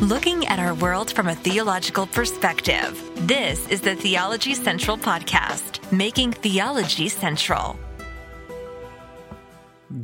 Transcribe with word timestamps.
looking 0.00 0.46
at 0.46 0.58
our 0.58 0.74
world 0.74 1.12
from 1.12 1.28
a 1.28 1.34
theological 1.34 2.06
perspective. 2.06 3.00
This 3.26 3.68
is 3.68 3.80
the 3.80 3.94
Theology 3.94 4.54
Central 4.54 4.98
Podcast, 4.98 5.80
making 5.92 6.32
theology 6.32 7.08
central. 7.08 7.78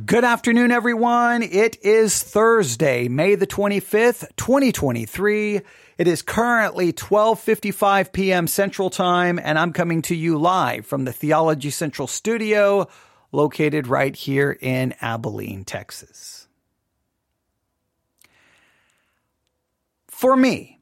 Good 0.05 0.23
afternoon, 0.23 0.71
everyone. 0.71 1.43
It 1.43 1.83
is 1.83 2.23
Thursday, 2.23 3.09
May 3.09 3.35
the 3.35 3.47
25th, 3.47 4.29
2023. 4.37 5.61
It 5.97 6.07
is 6.07 6.21
currently 6.21 6.93
12:55 6.93 8.13
p.m. 8.13 8.47
Central 8.47 8.89
Time 8.89 9.39
and 9.43 9.59
I'm 9.59 9.73
coming 9.73 10.01
to 10.03 10.15
you 10.15 10.37
live 10.37 10.85
from 10.85 11.03
the 11.03 11.11
Theology 11.11 11.69
Central 11.69 12.07
studio 12.07 12.87
located 13.33 13.87
right 13.87 14.15
here 14.15 14.57
in 14.61 14.95
Abilene, 15.01 15.65
Texas. 15.65 16.40
For 20.21 20.37
me, 20.37 20.79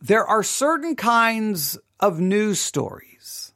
there 0.00 0.24
are 0.24 0.42
certain 0.42 0.96
kinds 0.96 1.76
of 2.00 2.20
news 2.20 2.58
stories 2.58 3.52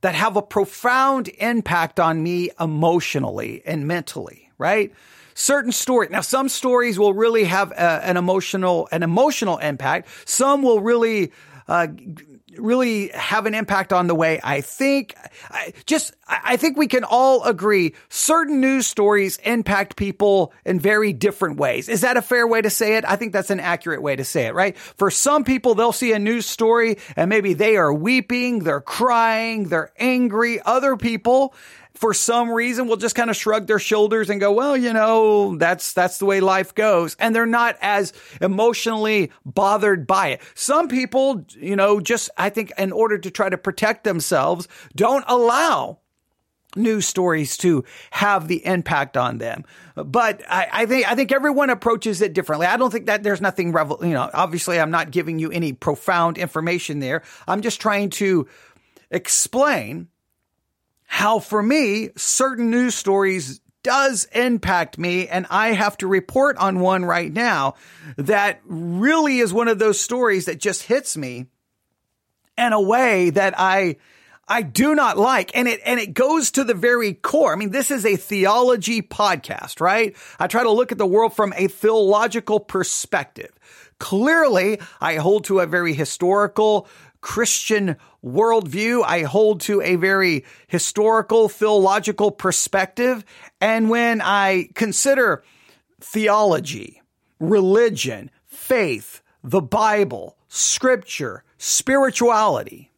that 0.00 0.16
have 0.16 0.34
a 0.34 0.42
profound 0.42 1.28
impact 1.38 2.00
on 2.00 2.20
me 2.20 2.50
emotionally 2.58 3.62
and 3.64 3.86
mentally, 3.86 4.50
right? 4.58 4.92
Certain 5.34 5.70
stories. 5.70 6.10
Now, 6.10 6.22
some 6.22 6.48
stories 6.48 6.98
will 6.98 7.14
really 7.14 7.44
have 7.44 7.70
a, 7.70 8.04
an 8.04 8.16
emotional, 8.16 8.88
an 8.90 9.04
emotional 9.04 9.58
impact. 9.58 10.08
Some 10.24 10.64
will 10.64 10.80
really, 10.80 11.30
uh, 11.68 11.86
really 12.58 13.08
have 13.08 13.46
an 13.46 13.54
impact 13.54 13.92
on 13.92 14.06
the 14.06 14.14
way 14.14 14.40
I 14.42 14.60
think. 14.60 15.14
I 15.50 15.72
just, 15.86 16.14
I 16.28 16.56
think 16.56 16.76
we 16.76 16.86
can 16.86 17.04
all 17.04 17.44
agree 17.44 17.94
certain 18.08 18.60
news 18.60 18.86
stories 18.86 19.38
impact 19.44 19.96
people 19.96 20.52
in 20.64 20.80
very 20.80 21.12
different 21.12 21.58
ways. 21.58 21.88
Is 21.88 22.02
that 22.02 22.16
a 22.16 22.22
fair 22.22 22.46
way 22.46 22.62
to 22.62 22.70
say 22.70 22.96
it? 22.96 23.04
I 23.04 23.16
think 23.16 23.32
that's 23.32 23.50
an 23.50 23.60
accurate 23.60 24.02
way 24.02 24.16
to 24.16 24.24
say 24.24 24.46
it, 24.46 24.54
right? 24.54 24.76
For 24.76 25.10
some 25.10 25.44
people, 25.44 25.74
they'll 25.74 25.92
see 25.92 26.12
a 26.12 26.18
news 26.18 26.46
story 26.46 26.98
and 27.16 27.28
maybe 27.28 27.54
they 27.54 27.76
are 27.76 27.92
weeping, 27.92 28.60
they're 28.60 28.80
crying, 28.80 29.68
they're 29.68 29.92
angry. 29.98 30.60
Other 30.60 30.96
people, 30.96 31.54
for 31.94 32.12
some 32.12 32.50
reason 32.50 32.88
will 32.88 32.96
just 32.96 33.14
kind 33.14 33.30
of 33.30 33.36
shrug 33.36 33.66
their 33.66 33.78
shoulders 33.78 34.28
and 34.28 34.40
go, 34.40 34.52
well, 34.52 34.76
you 34.76 34.92
know, 34.92 35.56
that's, 35.56 35.92
that's 35.92 36.18
the 36.18 36.26
way 36.26 36.40
life 36.40 36.74
goes. 36.74 37.16
And 37.18 37.34
they're 37.34 37.46
not 37.46 37.76
as 37.80 38.12
emotionally 38.40 39.30
bothered 39.44 40.06
by 40.06 40.28
it. 40.28 40.42
Some 40.54 40.88
people, 40.88 41.44
you 41.56 41.76
know, 41.76 42.00
just, 42.00 42.30
I 42.36 42.50
think 42.50 42.72
in 42.76 42.92
order 42.92 43.18
to 43.18 43.30
try 43.30 43.48
to 43.48 43.58
protect 43.58 44.04
themselves, 44.04 44.66
don't 44.94 45.24
allow 45.28 45.98
news 46.76 47.06
stories 47.06 47.56
to 47.58 47.84
have 48.10 48.48
the 48.48 48.64
impact 48.66 49.16
on 49.16 49.38
them. 49.38 49.64
But 49.94 50.42
I, 50.48 50.68
I, 50.72 50.86
think 50.86 51.10
I 51.10 51.14
think 51.14 51.30
everyone 51.30 51.70
approaches 51.70 52.20
it 52.20 52.32
differently. 52.32 52.66
I 52.66 52.76
don't 52.76 52.90
think 52.90 53.06
that 53.06 53.22
there's 53.22 53.40
nothing 53.40 53.72
revel. 53.72 53.98
You 54.02 54.14
know, 54.14 54.28
obviously, 54.34 54.80
I'm 54.80 54.90
not 54.90 55.12
giving 55.12 55.38
you 55.38 55.52
any 55.52 55.72
profound 55.72 56.38
information 56.38 56.98
there. 56.98 57.22
I'm 57.46 57.62
just 57.62 57.80
trying 57.80 58.10
to 58.10 58.48
explain 59.10 60.08
how 61.14 61.38
for 61.38 61.62
me, 61.62 62.08
certain 62.16 62.70
news 62.70 62.92
stories 62.96 63.60
does 63.84 64.26
impact 64.32 64.98
me 64.98 65.28
and 65.28 65.46
I 65.48 65.68
have 65.68 65.96
to 65.98 66.08
report 66.08 66.56
on 66.56 66.80
one 66.80 67.04
right 67.04 67.32
now 67.32 67.74
that 68.16 68.60
really 68.64 69.38
is 69.38 69.52
one 69.52 69.68
of 69.68 69.78
those 69.78 70.00
stories 70.00 70.46
that 70.46 70.58
just 70.58 70.82
hits 70.82 71.16
me 71.16 71.46
in 72.58 72.72
a 72.72 72.80
way 72.80 73.30
that 73.30 73.54
I 73.56 73.94
I 74.48 74.62
do 74.62 74.96
not 74.96 75.16
like. 75.16 75.56
And 75.56 75.68
it, 75.68 75.82
and 75.86 76.00
it 76.00 76.14
goes 76.14 76.50
to 76.50 76.64
the 76.64 76.74
very 76.74 77.14
core. 77.14 77.52
I 77.52 77.56
mean, 77.56 77.70
this 77.70 77.92
is 77.92 78.04
a 78.04 78.16
theology 78.16 79.00
podcast, 79.00 79.80
right? 79.80 80.16
I 80.40 80.48
try 80.48 80.64
to 80.64 80.72
look 80.72 80.90
at 80.90 80.98
the 80.98 81.06
world 81.06 81.36
from 81.36 81.54
a 81.56 81.68
theological 81.68 82.58
perspective. 82.58 83.52
Clearly, 84.00 84.80
I 85.00 85.14
hold 85.14 85.44
to 85.44 85.60
a 85.60 85.66
very 85.66 85.94
historical, 85.94 86.88
Christian 87.24 87.96
worldview. 88.24 89.04
I 89.04 89.22
hold 89.22 89.60
to 89.62 89.80
a 89.82 89.96
very 89.96 90.44
historical, 90.66 91.48
philological 91.48 92.30
perspective. 92.30 93.24
And 93.60 93.90
when 93.90 94.20
I 94.20 94.68
consider 94.74 95.44
theology, 96.00 97.02
religion, 97.38 98.30
faith, 98.44 99.20
the 99.42 99.60
Bible, 99.62 100.36
scripture, 100.48 101.44
spirituality, 101.58 102.90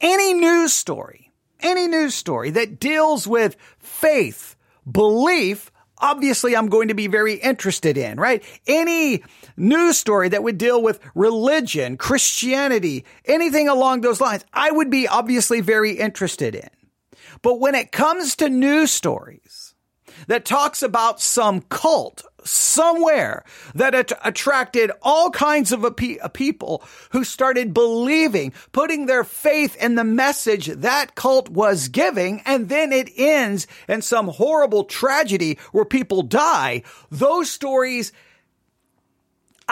any 0.00 0.34
news 0.34 0.72
story, 0.72 1.32
any 1.60 1.86
news 1.86 2.14
story 2.14 2.50
that 2.50 2.80
deals 2.80 3.26
with 3.26 3.56
faith, 3.78 4.56
belief, 4.90 5.71
obviously 6.02 6.54
I'm 6.54 6.66
going 6.66 6.88
to 6.88 6.94
be 6.94 7.06
very 7.06 7.34
interested 7.34 7.96
in, 7.96 8.18
right? 8.18 8.44
Any 8.66 9.22
news 9.56 9.96
story 9.96 10.28
that 10.28 10.42
would 10.42 10.58
deal 10.58 10.82
with 10.82 11.00
religion, 11.14 11.96
Christianity, 11.96 13.04
anything 13.24 13.68
along 13.68 14.00
those 14.02 14.20
lines, 14.20 14.44
I 14.52 14.70
would 14.70 14.90
be 14.90 15.08
obviously 15.08 15.60
very 15.60 15.92
interested 15.92 16.54
in. 16.54 16.68
But 17.40 17.60
when 17.60 17.74
it 17.74 17.92
comes 17.92 18.36
to 18.36 18.48
news 18.48 18.90
stories 18.90 19.74
that 20.26 20.44
talks 20.44 20.82
about 20.82 21.20
some 21.20 21.62
cult 21.62 22.24
somewhere 22.44 23.44
that 23.74 23.94
att- 23.94 24.12
attracted 24.24 24.90
all 25.02 25.30
kinds 25.30 25.72
of 25.72 25.84
pe- 25.96 26.18
uh, 26.18 26.28
people 26.28 26.82
who 27.10 27.24
started 27.24 27.74
believing, 27.74 28.52
putting 28.72 29.06
their 29.06 29.24
faith 29.24 29.76
in 29.76 29.94
the 29.94 30.04
message 30.04 30.66
that 30.66 31.14
cult 31.14 31.48
was 31.48 31.88
giving, 31.88 32.42
and 32.44 32.68
then 32.68 32.92
it 32.92 33.10
ends 33.16 33.66
in 33.88 34.02
some 34.02 34.28
horrible 34.28 34.84
tragedy 34.84 35.58
where 35.72 35.84
people 35.84 36.22
die. 36.22 36.82
Those 37.10 37.50
stories 37.50 38.12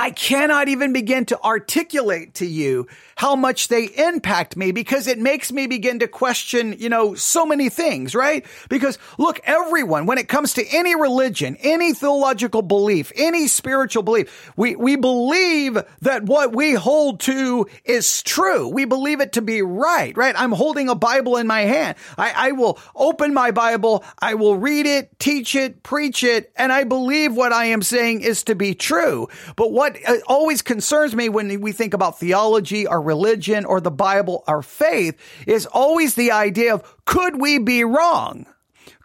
I 0.01 0.13
cannot 0.13 0.69
even 0.69 0.95
begin 0.95 1.27
to 1.27 1.39
articulate 1.43 2.33
to 2.37 2.47
you 2.47 2.87
how 3.17 3.37
much 3.37 3.69
they 3.69 3.85
impact 3.85 4.57
me 4.57 4.73
because 4.73 5.07
it 5.07 5.19
makes 5.19 5.53
me 5.53 5.67
begin 5.67 5.99
to 5.99 6.09
question, 6.09 6.75
you 6.79 6.89
know, 6.89 7.15
so 7.15 7.45
many 7.45 7.69
things, 7.69 8.15
right? 8.15 8.47
Because 8.71 8.99
look, 9.19 9.41
everyone, 9.45 10.07
when 10.07 10.17
it 10.17 10.27
comes 10.27 10.55
to 10.55 10.67
any 10.73 10.95
religion, 10.95 11.59
any 11.61 11.93
theological 11.93 12.63
belief, 12.63 13.13
any 13.15 13.47
spiritual 13.47 14.03
belief, 14.03 14.51
we, 14.57 14.75
we 14.75 14.97
believe 14.97 15.77
that 16.01 16.23
what 16.23 16.57
we 16.57 16.73
hold 16.73 17.21
to 17.21 17.67
is 17.85 18.23
true. 18.23 18.69
We 18.69 18.87
believe 18.87 19.21
it 19.21 19.35
to 19.35 19.43
be 19.43 19.61
right, 19.61 20.17
right? 20.17 20.35
I'm 20.35 20.53
holding 20.53 20.89
a 20.89 20.95
Bible 20.95 21.37
in 21.37 21.47
my 21.47 21.61
hand. 21.61 21.99
I, 22.17 22.33
I 22.35 22.53
will 22.53 22.79
open 22.97 23.35
my 23.35 23.51
Bible. 23.51 24.03
I 24.19 24.33
will 24.33 24.57
read 24.57 24.87
it, 24.87 25.19
teach 25.19 25.55
it, 25.55 25.83
preach 25.83 26.25
it, 26.25 26.51
and 26.57 26.73
I 26.73 26.85
believe 26.85 27.37
what 27.37 27.53
I 27.53 27.67
am 27.67 27.83
saying 27.83 28.23
is 28.23 28.45
to 28.45 28.55
be 28.55 28.75
true. 28.75 29.29
But 29.57 29.73
what 29.73 29.90
uh, 30.07 30.17
always 30.27 30.63
concerns 30.63 31.15
me 31.15 31.29
when 31.29 31.61
we 31.61 31.73
think 31.73 31.95
about 31.95 32.19
theology 32.19 32.87
or 32.87 33.01
religion 33.01 33.65
or 33.65 33.81
the 33.81 33.91
Bible 33.91 34.45
or 34.47 34.63
faith 34.63 35.17
is 35.47 35.67
always 35.67 36.15
the 36.15 36.33
idea 36.33 36.75
of 36.75 37.05
could 37.05 37.41
we 37.41 37.59
be 37.59 37.85
wrong? 37.85 38.47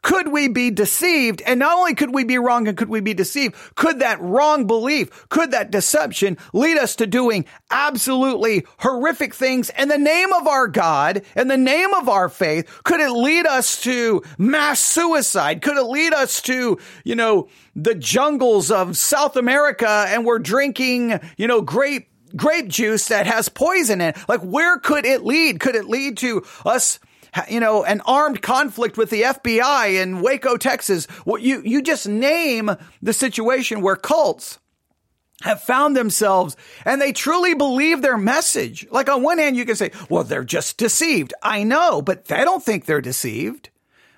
Could 0.05 0.27
we 0.27 0.47
be 0.47 0.69
deceived? 0.69 1.41
And 1.47 1.57
not 1.57 1.75
only 1.79 1.95
could 1.95 2.13
we 2.13 2.25
be 2.25 2.38
wrong 2.38 2.67
and 2.67 2.77
could 2.77 2.89
we 2.89 2.99
be 2.99 3.16
deceived, 3.16 3.55
could 3.73 4.01
that 4.01 4.21
wrong 4.21 4.67
belief, 4.67 5.27
could 5.29 5.49
that 5.49 5.71
deception 5.71 6.38
lead 6.53 6.77
us 6.77 6.97
to 6.97 7.07
doing 7.07 7.45
absolutely 7.71 8.67
horrific 8.77 9.33
things 9.33 9.71
in 9.75 9.88
the 9.88 9.97
name 9.97 10.31
of 10.31 10.47
our 10.47 10.67
God, 10.67 11.23
in 11.35 11.47
the 11.47 11.57
name 11.57 11.91
of 11.95 12.07
our 12.07 12.29
faith? 12.29 12.83
Could 12.83 12.99
it 12.99 13.09
lead 13.09 13.47
us 13.47 13.81
to 13.81 14.21
mass 14.38 14.79
suicide? 14.79 15.63
Could 15.63 15.77
it 15.77 15.85
lead 15.85 16.13
us 16.13 16.39
to, 16.44 16.77
you 17.03 17.15
know, 17.15 17.47
the 17.75 17.95
jungles 17.95 18.69
of 18.69 18.95
South 18.95 19.35
America 19.35 20.05
and 20.09 20.23
we're 20.23 20.38
drinking, 20.38 21.19
you 21.35 21.47
know, 21.47 21.63
grape 21.63 22.09
grape 22.35 22.67
juice 22.67 23.07
that 23.07 23.25
has 23.25 23.49
poison 23.49 24.01
in 24.01 24.09
it. 24.09 24.17
Like, 24.27 24.41
where 24.41 24.77
could 24.77 25.05
it 25.05 25.23
lead? 25.23 25.59
Could 25.59 25.75
it 25.75 25.85
lead 25.85 26.17
to 26.17 26.44
us 26.63 26.99
you 27.50 27.59
know, 27.59 27.84
an 27.84 28.01
armed 28.01 28.41
conflict 28.41 28.97
with 28.97 29.09
the 29.09 29.23
FBI 29.23 30.01
in 30.01 30.22
Waco, 30.22 30.57
Texas. 30.57 31.07
Well, 31.25 31.41
you, 31.41 31.62
you 31.63 31.81
just 31.81 32.07
name 32.07 32.72
the 33.01 33.13
situation 33.13 33.81
where 33.81 33.96
cults 33.96 34.59
have 35.42 35.62
found 35.62 35.95
themselves 35.95 36.56
and 36.86 37.01
they 37.01 37.12
truly 37.12 37.54
believe 37.54 38.01
their 38.01 38.18
message. 38.18 38.88
Like 38.89 39.09
on 39.09 39.24
one 39.24 39.38
hand, 39.38 39.57
you 39.57 39.65
can 39.65 39.75
say, 39.75 39.92
well, 40.09 40.24
they're 40.24 40.44
just 40.44 40.77
deceived. 40.77 41.33
I 41.44 41.63
know, 41.63 42.01
but 42.01 42.25
they 42.25 42.44
don't 42.44 42.63
think 42.63 42.86
they're 42.86 43.01
deceived. 43.01 43.69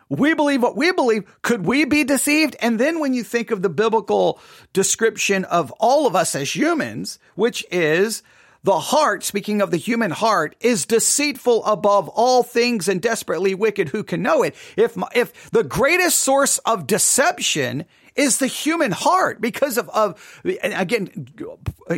We 0.09 0.33
believe 0.35 0.61
what 0.61 0.77
we 0.77 0.91
believe. 0.91 1.25
Could 1.41 1.65
we 1.65 1.83
be 1.83 2.03
deceived? 2.03 2.55
And 2.61 2.79
then 2.79 2.99
when 2.99 3.13
you 3.13 3.23
think 3.23 3.51
of 3.51 3.61
the 3.61 3.69
biblical 3.69 4.39
description 4.71 5.43
of 5.45 5.71
all 5.79 6.07
of 6.07 6.15
us 6.15 6.33
as 6.33 6.55
humans, 6.55 7.19
which 7.35 7.65
is 7.71 8.23
the 8.67 8.79
heart, 8.81 9.23
speaking 9.23 9.61
of 9.61 9.71
the 9.71 9.77
human 9.77 10.11
heart, 10.11 10.53
is 10.59 10.85
deceitful 10.85 11.63
above 11.63 12.09
all 12.09 12.43
things 12.43 12.89
and 12.89 13.01
desperately 13.01 13.55
wicked. 13.55 13.87
Who 13.87 14.03
can 14.03 14.21
know 14.21 14.43
it? 14.43 14.55
If, 14.75 14.97
if 15.15 15.49
the 15.51 15.63
greatest 15.63 16.19
source 16.19 16.57
of 16.65 16.85
deception 16.85 17.85
is 18.17 18.39
the 18.39 18.47
human 18.47 18.91
heart 18.91 19.39
because 19.39 19.77
of, 19.77 19.87
of 19.89 20.41
again, 20.63 21.29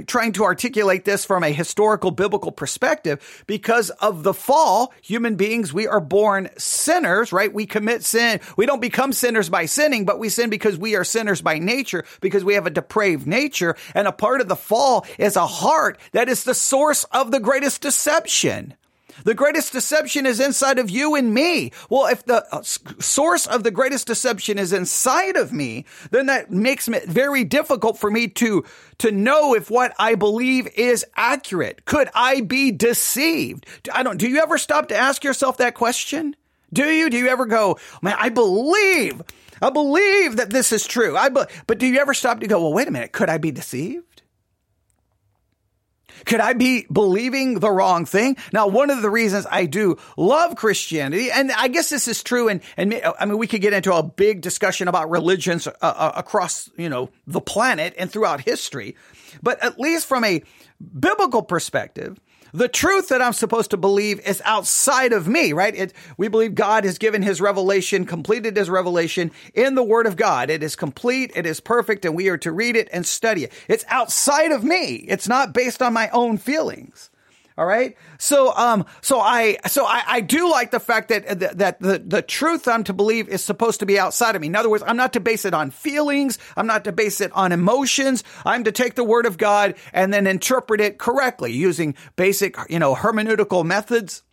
trying 0.06 0.34
to 0.34 0.44
articulate 0.44 1.06
this 1.06 1.26
from 1.26 1.44
a 1.44 1.50
historical 1.52 2.12
biblical 2.12 2.52
perspective, 2.52 3.44
because 3.48 3.90
of 3.90 4.24
the 4.24 4.34
fall, 4.34 4.94
human 5.02 5.36
beings, 5.36 5.74
we 5.74 5.88
are 5.88 6.02
born 6.02 6.50
sinners, 6.58 7.32
right? 7.32 7.54
We 7.54 7.66
commit 7.66 8.04
sin. 8.04 8.42
We 8.58 8.66
don't 8.66 8.82
become 8.82 9.14
sinners 9.14 9.50
by 9.50 9.66
sinning, 9.66 10.06
but 10.06 10.20
we 10.20 10.30
sin 10.30 10.50
because 10.50 10.78
we 10.78 10.96
are 10.96 11.04
sinners 11.04 11.42
by 11.42 11.58
nature, 11.58 12.04
because 12.22 12.44
we 12.44 12.56
have 12.56 12.68
a 12.68 12.72
depraved 12.72 13.26
nature. 13.26 13.76
And 13.96 14.08
a 14.08 14.12
part 14.12 14.42
of 14.42 14.48
the 14.48 14.56
fall 14.56 15.06
is 15.18 15.36
a 15.36 15.48
heart 15.48 15.98
that 16.12 16.30
is 16.30 16.44
the 16.44 16.54
source 16.54 17.06
of 17.06 17.32
the 17.32 17.40
greatest 17.40 17.82
deception. 17.82 18.76
The 19.24 19.34
greatest 19.34 19.74
deception 19.74 20.26
is 20.26 20.40
inside 20.40 20.80
of 20.80 20.90
you 20.90 21.16
and 21.16 21.34
me. 21.34 21.72
Well, 21.90 22.08
if 22.08 22.26
the 22.26 22.46
uh, 22.54 22.62
source 22.64 23.48
of 23.48 23.64
the 23.64 23.72
greatest 23.72 24.08
deception 24.08 24.58
is 24.58 24.74
inside 24.74 25.36
of 25.38 25.52
me, 25.52 25.86
then 26.12 26.28
that 26.28 26.52
makes 26.52 26.88
it 26.88 27.06
very 27.06 27.44
difficult 27.44 27.98
for 27.98 28.10
me 28.10 28.28
to, 28.28 28.64
to 29.00 29.12
know 29.12 29.54
if 29.54 29.70
what 29.70 29.94
I 30.00 30.16
believe 30.16 30.68
is 30.76 31.06
accurate. 31.16 31.86
Could 31.86 32.10
I 32.14 32.42
be 32.42 32.72
deceived? 32.72 33.66
I 33.94 34.04
don't, 34.04 34.18
do 34.18 34.28
you 34.28 34.40
ever 34.40 34.58
stop 34.58 34.88
to 34.90 34.96
ask 34.96 35.24
yourself 35.24 35.58
that 35.58 35.76
question? 35.76 36.36
Do 36.72 36.86
you? 36.86 37.10
Do 37.10 37.18
you 37.18 37.28
ever 37.28 37.46
go, 37.46 37.80
man, 38.02 38.16
I 38.20 38.30
believe, 38.30 39.22
I 39.62 39.70
believe 39.72 40.36
that 40.38 40.52
this 40.52 40.72
is 40.72 40.86
true. 40.86 41.18
I, 41.18 41.30
be, 41.30 41.42
but 41.68 41.80
do 41.80 41.88
you 41.88 42.00
ever 42.00 42.14
stop 42.14 42.40
to 42.42 42.48
go, 42.48 42.62
well, 42.62 42.74
wait 42.74 42.88
a 42.88 42.92
minute, 42.92 43.12
could 43.12 43.30
I 43.30 43.40
be 43.40 43.52
deceived? 43.52 44.06
Could 46.26 46.40
I 46.40 46.54
be 46.54 46.86
believing 46.92 47.60
the 47.60 47.72
wrong 47.72 48.06
thing? 48.06 48.38
Now, 48.54 48.68
one 48.68 48.90
of 48.90 49.02
the 49.02 49.10
reasons 49.10 49.46
I 49.50 49.66
do 49.66 49.98
love 50.18 50.56
Christianity, 50.56 51.32
and 51.32 51.52
I 51.52 51.68
guess 51.68 51.90
this 51.90 52.08
is 52.08 52.24
true, 52.24 52.50
and, 52.50 52.62
and 52.78 53.02
I 53.20 53.26
mean, 53.26 53.38
we 53.38 53.48
could 53.48 53.62
get 53.62 53.74
into 53.74 53.94
a 53.94 54.04
big 54.04 54.42
discussion 54.42 54.88
about 54.88 55.10
religions 55.10 55.68
uh, 55.68 55.72
uh, 55.82 56.12
across, 56.16 56.70
you 56.78 56.90
know, 56.90 57.10
the 57.28 57.42
planet 57.42 57.94
and 57.98 58.12
throughout 58.12 58.42
history. 58.42 58.96
But 59.42 59.64
at 59.64 59.80
least 59.80 60.08
from 60.08 60.24
a 60.24 60.44
biblical 60.98 61.44
perspective, 61.44 62.20
the 62.54 62.68
truth 62.68 63.10
that 63.10 63.22
I'm 63.22 63.34
supposed 63.34 63.72
to 63.72 63.78
believe 63.78 64.20
is 64.28 64.42
outside 64.46 65.14
of 65.14 65.28
me, 65.28 65.54
right? 65.54 65.76
It, 65.76 65.94
we 66.18 66.28
believe 66.28 66.56
God 66.56 66.84
has 66.86 66.98
given 66.98 67.22
his 67.22 67.42
revelation, 67.42 68.06
completed 68.06 68.58
his 68.58 68.70
revelation 68.70 69.32
in 69.54 69.76
the 69.76 69.84
word 69.84 70.08
of 70.08 70.16
God. 70.16 70.50
It 70.50 70.64
is 70.64 70.76
complete. 70.76 71.32
It 71.36 71.46
is 71.46 71.60
perfect. 71.60 72.06
And 72.06 72.16
we 72.16 72.30
are 72.30 72.38
to 72.38 72.52
read 72.52 72.76
it 72.76 72.90
and 72.92 73.06
study 73.06 73.44
it. 73.44 73.54
It's 73.68 73.86
outside 73.88 74.52
of 74.52 74.64
me. 74.64 74.96
It's 75.08 75.28
not 75.28 75.54
based 75.54 75.82
on 75.82 75.94
my 75.94 76.10
own 76.10 76.38
feelings. 76.38 77.10
All 77.60 77.66
right. 77.66 77.98
So, 78.20 78.56
um, 78.56 78.86
so 79.02 79.20
I, 79.20 79.58
so 79.68 79.84
I, 79.84 80.02
I 80.08 80.22
do 80.22 80.50
like 80.50 80.72
the 80.72 80.80
fact 80.80 81.10
that, 81.10 81.58
that 81.58 81.82
the, 81.82 82.00
the 82.00 82.22
truth 82.22 82.70
I'm 82.70 82.86
to 82.86 82.94
believe 82.94 83.28
is 83.28 83.44
supposed 83.44 83.82
to 83.82 83.86
be 83.86 84.00
outside 84.00 84.38
of 84.38 84.42
me. 84.42 84.48
In 84.48 84.56
other 84.56 84.70
words, 84.70 84.82
I'm 84.88 84.96
not 84.96 85.12
to 85.12 85.20
base 85.20 85.44
it 85.44 85.54
on 85.54 85.70
feelings. 85.70 86.40
I'm 86.56 86.68
not 86.68 86.86
to 86.86 86.94
base 86.94 87.20
it 87.20 87.34
on 87.34 87.52
emotions. 87.52 88.24
I'm 88.46 88.64
to 88.64 88.72
take 88.72 88.96
the 88.96 89.04
word 89.04 89.26
of 89.26 89.38
God 89.38 89.76
and 89.92 90.14
then 90.14 90.26
interpret 90.26 90.80
it 90.80 91.00
correctly 91.00 91.52
using 91.52 91.96
basic, 92.16 92.56
you 92.70 92.80
know, 92.80 92.96
hermeneutical 92.96 93.66
methods 93.66 94.24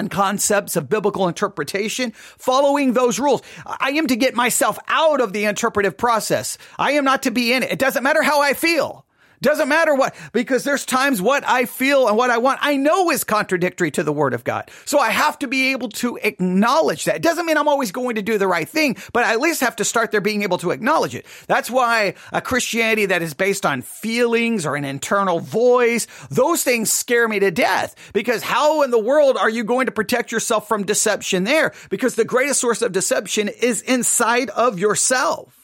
and 0.00 0.10
concepts 0.10 0.74
of 0.74 0.88
biblical 0.88 1.28
interpretation, 1.28 2.10
following 2.10 2.92
those 2.92 3.20
rules. 3.20 3.40
I 3.66 3.90
am 3.90 4.08
to 4.08 4.16
get 4.16 4.34
myself 4.34 4.80
out 4.88 5.20
of 5.20 5.32
the 5.32 5.44
interpretive 5.44 5.96
process. 5.96 6.58
I 6.76 6.92
am 6.92 7.04
not 7.04 7.22
to 7.22 7.30
be 7.30 7.52
in 7.52 7.62
it. 7.62 7.70
It 7.70 7.78
doesn't 7.78 8.02
matter 8.02 8.22
how 8.24 8.42
I 8.42 8.54
feel. 8.54 9.04
Doesn't 9.40 9.68
matter 9.68 9.94
what, 9.94 10.16
because 10.32 10.64
there's 10.64 10.84
times 10.84 11.22
what 11.22 11.46
I 11.46 11.64
feel 11.64 12.08
and 12.08 12.16
what 12.16 12.30
I 12.30 12.38
want, 12.38 12.58
I 12.60 12.76
know 12.76 13.10
is 13.10 13.22
contradictory 13.22 13.90
to 13.92 14.02
the 14.02 14.12
word 14.12 14.34
of 14.34 14.42
God. 14.42 14.70
So 14.84 14.98
I 14.98 15.10
have 15.10 15.38
to 15.40 15.46
be 15.46 15.70
able 15.72 15.90
to 15.90 16.16
acknowledge 16.16 17.04
that. 17.04 17.16
It 17.16 17.22
doesn't 17.22 17.46
mean 17.46 17.56
I'm 17.56 17.68
always 17.68 17.92
going 17.92 18.16
to 18.16 18.22
do 18.22 18.38
the 18.38 18.48
right 18.48 18.68
thing, 18.68 18.96
but 19.12 19.24
I 19.24 19.32
at 19.32 19.40
least 19.40 19.60
have 19.60 19.76
to 19.76 19.84
start 19.84 20.10
there 20.10 20.20
being 20.20 20.42
able 20.42 20.58
to 20.58 20.72
acknowledge 20.72 21.14
it. 21.14 21.24
That's 21.46 21.70
why 21.70 22.14
a 22.32 22.40
Christianity 22.40 23.06
that 23.06 23.22
is 23.22 23.34
based 23.34 23.64
on 23.64 23.82
feelings 23.82 24.66
or 24.66 24.74
an 24.74 24.84
internal 24.84 25.38
voice, 25.38 26.08
those 26.30 26.64
things 26.64 26.90
scare 26.90 27.28
me 27.28 27.38
to 27.38 27.50
death 27.50 27.94
because 28.12 28.42
how 28.42 28.82
in 28.82 28.90
the 28.90 28.98
world 28.98 29.36
are 29.36 29.50
you 29.50 29.62
going 29.62 29.86
to 29.86 29.92
protect 29.92 30.32
yourself 30.32 30.66
from 30.66 30.84
deception 30.84 31.44
there? 31.44 31.72
Because 31.90 32.16
the 32.16 32.24
greatest 32.24 32.60
source 32.60 32.82
of 32.82 32.92
deception 32.92 33.48
is 33.48 33.82
inside 33.82 34.50
of 34.50 34.78
yourself. 34.78 35.54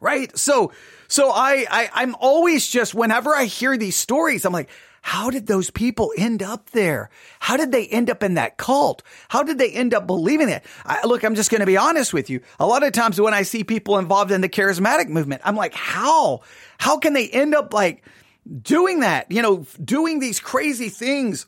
Right? 0.00 0.36
So, 0.36 0.72
so 1.10 1.30
I, 1.30 1.66
I, 1.68 1.90
I'm 1.92 2.14
always 2.20 2.68
just, 2.68 2.94
whenever 2.94 3.34
I 3.34 3.46
hear 3.46 3.76
these 3.76 3.96
stories, 3.96 4.44
I'm 4.44 4.52
like, 4.52 4.70
how 5.02 5.28
did 5.28 5.48
those 5.48 5.68
people 5.68 6.12
end 6.16 6.40
up 6.40 6.70
there? 6.70 7.10
How 7.40 7.56
did 7.56 7.72
they 7.72 7.88
end 7.88 8.08
up 8.08 8.22
in 8.22 8.34
that 8.34 8.58
cult? 8.58 9.02
How 9.28 9.42
did 9.42 9.58
they 9.58 9.72
end 9.72 9.92
up 9.92 10.06
believing 10.06 10.48
it? 10.48 10.64
I, 10.86 11.04
look, 11.04 11.24
I'm 11.24 11.34
just 11.34 11.50
going 11.50 11.62
to 11.62 11.66
be 11.66 11.76
honest 11.76 12.14
with 12.14 12.30
you. 12.30 12.42
A 12.60 12.66
lot 12.66 12.84
of 12.84 12.92
times 12.92 13.20
when 13.20 13.34
I 13.34 13.42
see 13.42 13.64
people 13.64 13.98
involved 13.98 14.30
in 14.30 14.40
the 14.40 14.48
charismatic 14.48 15.08
movement, 15.08 15.42
I'm 15.44 15.56
like, 15.56 15.74
how? 15.74 16.42
How 16.78 16.98
can 16.98 17.12
they 17.12 17.28
end 17.28 17.56
up 17.56 17.74
like 17.74 18.04
doing 18.62 19.00
that? 19.00 19.32
You 19.32 19.42
know, 19.42 19.66
doing 19.82 20.20
these 20.20 20.38
crazy 20.38 20.90
things 20.90 21.46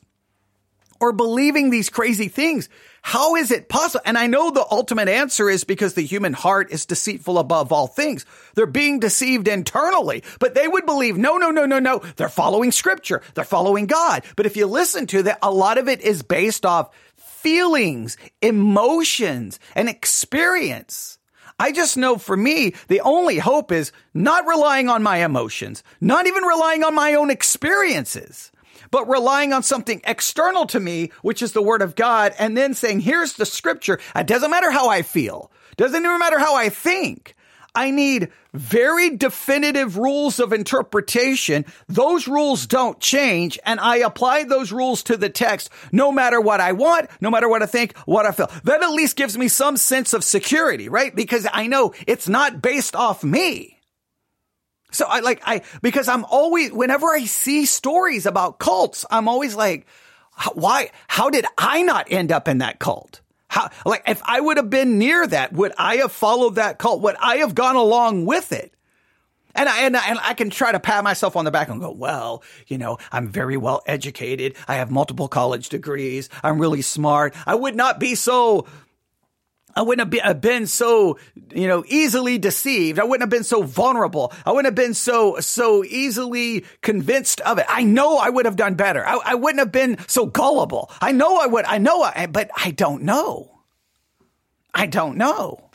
or 0.99 1.13
believing 1.13 1.69
these 1.69 1.89
crazy 1.89 2.27
things? 2.27 2.67
How 3.05 3.35
is 3.35 3.51
it 3.51 3.67
possible? 3.67 4.01
And 4.05 4.17
I 4.17 4.27
know 4.27 4.49
the 4.49 4.65
ultimate 4.71 5.09
answer 5.09 5.49
is 5.49 5.65
because 5.65 5.93
the 5.93 6.05
human 6.05 6.31
heart 6.31 6.71
is 6.71 6.85
deceitful 6.85 7.37
above 7.37 7.73
all 7.73 7.85
things. 7.85 8.25
They're 8.55 8.65
being 8.65 8.99
deceived 9.01 9.49
internally, 9.49 10.23
but 10.39 10.55
they 10.55 10.69
would 10.69 10.85
believe, 10.85 11.17
no, 11.17 11.35
no, 11.35 11.51
no, 11.51 11.65
no, 11.65 11.79
no. 11.79 11.99
They're 12.15 12.29
following 12.29 12.71
scripture. 12.71 13.21
They're 13.35 13.43
following 13.43 13.87
God. 13.87 14.23
But 14.37 14.45
if 14.45 14.55
you 14.55 14.67
listen 14.67 15.05
to 15.07 15.23
that, 15.23 15.39
a 15.41 15.51
lot 15.51 15.77
of 15.77 15.89
it 15.89 15.99
is 15.99 16.23
based 16.23 16.65
off 16.65 16.95
feelings, 17.17 18.15
emotions, 18.41 19.59
and 19.75 19.89
experience. 19.89 21.19
I 21.59 21.73
just 21.73 21.97
know 21.97 22.17
for 22.17 22.37
me, 22.37 22.73
the 22.87 23.01
only 23.01 23.37
hope 23.37 23.73
is 23.73 23.91
not 24.13 24.47
relying 24.47 24.87
on 24.87 25.03
my 25.03 25.17
emotions, 25.25 25.83
not 25.99 26.25
even 26.25 26.43
relying 26.43 26.85
on 26.85 26.95
my 26.95 27.15
own 27.15 27.29
experiences 27.29 28.52
but 28.93 29.09
relying 29.09 29.53
on 29.53 29.63
something 29.63 30.01
external 30.03 30.67
to 30.67 30.79
me, 30.79 31.11
which 31.23 31.41
is 31.41 31.53
the 31.53 31.63
word 31.63 31.81
of 31.81 31.95
God, 31.95 32.31
and 32.37 32.55
then 32.55 32.75
saying, 32.75 32.99
here's 32.99 33.33
the 33.33 33.45
scripture. 33.45 33.99
It 34.15 34.27
doesn't 34.27 34.51
matter 34.51 34.69
how 34.69 34.87
I 34.87 35.01
feel. 35.01 35.49
Doesn't 35.77 36.05
even 36.05 36.19
matter 36.19 36.37
how 36.37 36.53
I 36.53 36.69
think. 36.69 37.35
I 37.73 37.89
need 37.89 38.31
very 38.53 39.17
definitive 39.17 39.97
rules 39.97 40.39
of 40.39 40.53
interpretation. 40.53 41.65
Those 41.87 42.27
rules 42.27 42.67
don't 42.67 42.99
change. 42.99 43.57
And 43.65 43.79
I 43.79 43.97
apply 43.97 44.43
those 44.43 44.71
rules 44.71 45.01
to 45.05 45.17
the 45.17 45.29
text 45.29 45.71
no 45.91 46.11
matter 46.11 46.39
what 46.39 46.61
I 46.61 46.73
want, 46.73 47.09
no 47.19 47.31
matter 47.31 47.49
what 47.49 47.63
I 47.63 47.65
think, 47.65 47.97
what 48.05 48.27
I 48.27 48.31
feel. 48.31 48.51
That 48.63 48.83
at 48.83 48.91
least 48.91 49.15
gives 49.15 49.35
me 49.35 49.47
some 49.47 49.75
sense 49.75 50.13
of 50.13 50.23
security, 50.23 50.87
right? 50.87 51.15
Because 51.15 51.47
I 51.51 51.65
know 51.65 51.95
it's 52.05 52.29
not 52.29 52.61
based 52.61 52.95
off 52.95 53.23
me. 53.23 53.79
So 54.93 55.05
I 55.07 55.19
like, 55.19 55.41
I, 55.45 55.61
because 55.81 56.07
I'm 56.07 56.23
always, 56.25 56.71
whenever 56.71 57.07
I 57.07 57.25
see 57.25 57.65
stories 57.65 58.25
about 58.25 58.59
cults, 58.59 59.05
I'm 59.11 59.27
always 59.27 59.55
like, 59.55 59.85
why, 60.53 60.91
how 61.07 61.29
did 61.29 61.45
I 61.57 61.81
not 61.81 62.11
end 62.11 62.31
up 62.31 62.47
in 62.47 62.59
that 62.59 62.79
cult? 62.79 63.21
How, 63.47 63.69
like, 63.85 64.03
if 64.07 64.21
I 64.25 64.39
would 64.39 64.57
have 64.57 64.69
been 64.69 64.97
near 64.97 65.27
that, 65.27 65.53
would 65.53 65.73
I 65.77 65.97
have 65.97 66.11
followed 66.11 66.55
that 66.55 66.79
cult? 66.79 67.01
Would 67.01 67.15
I 67.21 67.37
have 67.37 67.53
gone 67.53 67.75
along 67.75 68.25
with 68.25 68.51
it? 68.51 68.73
And 69.55 69.69
I, 69.69 69.81
and 69.81 69.95
I, 69.95 70.07
and 70.07 70.19
I 70.23 70.33
can 70.33 70.49
try 70.49 70.71
to 70.71 70.79
pat 70.79 71.03
myself 71.03 71.35
on 71.35 71.45
the 71.45 71.51
back 71.51 71.69
and 71.69 71.79
go, 71.79 71.91
well, 71.91 72.41
you 72.65 72.79
know, 72.79 72.97
I'm 73.11 73.27
very 73.27 73.57
well 73.57 73.83
educated. 73.85 74.55
I 74.67 74.75
have 74.75 74.89
multiple 74.89 75.27
college 75.27 75.69
degrees. 75.69 76.29
I'm 76.41 76.59
really 76.59 76.81
smart. 76.81 77.35
I 77.45 77.53
would 77.53 77.75
not 77.75 77.99
be 77.99 78.15
so 78.15 78.65
I 79.75 79.81
wouldn't 79.81 80.13
have 80.13 80.25
uh, 80.25 80.33
been 80.35 80.67
so, 80.67 81.17
you 81.53 81.67
know, 81.67 81.83
easily 81.87 82.37
deceived. 82.37 82.99
I 82.99 83.03
wouldn't 83.03 83.23
have 83.23 83.29
been 83.29 83.43
so 83.43 83.63
vulnerable. 83.63 84.31
I 84.45 84.51
wouldn't 84.51 84.67
have 84.67 84.75
been 84.75 84.93
so, 84.93 85.39
so 85.39 85.83
easily 85.83 86.65
convinced 86.81 87.41
of 87.41 87.57
it. 87.57 87.65
I 87.67 87.83
know 87.83 88.17
I 88.17 88.29
would 88.29 88.45
have 88.45 88.55
done 88.55 88.75
better. 88.75 89.05
I, 89.05 89.19
I 89.25 89.35
wouldn't 89.35 89.59
have 89.59 89.71
been 89.71 89.97
so 90.07 90.25
gullible. 90.25 90.91
I 91.01 91.11
know 91.11 91.37
I 91.37 91.47
would. 91.47 91.65
I 91.65 91.79
know, 91.79 92.03
I, 92.03 92.27
but 92.27 92.51
I 92.55 92.71
don't 92.71 93.03
know. 93.03 93.61
I 94.73 94.85
don't 94.85 95.17
know. 95.17 95.69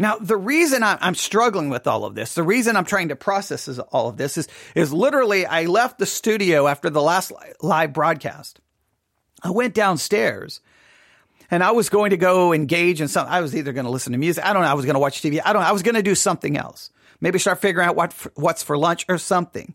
Now, 0.00 0.16
the 0.16 0.36
reason 0.36 0.84
I'm 0.84 1.16
struggling 1.16 1.70
with 1.70 1.88
all 1.88 2.04
of 2.04 2.14
this, 2.14 2.34
the 2.34 2.44
reason 2.44 2.76
I'm 2.76 2.84
trying 2.84 3.08
to 3.08 3.16
process 3.16 3.66
all 3.90 4.08
of 4.08 4.16
this 4.16 4.38
is, 4.38 4.46
is 4.76 4.92
literally 4.92 5.44
I 5.44 5.64
left 5.64 5.98
the 5.98 6.06
studio 6.06 6.68
after 6.68 6.88
the 6.88 7.02
last 7.02 7.32
live 7.60 7.92
broadcast. 7.92 8.60
I 9.42 9.50
went 9.50 9.74
downstairs 9.74 10.60
and 11.50 11.62
I 11.62 11.72
was 11.72 11.88
going 11.88 12.10
to 12.10 12.16
go 12.16 12.52
engage 12.52 13.00
in 13.00 13.08
something. 13.08 13.32
I 13.32 13.40
was 13.40 13.56
either 13.56 13.72
going 13.72 13.86
to 13.86 13.90
listen 13.90 14.12
to 14.12 14.18
music. 14.18 14.44
I 14.44 14.52
don't 14.52 14.62
know. 14.62 14.68
I 14.68 14.74
was 14.74 14.84
going 14.84 14.94
to 14.94 15.00
watch 15.00 15.22
TV. 15.22 15.40
I 15.44 15.52
don't 15.52 15.62
know. 15.62 15.68
I 15.68 15.72
was 15.72 15.82
going 15.82 15.94
to 15.94 16.02
do 16.02 16.14
something 16.14 16.56
else. 16.56 16.90
Maybe 17.20 17.38
start 17.38 17.60
figuring 17.60 17.88
out 17.88 17.96
what, 17.96 18.12
what's 18.34 18.62
for 18.62 18.76
lunch 18.76 19.06
or 19.08 19.18
something. 19.18 19.74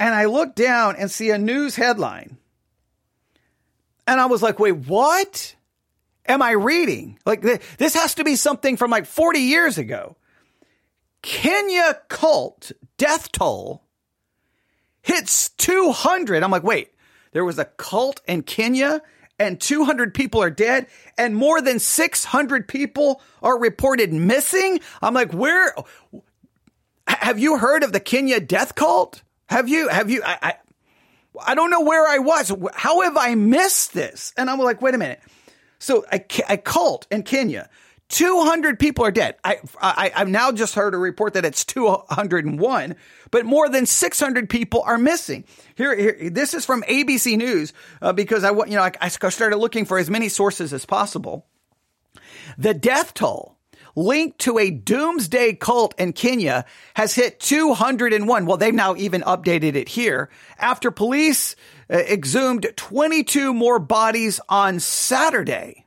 And 0.00 0.14
I 0.14 0.26
looked 0.26 0.56
down 0.56 0.96
and 0.96 1.10
see 1.10 1.30
a 1.30 1.38
news 1.38 1.76
headline. 1.76 2.36
And 4.06 4.20
I 4.20 4.26
was 4.26 4.42
like, 4.42 4.58
wait, 4.58 4.72
what 4.72 5.54
am 6.26 6.42
I 6.42 6.52
reading? 6.52 7.18
Like, 7.24 7.42
this 7.42 7.94
has 7.94 8.16
to 8.16 8.24
be 8.24 8.36
something 8.36 8.76
from 8.76 8.90
like 8.90 9.06
40 9.06 9.38
years 9.38 9.78
ago. 9.78 10.16
Kenya 11.22 12.00
cult 12.08 12.72
death 12.98 13.32
toll 13.32 13.82
hits 15.00 15.50
200. 15.50 16.42
I'm 16.42 16.50
like, 16.50 16.64
wait, 16.64 16.90
there 17.32 17.44
was 17.44 17.58
a 17.58 17.64
cult 17.64 18.20
in 18.26 18.42
Kenya 18.42 19.00
and 19.38 19.60
200 19.60 20.14
people 20.14 20.42
are 20.42 20.50
dead 20.50 20.86
and 21.18 21.36
more 21.36 21.60
than 21.60 21.78
600 21.78 22.68
people 22.68 23.20
are 23.42 23.58
reported 23.58 24.12
missing. 24.12 24.80
I'm 25.02 25.14
like, 25.14 25.32
where 25.32 25.74
have 27.06 27.38
you 27.38 27.58
heard 27.58 27.82
of 27.82 27.92
the 27.92 28.00
Kenya 28.00 28.40
death 28.40 28.74
cult? 28.74 29.22
Have 29.48 29.68
you, 29.68 29.88
have 29.88 30.10
you, 30.10 30.22
I, 30.24 30.38
I, 30.42 30.54
I 31.46 31.54
don't 31.54 31.70
know 31.70 31.82
where 31.82 32.06
I 32.06 32.18
was. 32.18 32.52
How 32.74 33.02
have 33.02 33.16
I 33.16 33.34
missed 33.34 33.92
this? 33.92 34.32
And 34.36 34.48
I'm 34.48 34.58
like, 34.58 34.80
wait 34.80 34.94
a 34.94 34.98
minute. 34.98 35.20
So 35.78 36.04
a, 36.12 36.24
a 36.48 36.56
cult 36.56 37.06
in 37.10 37.24
Kenya 37.24 37.68
200 38.10 38.78
people 38.78 39.04
are 39.04 39.10
dead. 39.10 39.36
I, 39.42 39.58
I, 39.80 40.10
have 40.14 40.28
now 40.28 40.52
just 40.52 40.74
heard 40.74 40.94
a 40.94 40.98
report 40.98 41.34
that 41.34 41.44
it's 41.44 41.64
201, 41.64 42.96
but 43.30 43.46
more 43.46 43.68
than 43.68 43.86
600 43.86 44.48
people 44.48 44.82
are 44.82 44.98
missing. 44.98 45.44
Here, 45.74 45.96
here 45.96 46.30
this 46.30 46.54
is 46.54 46.64
from 46.64 46.82
ABC 46.82 47.36
News 47.36 47.72
uh, 48.02 48.12
because 48.12 48.44
I, 48.44 48.50
you 48.50 48.76
know, 48.76 48.82
I, 48.82 48.92
I 49.00 49.08
started 49.08 49.56
looking 49.56 49.84
for 49.84 49.98
as 49.98 50.10
many 50.10 50.28
sources 50.28 50.72
as 50.72 50.84
possible. 50.84 51.46
The 52.58 52.74
death 52.74 53.14
toll 53.14 53.56
linked 53.96 54.40
to 54.40 54.58
a 54.58 54.70
doomsday 54.70 55.54
cult 55.54 55.94
in 55.98 56.12
Kenya 56.12 56.64
has 56.94 57.14
hit 57.14 57.40
201. 57.40 58.46
Well, 58.46 58.56
they've 58.56 58.74
now 58.74 58.94
even 58.96 59.22
updated 59.22 59.76
it 59.76 59.88
here 59.88 60.30
after 60.58 60.90
police 60.90 61.56
uh, 61.90 61.96
exhumed 61.96 62.66
22 62.76 63.54
more 63.54 63.78
bodies 63.78 64.40
on 64.48 64.80
Saturday 64.80 65.83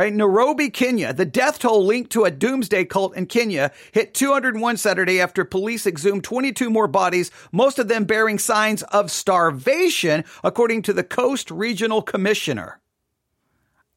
right? 0.00 0.14
Nairobi, 0.14 0.70
Kenya. 0.70 1.12
The 1.12 1.26
death 1.26 1.58
toll 1.58 1.84
linked 1.84 2.10
to 2.12 2.24
a 2.24 2.30
doomsday 2.30 2.86
cult 2.86 3.14
in 3.14 3.26
Kenya 3.26 3.70
hit 3.92 4.14
201 4.14 4.78
Saturday 4.78 5.20
after 5.20 5.44
police 5.44 5.86
exhumed 5.86 6.24
22 6.24 6.70
more 6.70 6.88
bodies, 6.88 7.30
most 7.52 7.78
of 7.78 7.88
them 7.88 8.04
bearing 8.04 8.38
signs 8.38 8.82
of 8.84 9.10
starvation, 9.10 10.24
according 10.42 10.80
to 10.82 10.94
the 10.94 11.04
Coast 11.04 11.50
Regional 11.50 12.00
Commissioner. 12.00 12.80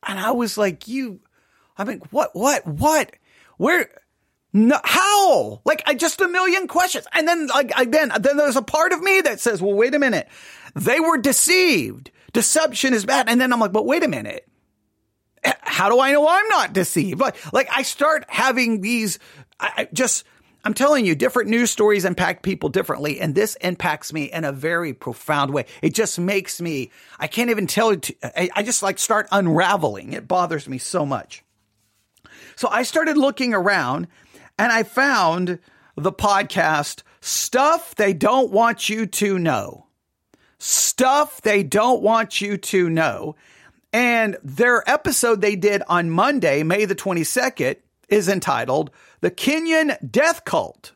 And 0.06 0.20
I 0.20 0.32
was 0.32 0.58
like, 0.58 0.90
you, 0.90 1.22
I 1.78 1.86
mean, 1.86 2.02
what, 2.12 2.32
what, 2.34 2.68
what, 2.68 3.12
where, 3.56 3.88
no, 4.52 4.82
how? 4.84 5.62
Like, 5.64 5.84
I 5.86 5.94
just 5.94 6.20
a 6.20 6.28
million 6.28 6.68
questions. 6.68 7.08
And 7.14 7.26
then, 7.26 7.48
like, 7.48 7.72
I, 7.78 7.86
then, 7.86 8.12
then 8.20 8.36
there's 8.36 8.58
a 8.58 8.62
part 8.62 8.92
of 8.92 9.02
me 9.02 9.22
that 9.22 9.40
says, 9.40 9.62
well, 9.62 9.74
wait 9.74 9.96
a 9.96 10.00
minute. 10.00 10.28
They 10.76 11.00
were 11.00 11.18
deceived. 11.18 12.12
Deception 12.34 12.94
is 12.94 13.06
bad. 13.06 13.30
And 13.30 13.40
then 13.40 13.54
I'm 13.54 13.62
like, 13.62 13.72
but 13.72 13.86
wait 13.86 14.04
a 14.04 14.10
minute 14.10 14.50
how 15.62 15.90
do 15.90 16.00
I 16.00 16.12
know 16.12 16.28
I'm 16.28 16.48
not 16.48 16.74
deceived? 16.74 17.20
Like, 17.20 17.54
like 17.54 17.70
I 17.72 17.82
start 17.82 18.26
having 18.28 18.82
these, 18.82 19.20
I 19.60 19.88
just, 19.94 20.26
I'm 20.66 20.74
telling 20.74 21.06
you, 21.06 21.16
different 21.16 21.50
news 21.50 21.72
stories 21.72 22.06
impact 22.06 22.44
people 22.44 22.70
differently, 22.70 23.20
and 23.20 23.36
this 23.36 23.56
impacts 23.56 24.14
me 24.14 24.32
in 24.32 24.46
a 24.46 24.52
very 24.54 24.94
profound 24.94 25.54
way. 25.54 25.66
It 25.82 25.94
just 25.94 26.18
makes 26.18 26.62
me, 26.62 26.92
I 27.20 27.28
can't 27.28 27.50
even 27.50 27.68
tell 27.68 27.94
you, 27.94 28.02
I, 28.24 28.50
I 28.56 28.64
just 28.64 28.82
like 28.82 28.98
start 28.98 29.28
unraveling. 29.32 30.14
It 30.14 30.28
bothers 30.28 30.70
me 30.70 30.78
so 30.78 31.06
much. 31.06 31.44
So 32.56 32.70
I 32.70 32.84
started 32.84 33.18
looking 33.18 33.54
around 33.54 34.08
and 34.58 34.72
I 34.72 34.84
found 34.84 35.60
the 35.98 36.14
podcast 36.14 37.04
Stuff 37.20 37.96
They 37.96 38.14
Don't 38.14 38.52
Want 38.52 38.90
You 38.90 39.06
to 39.06 39.40
Know. 39.40 39.88
Stuff 40.60 41.42
They 41.42 41.64
Don't 41.64 42.02
Want 42.02 42.40
You 42.40 42.58
to 42.58 42.90
Know. 42.90 43.36
And 43.94 44.38
their 44.44 44.84
episode 44.90 45.40
they 45.40 45.56
did 45.56 45.84
on 45.88 46.10
Monday, 46.10 46.64
May 46.64 46.86
the 46.86 46.96
22nd, 46.96 47.78
is 48.10 48.28
entitled 48.28 48.90
The 49.22 49.30
Kenyan 49.30 49.98
Death 50.10 50.44
Cult. 50.44 50.94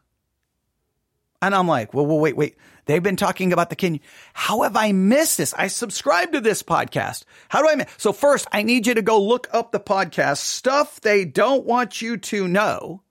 And 1.42 1.54
I'm 1.54 1.68
like, 1.68 1.94
well, 1.94 2.08
well, 2.08 2.20
wait, 2.20 2.36
wait. 2.36 2.58
They've 2.86 3.04
been 3.04 3.18
talking 3.18 3.54
about 3.54 3.70
the 3.70 3.76
Kenyan. 3.76 4.00
How 4.34 4.64
have 4.64 4.76
I 4.76 4.94
missed 4.94 5.38
this? 5.38 5.54
I 5.54 5.68
subscribe 5.68 6.32
to 6.32 6.42
this 6.42 6.64
podcast. 6.64 7.26
How 7.50 7.62
do 7.62 7.70
I 7.70 7.76
miss? 7.76 7.88
So 7.98 8.12
first, 8.14 8.48
I 8.52 8.64
need 8.64 8.88
you 8.88 8.96
to 8.96 9.02
go 9.04 9.22
look 9.22 9.48
up 9.52 9.72
the 9.72 9.80
podcast, 9.80 10.38
Stuff 10.38 11.00
They 11.02 11.24
Don't 11.24 11.66
Want 11.66 12.02
You 12.02 12.18
to 12.18 12.48
Know. 12.48 13.04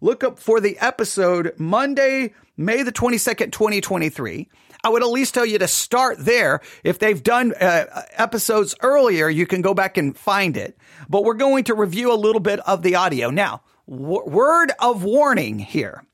Look 0.00 0.22
up 0.22 0.38
for 0.38 0.60
the 0.60 0.78
episode 0.80 1.54
Monday, 1.56 2.34
May 2.56 2.82
the 2.82 2.92
22nd, 2.92 3.52
2023. 3.52 4.48
I 4.84 4.88
would 4.90 5.02
at 5.02 5.08
least 5.08 5.34
tell 5.34 5.46
you 5.46 5.58
to 5.58 5.66
start 5.68 6.18
there. 6.18 6.60
If 6.84 6.98
they've 6.98 7.22
done 7.22 7.54
uh, 7.54 8.02
episodes 8.12 8.74
earlier, 8.82 9.28
you 9.28 9.46
can 9.46 9.62
go 9.62 9.72
back 9.72 9.96
and 9.96 10.16
find 10.16 10.56
it. 10.56 10.76
But 11.08 11.24
we're 11.24 11.34
going 11.34 11.64
to 11.64 11.74
review 11.74 12.12
a 12.12 12.14
little 12.14 12.40
bit 12.40 12.60
of 12.60 12.82
the 12.82 12.96
audio. 12.96 13.30
Now, 13.30 13.62
w- 13.88 14.28
word 14.28 14.72
of 14.78 15.02
warning 15.02 15.58
here. 15.58 16.04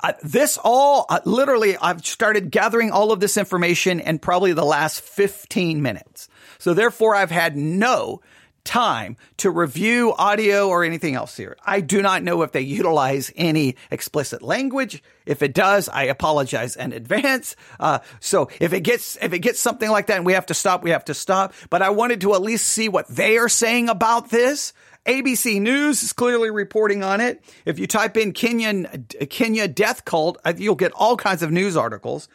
Uh, 0.00 0.12
this 0.22 0.58
all 0.62 1.06
uh, 1.08 1.18
literally, 1.24 1.76
I've 1.76 2.06
started 2.06 2.52
gathering 2.52 2.92
all 2.92 3.10
of 3.10 3.18
this 3.18 3.36
information 3.36 3.98
in 3.98 4.20
probably 4.20 4.52
the 4.52 4.64
last 4.64 5.00
15 5.00 5.82
minutes. 5.82 6.28
So 6.58 6.72
therefore, 6.72 7.16
I've 7.16 7.32
had 7.32 7.56
no 7.56 8.20
time 8.64 9.16
to 9.38 9.50
review 9.50 10.14
audio 10.16 10.68
or 10.68 10.84
anything 10.84 11.14
else 11.14 11.36
here. 11.36 11.56
I 11.64 11.80
do 11.80 12.02
not 12.02 12.22
know 12.22 12.42
if 12.42 12.52
they 12.52 12.60
utilize 12.60 13.32
any 13.36 13.76
explicit 13.90 14.42
language. 14.42 15.02
If 15.26 15.42
it 15.42 15.54
does, 15.54 15.88
I 15.88 16.04
apologize 16.04 16.76
in 16.76 16.92
advance. 16.92 17.56
Uh, 17.80 18.00
so 18.20 18.48
if 18.60 18.72
it 18.72 18.80
gets 18.80 19.16
if 19.20 19.32
it 19.32 19.40
gets 19.40 19.60
something 19.60 19.90
like 19.90 20.06
that 20.06 20.18
and 20.18 20.26
we 20.26 20.34
have 20.34 20.46
to 20.46 20.54
stop, 20.54 20.82
we 20.82 20.90
have 20.90 21.04
to 21.06 21.14
stop. 21.14 21.54
But 21.70 21.82
I 21.82 21.90
wanted 21.90 22.20
to 22.22 22.34
at 22.34 22.42
least 22.42 22.66
see 22.68 22.88
what 22.88 23.08
they 23.08 23.38
are 23.38 23.48
saying 23.48 23.88
about 23.88 24.30
this. 24.30 24.72
ABC 25.06 25.60
News 25.60 26.02
is 26.04 26.12
clearly 26.12 26.50
reporting 26.50 27.02
on 27.02 27.20
it. 27.20 27.42
If 27.64 27.80
you 27.80 27.88
type 27.88 28.16
in 28.16 28.32
Kenyan 28.32 29.28
Kenya 29.30 29.66
death 29.66 30.04
cult, 30.04 30.38
uh, 30.44 30.52
you'll 30.56 30.76
get 30.76 30.92
all 30.92 31.16
kinds 31.16 31.42
of 31.42 31.50
news 31.50 31.76
articles. 31.76 32.28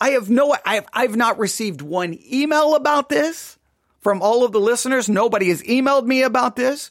I 0.00 0.10
have 0.10 0.30
no 0.30 0.56
I 0.64 0.76
have, 0.76 0.86
I've 0.92 1.16
not 1.16 1.38
received 1.38 1.82
one 1.82 2.18
email 2.30 2.76
about 2.76 3.08
this 3.08 3.58
from 4.02 4.20
all 4.20 4.44
of 4.44 4.52
the 4.52 4.60
listeners. 4.60 5.08
Nobody 5.08 5.48
has 5.48 5.62
emailed 5.62 6.04
me 6.04 6.22
about 6.22 6.56
this. 6.56 6.90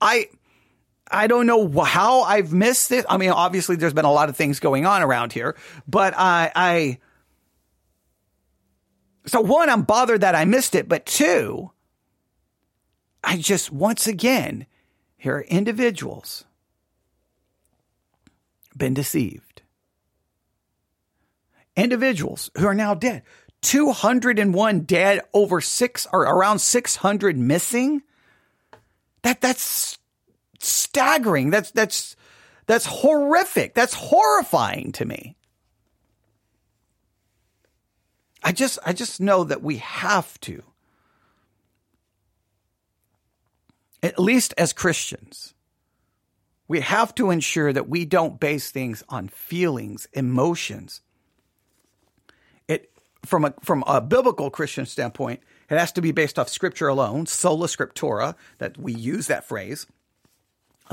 I, 0.00 0.28
I 1.10 1.26
don't 1.26 1.46
know 1.46 1.68
how 1.82 2.22
I've 2.22 2.52
missed 2.52 2.92
it. 2.92 3.06
I 3.08 3.16
mean, 3.16 3.30
obviously 3.30 3.76
there's 3.76 3.94
been 3.94 4.04
a 4.04 4.12
lot 4.12 4.28
of 4.28 4.36
things 4.36 4.60
going 4.60 4.84
on 4.84 5.02
around 5.02 5.32
here, 5.32 5.56
but 5.86 6.14
I, 6.16 6.52
I, 6.54 6.98
so 9.26 9.40
one, 9.40 9.70
I'm 9.70 9.82
bothered 9.82 10.20
that 10.20 10.34
I 10.34 10.44
missed 10.44 10.74
it, 10.74 10.88
but 10.88 11.06
two, 11.06 11.70
I 13.24 13.36
just, 13.36 13.72
once 13.72 14.06
again, 14.06 14.66
here 15.16 15.36
are 15.36 15.42
individuals 15.42 16.44
been 18.76 18.94
deceived. 18.94 19.62
Individuals 21.76 22.50
who 22.56 22.66
are 22.66 22.74
now 22.74 22.94
dead. 22.94 23.22
201 23.62 24.80
dead, 24.80 25.20
over 25.34 25.60
six 25.60 26.06
or 26.12 26.22
around 26.22 26.60
600 26.60 27.36
missing. 27.36 28.02
That 29.22 29.40
that's 29.40 29.98
staggering. 30.60 31.50
That's 31.50 31.70
that's 31.70 32.16
that's 32.66 32.86
horrific. 32.86 33.74
That's 33.74 33.94
horrifying 33.94 34.92
to 34.92 35.04
me. 35.04 35.36
I 38.42 38.52
just 38.52 38.78
I 38.86 38.92
just 38.92 39.20
know 39.20 39.44
that 39.44 39.62
we 39.62 39.78
have 39.78 40.38
to 40.40 40.62
at 44.02 44.18
least 44.18 44.54
as 44.56 44.72
Christians 44.72 45.54
we 46.68 46.80
have 46.80 47.14
to 47.14 47.30
ensure 47.30 47.72
that 47.72 47.88
we 47.88 48.04
don't 48.04 48.38
base 48.38 48.70
things 48.70 49.02
on 49.08 49.28
feelings, 49.28 50.06
emotions, 50.12 51.00
from 53.24 53.44
a 53.44 53.54
from 53.62 53.84
a 53.86 54.00
biblical 54.00 54.50
Christian 54.50 54.86
standpoint, 54.86 55.40
it 55.70 55.78
has 55.78 55.92
to 55.92 56.00
be 56.00 56.12
based 56.12 56.38
off 56.38 56.48
Scripture 56.48 56.88
alone, 56.88 57.26
sola 57.26 57.66
scriptura. 57.66 58.34
That 58.58 58.78
we 58.78 58.94
use 58.94 59.26
that 59.26 59.46
phrase, 59.46 59.86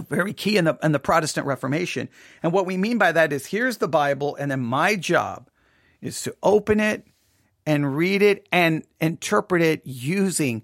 very 0.09 0.33
key 0.33 0.57
in 0.57 0.65
the 0.65 0.77
in 0.83 0.91
the 0.91 0.99
Protestant 0.99 1.47
Reformation. 1.47 2.09
And 2.43 2.51
what 2.51 2.65
we 2.65 2.77
mean 2.77 2.97
by 2.97 3.11
that 3.11 3.31
is, 3.31 3.45
here's 3.45 3.77
the 3.77 3.87
Bible, 3.87 4.35
and 4.35 4.51
then 4.51 4.61
my 4.61 4.95
job 4.95 5.49
is 6.01 6.21
to 6.23 6.35
open 6.43 6.79
it 6.79 7.05
and 7.65 7.95
read 7.95 8.21
it 8.21 8.47
and 8.51 8.83
interpret 8.99 9.61
it 9.61 9.81
using 9.85 10.63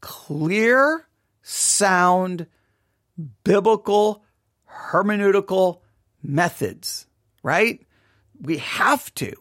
clear, 0.00 1.06
sound, 1.42 2.46
biblical 3.44 4.24
hermeneutical 4.90 5.80
methods. 6.22 7.06
Right? 7.42 7.86
We 8.40 8.58
have 8.58 9.14
to. 9.14 9.32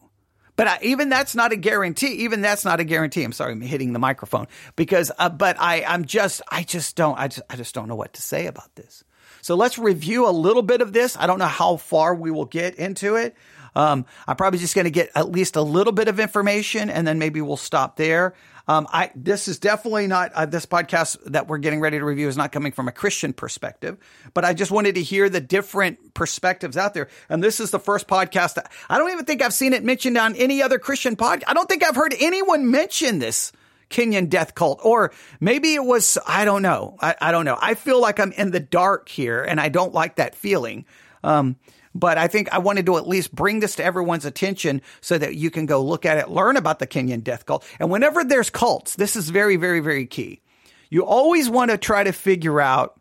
But 0.55 0.67
I, 0.67 0.79
even 0.81 1.09
that's 1.09 1.35
not 1.35 1.51
a 1.51 1.55
guarantee. 1.55 2.23
Even 2.23 2.41
that's 2.41 2.63
not 2.65 2.79
a 2.79 2.83
guarantee. 2.83 3.23
I'm 3.23 3.31
sorry, 3.31 3.51
I'm 3.51 3.61
hitting 3.61 3.93
the 3.93 3.99
microphone 3.99 4.47
because, 4.75 5.11
uh, 5.17 5.29
but 5.29 5.57
I, 5.59 5.83
I'm 5.83 6.05
just, 6.05 6.41
I 6.49 6.63
just 6.63 6.95
don't, 6.95 7.17
I 7.17 7.27
just, 7.27 7.41
I 7.49 7.55
just 7.55 7.75
don't 7.75 7.87
know 7.87 7.95
what 7.95 8.13
to 8.13 8.21
say 8.21 8.47
about 8.47 8.73
this. 8.75 9.03
So 9.41 9.55
let's 9.55 9.77
review 9.77 10.27
a 10.27 10.31
little 10.31 10.63
bit 10.63 10.81
of 10.81 10.93
this. 10.93 11.15
I 11.17 11.27
don't 11.27 11.39
know 11.39 11.45
how 11.45 11.77
far 11.77 12.15
we 12.15 12.31
will 12.31 12.45
get 12.45 12.75
into 12.75 13.15
it. 13.15 13.35
Um, 13.75 14.05
I'm 14.27 14.37
probably 14.37 14.59
just 14.59 14.73
going 14.73 14.85
to 14.85 14.91
get 14.91 15.11
at 15.15 15.29
least 15.29 15.55
a 15.55 15.61
little 15.61 15.93
bit 15.93 16.07
of 16.07 16.19
information 16.19 16.89
and 16.89 17.05
then 17.05 17.19
maybe 17.19 17.41
we'll 17.41 17.57
stop 17.57 17.97
there. 17.97 18.33
Um, 18.67 18.87
I 18.91 19.11
this 19.15 19.47
is 19.47 19.59
definitely 19.59 20.07
not 20.07 20.31
uh, 20.33 20.45
this 20.45 20.65
podcast 20.65 21.17
that 21.25 21.47
we're 21.47 21.59
getting 21.59 21.79
ready 21.79 21.99
to 21.99 22.05
review 22.05 22.27
is 22.27 22.37
not 22.37 22.51
coming 22.51 22.71
from 22.71 22.87
a 22.87 22.91
Christian 22.91 23.33
perspective, 23.33 23.97
but 24.33 24.43
I 24.43 24.53
just 24.53 24.71
wanted 24.71 24.95
to 24.95 25.03
hear 25.03 25.29
the 25.29 25.41
different 25.41 26.13
perspectives 26.13 26.75
out 26.77 26.93
there. 26.93 27.07
And 27.29 27.43
this 27.43 27.59
is 27.59 27.71
the 27.71 27.79
first 27.79 28.07
podcast 28.07 28.55
that 28.55 28.71
I 28.89 28.97
don't 28.97 29.11
even 29.11 29.25
think 29.25 29.41
I've 29.41 29.53
seen 29.53 29.73
it 29.73 29.83
mentioned 29.83 30.17
on 30.17 30.35
any 30.35 30.61
other 30.61 30.79
Christian 30.79 31.15
podcast. 31.15 31.43
I 31.47 31.53
don't 31.53 31.69
think 31.69 31.83
I've 31.83 31.95
heard 31.95 32.15
anyone 32.19 32.71
mention 32.71 33.19
this 33.19 33.51
Kenyan 33.89 34.29
death 34.29 34.55
cult, 34.55 34.79
or 34.83 35.11
maybe 35.39 35.75
it 35.75 35.83
was, 35.83 36.17
I 36.27 36.45
don't 36.45 36.61
know. 36.61 36.97
I, 37.01 37.15
I 37.21 37.31
don't 37.31 37.45
know. 37.45 37.57
I 37.61 37.75
feel 37.75 38.01
like 38.01 38.19
I'm 38.19 38.31
in 38.31 38.51
the 38.51 38.59
dark 38.59 39.09
here 39.09 39.43
and 39.43 39.59
I 39.59 39.69
don't 39.69 39.93
like 39.93 40.15
that 40.15 40.35
feeling. 40.35 40.85
Um, 41.23 41.55
but 41.95 42.17
I 42.17 42.27
think 42.27 42.53
I 42.53 42.59
wanted 42.59 42.85
to 42.87 42.97
at 42.97 43.07
least 43.07 43.33
bring 43.33 43.61
this 43.61 43.77
to 43.77 43.83
everyone's 43.83 44.25
attention 44.25 44.81
so 44.99 45.17
that 45.17 45.35
you 45.35 45.49
can 45.49 45.65
go 45.65 45.81
look 45.81 46.05
at 46.05 46.17
it, 46.17 46.29
learn 46.29 46.57
about 46.57 46.79
the 46.79 46.85
Kenyan 46.85 47.23
death 47.23 47.45
cult. 47.45 47.65
And 47.79 47.89
whenever 47.89 48.23
there's 48.23 48.49
cults, 48.49 48.95
this 48.95 49.15
is 49.15 49.29
very, 49.29 49.55
very, 49.55 49.79
very 49.79 50.05
key. 50.05 50.41
You 50.89 51.05
always 51.05 51.49
want 51.49 51.71
to 51.71 51.77
try 51.77 52.03
to 52.03 52.11
figure 52.11 52.59
out 52.59 52.99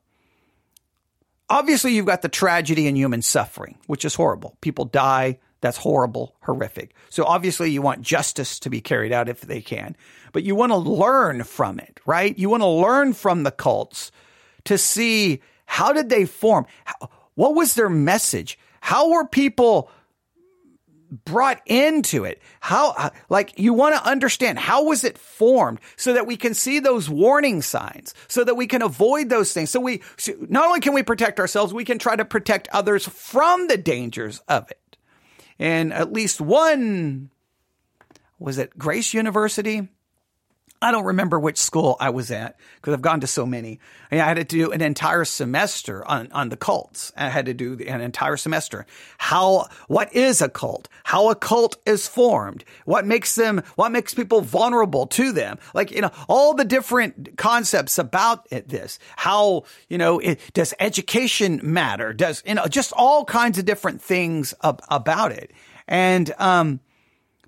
obviously 1.50 1.92
you've 1.92 2.06
got 2.06 2.22
the 2.22 2.28
tragedy 2.28 2.86
and 2.86 2.96
human 2.96 3.20
suffering, 3.20 3.78
which 3.88 4.04
is 4.04 4.14
horrible. 4.14 4.56
People 4.60 4.84
die. 4.84 5.38
That's 5.60 5.76
horrible, 5.78 6.36
horrific. 6.42 6.94
So 7.08 7.24
obviously 7.24 7.70
you 7.70 7.82
want 7.82 8.02
justice 8.02 8.60
to 8.60 8.70
be 8.70 8.80
carried 8.80 9.12
out 9.12 9.28
if 9.28 9.40
they 9.40 9.60
can, 9.60 9.96
but 10.32 10.44
you 10.44 10.54
want 10.54 10.72
to 10.72 10.76
learn 10.76 11.42
from 11.42 11.78
it, 11.78 12.00
right? 12.06 12.38
You 12.38 12.50
want 12.50 12.62
to 12.62 12.68
learn 12.68 13.12
from 13.12 13.42
the 13.42 13.50
cults 13.50 14.12
to 14.64 14.78
see 14.78 15.40
how 15.64 15.92
did 15.92 16.10
they 16.10 16.26
form? 16.26 16.66
What 17.34 17.54
was 17.54 17.74
their 17.74 17.88
message? 17.88 18.58
How 18.84 19.08
were 19.08 19.26
people 19.26 19.90
brought 21.24 21.62
into 21.64 22.24
it? 22.24 22.42
How, 22.60 22.90
uh, 22.90 23.10
like, 23.30 23.58
you 23.58 23.72
want 23.72 23.94
to 23.94 24.06
understand 24.06 24.58
how 24.58 24.84
was 24.84 25.04
it 25.04 25.16
formed 25.16 25.80
so 25.96 26.12
that 26.12 26.26
we 26.26 26.36
can 26.36 26.52
see 26.52 26.80
those 26.80 27.08
warning 27.08 27.62
signs, 27.62 28.12
so 28.28 28.44
that 28.44 28.56
we 28.56 28.66
can 28.66 28.82
avoid 28.82 29.30
those 29.30 29.54
things. 29.54 29.70
So 29.70 29.80
we, 29.80 30.02
so 30.18 30.34
not 30.50 30.66
only 30.66 30.80
can 30.80 30.92
we 30.92 31.02
protect 31.02 31.40
ourselves, 31.40 31.72
we 31.72 31.86
can 31.86 31.98
try 31.98 32.14
to 32.14 32.26
protect 32.26 32.68
others 32.74 33.08
from 33.08 33.68
the 33.68 33.78
dangers 33.78 34.42
of 34.48 34.70
it. 34.70 34.98
And 35.58 35.90
at 35.90 36.12
least 36.12 36.42
one, 36.42 37.30
was 38.38 38.58
it 38.58 38.78
Grace 38.78 39.14
University? 39.14 39.88
I 40.82 40.90
don't 40.90 41.04
remember 41.04 41.40
which 41.40 41.56
school 41.56 41.96
I 41.98 42.10
was 42.10 42.30
at 42.30 42.56
because 42.76 42.92
I've 42.92 43.00
gone 43.00 43.20
to 43.20 43.26
so 43.26 43.46
many. 43.46 43.80
I 44.12 44.16
had 44.16 44.34
to 44.34 44.44
do 44.44 44.70
an 44.70 44.82
entire 44.82 45.24
semester 45.24 46.06
on, 46.06 46.30
on 46.32 46.50
the 46.50 46.58
cults. 46.58 47.10
I 47.16 47.30
had 47.30 47.46
to 47.46 47.54
do 47.54 47.78
an 47.86 48.02
entire 48.02 48.36
semester. 48.36 48.84
How, 49.16 49.68
what 49.88 50.14
is 50.14 50.42
a 50.42 50.48
cult? 50.50 50.88
How 51.04 51.30
a 51.30 51.34
cult 51.34 51.76
is 51.86 52.06
formed? 52.06 52.64
What 52.84 53.06
makes 53.06 53.34
them, 53.34 53.62
what 53.76 53.92
makes 53.92 54.12
people 54.12 54.42
vulnerable 54.42 55.06
to 55.06 55.32
them? 55.32 55.58
Like, 55.72 55.90
you 55.90 56.02
know, 56.02 56.10
all 56.28 56.52
the 56.52 56.66
different 56.66 57.38
concepts 57.38 57.98
about 57.98 58.46
it, 58.50 58.68
this. 58.68 58.98
How, 59.16 59.64
you 59.88 59.96
know, 59.96 60.18
it, 60.18 60.38
does 60.52 60.74
education 60.80 61.60
matter? 61.62 62.12
Does, 62.12 62.42
you 62.46 62.54
know, 62.54 62.66
just 62.66 62.92
all 62.94 63.24
kinds 63.24 63.58
of 63.58 63.64
different 63.64 64.02
things 64.02 64.52
ab- 64.62 64.82
about 64.90 65.32
it. 65.32 65.50
And, 65.88 66.32
um, 66.38 66.80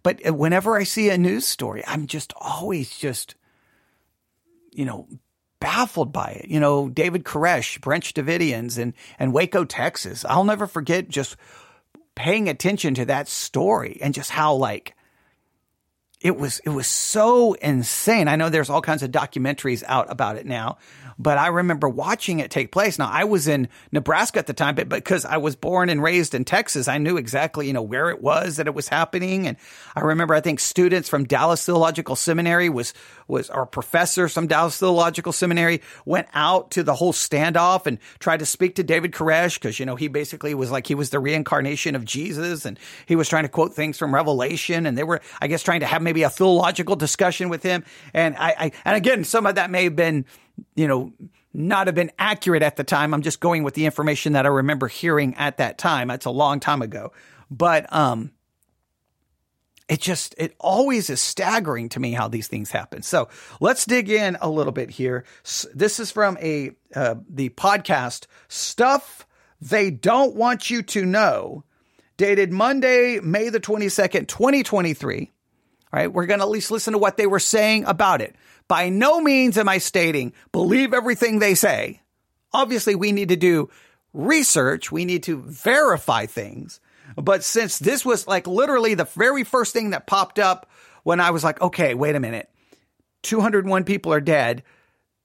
but 0.06 0.24
uh, 0.24 0.32
whenever 0.32 0.76
I 0.76 0.84
see 0.84 1.10
a 1.10 1.18
news 1.18 1.48
story, 1.48 1.82
I'm 1.84 2.06
just 2.06 2.32
always 2.36 2.96
just, 2.96 3.34
you 4.70 4.84
know, 4.84 5.08
baffled 5.58 6.12
by 6.12 6.28
it. 6.28 6.48
You 6.48 6.60
know, 6.60 6.88
David 6.88 7.24
Koresh, 7.24 7.80
Branch 7.80 8.14
Davidians, 8.14 8.78
and 8.78 8.92
and 9.18 9.32
Waco, 9.32 9.64
Texas. 9.64 10.24
I'll 10.24 10.44
never 10.44 10.68
forget 10.68 11.08
just 11.08 11.36
paying 12.14 12.48
attention 12.48 12.94
to 12.94 13.04
that 13.06 13.26
story 13.26 13.98
and 14.00 14.14
just 14.14 14.30
how 14.30 14.54
like 14.54 14.94
it 16.26 16.36
was 16.36 16.58
it 16.64 16.70
was 16.70 16.88
so 16.88 17.52
insane. 17.52 18.26
I 18.26 18.34
know 18.34 18.48
there's 18.48 18.68
all 18.68 18.82
kinds 18.82 19.04
of 19.04 19.12
documentaries 19.12 19.84
out 19.86 20.10
about 20.10 20.36
it 20.36 20.44
now, 20.44 20.78
but 21.20 21.38
I 21.38 21.46
remember 21.46 21.88
watching 21.88 22.40
it 22.40 22.50
take 22.50 22.72
place. 22.72 22.98
Now 22.98 23.08
I 23.08 23.22
was 23.22 23.46
in 23.46 23.68
Nebraska 23.92 24.40
at 24.40 24.48
the 24.48 24.52
time, 24.52 24.74
but 24.74 24.88
because 24.88 25.24
I 25.24 25.36
was 25.36 25.54
born 25.54 25.88
and 25.88 26.02
raised 26.02 26.34
in 26.34 26.44
Texas, 26.44 26.88
I 26.88 26.98
knew 26.98 27.16
exactly, 27.16 27.68
you 27.68 27.72
know, 27.72 27.82
where 27.82 28.10
it 28.10 28.20
was 28.20 28.56
that 28.56 28.66
it 28.66 28.74
was 28.74 28.88
happening. 28.88 29.46
And 29.46 29.56
I 29.94 30.00
remember, 30.00 30.34
I 30.34 30.40
think 30.40 30.58
students 30.58 31.08
from 31.08 31.26
Dallas 31.26 31.64
Theological 31.64 32.16
Seminary 32.16 32.70
was, 32.70 32.92
was, 33.28 33.50
our 33.50 33.66
professor, 33.66 34.28
from 34.28 34.46
Dallas 34.46 34.78
Theological 34.78 35.32
Seminary 35.32 35.82
went 36.04 36.28
out 36.34 36.70
to 36.72 36.82
the 36.82 36.94
whole 36.94 37.12
standoff 37.12 37.86
and 37.86 37.98
tried 38.18 38.38
to 38.38 38.46
speak 38.46 38.76
to 38.76 38.82
David 38.82 39.12
Koresh 39.12 39.54
because, 39.54 39.78
you 39.78 39.86
know, 39.86 39.96
he 39.96 40.08
basically 40.08 40.54
was 40.54 40.70
like, 40.70 40.86
he 40.86 40.94
was 40.94 41.10
the 41.10 41.18
reincarnation 41.18 41.94
of 41.94 42.04
Jesus 42.04 42.64
and 42.64 42.78
he 43.06 43.16
was 43.16 43.28
trying 43.28 43.44
to 43.44 43.48
quote 43.48 43.74
things 43.74 43.98
from 43.98 44.14
Revelation. 44.14 44.86
And 44.86 44.96
they 44.96 45.04
were, 45.04 45.20
I 45.40 45.48
guess, 45.48 45.62
trying 45.62 45.80
to 45.80 45.86
have 45.86 46.02
maybe 46.02 46.22
a 46.22 46.30
theological 46.30 46.96
discussion 46.96 47.48
with 47.48 47.62
him. 47.62 47.84
And 48.14 48.36
I, 48.36 48.54
I 48.58 48.72
and 48.84 48.96
again, 48.96 49.24
some 49.24 49.46
of 49.46 49.56
that 49.56 49.70
may 49.70 49.84
have 49.84 49.96
been, 49.96 50.24
you 50.74 50.86
know, 50.86 51.12
not 51.52 51.86
have 51.86 51.94
been 51.94 52.12
accurate 52.18 52.62
at 52.62 52.76
the 52.76 52.84
time. 52.84 53.14
I'm 53.14 53.22
just 53.22 53.40
going 53.40 53.62
with 53.62 53.74
the 53.74 53.86
information 53.86 54.34
that 54.34 54.44
I 54.44 54.50
remember 54.50 54.88
hearing 54.88 55.34
at 55.36 55.56
that 55.56 55.78
time. 55.78 56.08
That's 56.08 56.26
a 56.26 56.30
long 56.30 56.60
time 56.60 56.82
ago. 56.82 57.12
But 57.50 57.90
um 57.92 58.32
it 59.88 60.00
just 60.00 60.34
it 60.38 60.54
always 60.58 61.10
is 61.10 61.20
staggering 61.20 61.88
to 61.90 62.00
me 62.00 62.12
how 62.12 62.28
these 62.28 62.48
things 62.48 62.70
happen. 62.70 63.02
So, 63.02 63.28
let's 63.60 63.84
dig 63.84 64.10
in 64.10 64.36
a 64.40 64.50
little 64.50 64.72
bit 64.72 64.90
here. 64.90 65.24
This 65.74 66.00
is 66.00 66.10
from 66.10 66.36
a 66.40 66.72
uh, 66.94 67.16
the 67.28 67.50
podcast 67.50 68.26
Stuff 68.48 69.26
They 69.60 69.90
Don't 69.90 70.34
Want 70.34 70.70
You 70.70 70.82
to 70.82 71.04
Know, 71.04 71.64
dated 72.16 72.52
Monday, 72.52 73.20
May 73.20 73.48
the 73.48 73.60
22nd, 73.60 74.26
2023. 74.28 75.32
All 75.92 76.00
right, 76.00 76.12
we're 76.12 76.26
going 76.26 76.40
to 76.40 76.44
at 76.44 76.50
least 76.50 76.70
listen 76.70 76.92
to 76.92 76.98
what 76.98 77.16
they 77.16 77.26
were 77.26 77.38
saying 77.38 77.84
about 77.84 78.20
it. 78.20 78.34
By 78.68 78.88
no 78.88 79.20
means 79.20 79.56
am 79.56 79.68
I 79.68 79.78
stating 79.78 80.32
believe 80.50 80.92
everything 80.92 81.38
they 81.38 81.54
say. 81.54 82.02
Obviously, 82.52 82.94
we 82.96 83.12
need 83.12 83.28
to 83.28 83.36
do 83.36 83.70
research. 84.12 84.90
We 84.90 85.04
need 85.04 85.22
to 85.24 85.42
verify 85.42 86.26
things. 86.26 86.80
But 87.14 87.44
since 87.44 87.78
this 87.78 88.04
was 88.04 88.26
like 88.26 88.46
literally 88.46 88.94
the 88.94 89.04
very 89.04 89.44
first 89.44 89.72
thing 89.72 89.90
that 89.90 90.06
popped 90.06 90.38
up 90.38 90.68
when 91.02 91.20
I 91.20 91.30
was 91.30 91.44
like, 91.44 91.60
okay, 91.60 91.94
wait 91.94 92.16
a 92.16 92.20
minute. 92.20 92.50
201 93.22 93.84
people 93.84 94.12
are 94.12 94.20
dead. 94.20 94.62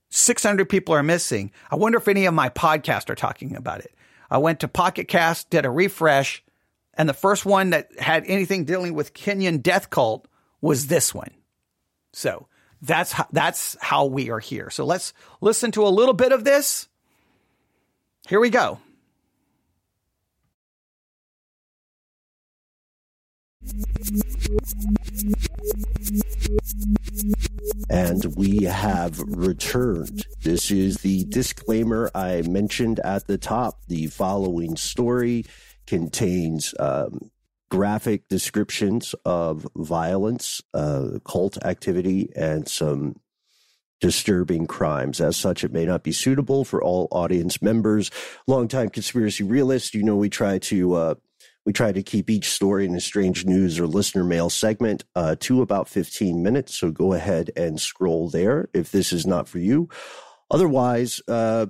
600 0.10 0.68
people 0.70 0.94
are 0.94 1.04
missing. 1.04 1.52
I 1.70 1.76
wonder 1.76 1.98
if 1.98 2.08
any 2.08 2.26
of 2.26 2.34
my 2.34 2.50
podcasts 2.50 3.10
are 3.10 3.16
talking 3.16 3.56
about 3.56 3.80
it. 3.80 3.94
I 4.30 4.38
went 4.38 4.62
to 4.62 4.68
Pocket 4.68 5.08
Cast, 5.08 5.50
did 5.50 5.66
a 5.66 5.70
refresh, 5.70 6.44
and 6.94 7.08
the 7.08 7.14
first 7.14 7.46
one 7.46 7.72
that 7.72 7.98
had 8.00 8.26
anything 8.28 8.66
dealing 8.66 8.94
with 8.94 9.14
Kenyan 9.14 9.62
death 9.62 9.90
cult 9.90 10.28
was 10.62 10.88
this 10.88 11.14
one. 11.14 11.32
So 12.14 12.48
that's 12.82 13.12
how, 13.12 13.28
that's 13.32 13.78
how 13.82 14.06
we 14.06 14.30
are 14.30 14.40
here. 14.40 14.70
So 14.70 14.86
let's 14.86 15.14
listen 15.40 15.72
to 15.72 15.86
a 15.86 15.90
little 15.90 16.14
bit 16.14 16.32
of 16.32 16.44
this. 16.44 16.88
Here 18.28 18.40
we 18.40 18.50
go. 18.50 18.80
And 27.90 28.36
we 28.36 28.64
have 28.64 29.20
returned. 29.20 30.26
This 30.42 30.72
is 30.72 30.98
the 30.98 31.26
disclaimer 31.26 32.10
I 32.16 32.42
mentioned 32.42 33.00
at 33.00 33.28
the 33.28 33.38
top. 33.38 33.82
The 33.88 34.08
following 34.08 34.78
story 34.78 35.46
contains 35.86 36.74
um, 36.80 37.32
graphic 37.70 38.28
descriptions 38.28 39.14
of 39.26 39.68
violence, 39.76 40.62
uh, 40.74 41.20
cult 41.24 41.64
activity, 41.64 42.30
and 42.36 42.68
some 42.68 43.20
disturbing 44.00 44.68
crimes. 44.68 45.22
As 45.22 45.38
such, 45.38 45.64
it 45.64 45.72
may 45.72 45.86
not 45.86 46.04
be 46.04 46.12
suitable 46.12 46.66
for 46.66 46.84
all 46.84 47.08
audience 47.12 47.62
members. 47.62 48.10
Longtime 48.48 48.90
conspiracy 48.90 49.44
realist, 49.44 49.94
you 49.94 50.04
know, 50.04 50.16
we 50.16 50.30
try 50.30 50.58
to 50.60 50.94
uh, 50.96 51.16
we 51.66 51.74
try 51.74 51.92
to 51.92 52.02
keep 52.02 52.30
each 52.30 52.50
story 52.50 52.86
in 52.86 52.96
a 52.96 53.00
strange 53.00 53.46
news 53.46 53.80
or 53.80 53.86
listener 53.86 54.24
mail 54.24 54.50
segment 54.50 55.04
uh, 55.16 55.36
to 55.42 55.62
about 55.62 55.88
15 55.88 56.42
minutes. 56.42 56.76
So 56.76 56.92
go 56.92 57.14
ahead 57.14 57.52
and 57.56 57.80
scroll 57.80 58.30
there 58.30 58.70
if 58.74 58.92
this 58.92 59.14
is 59.14 59.28
not 59.28 59.48
for 59.48 59.60
you. 59.60 59.88
Otherwise, 60.50 61.22
uh, 61.28 61.68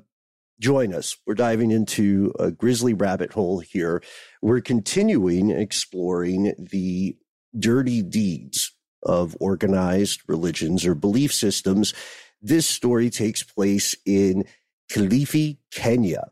join 0.60 0.93
us. 0.93 1.17
We're 1.25 1.34
diving 1.34 1.71
into 1.71 2.34
a 2.39 2.51
grisly 2.51 2.93
rabbit 2.93 3.34
hole 3.34 3.60
here. 3.60 4.01
We're 4.41 4.62
continuing 4.62 5.49
exploring 5.49 6.54
the 6.58 7.17
dirty 7.58 8.01
deeds 8.01 8.71
of 9.04 9.36
organized 9.39 10.21
religions 10.27 10.86
or 10.86 10.95
belief 10.95 11.34
systems. 11.34 11.93
This 12.41 12.67
story 12.67 13.10
takes 13.10 13.43
place 13.43 13.95
in 14.06 14.45
Kilifi, 14.91 15.58
Kenya. 15.71 16.32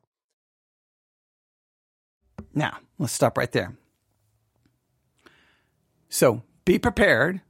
Now, 2.54 2.78
let's 3.00 3.14
stop 3.14 3.38
right 3.38 3.52
there. 3.52 3.76
So 6.10 6.44
be 6.66 6.78
prepared 6.78 7.42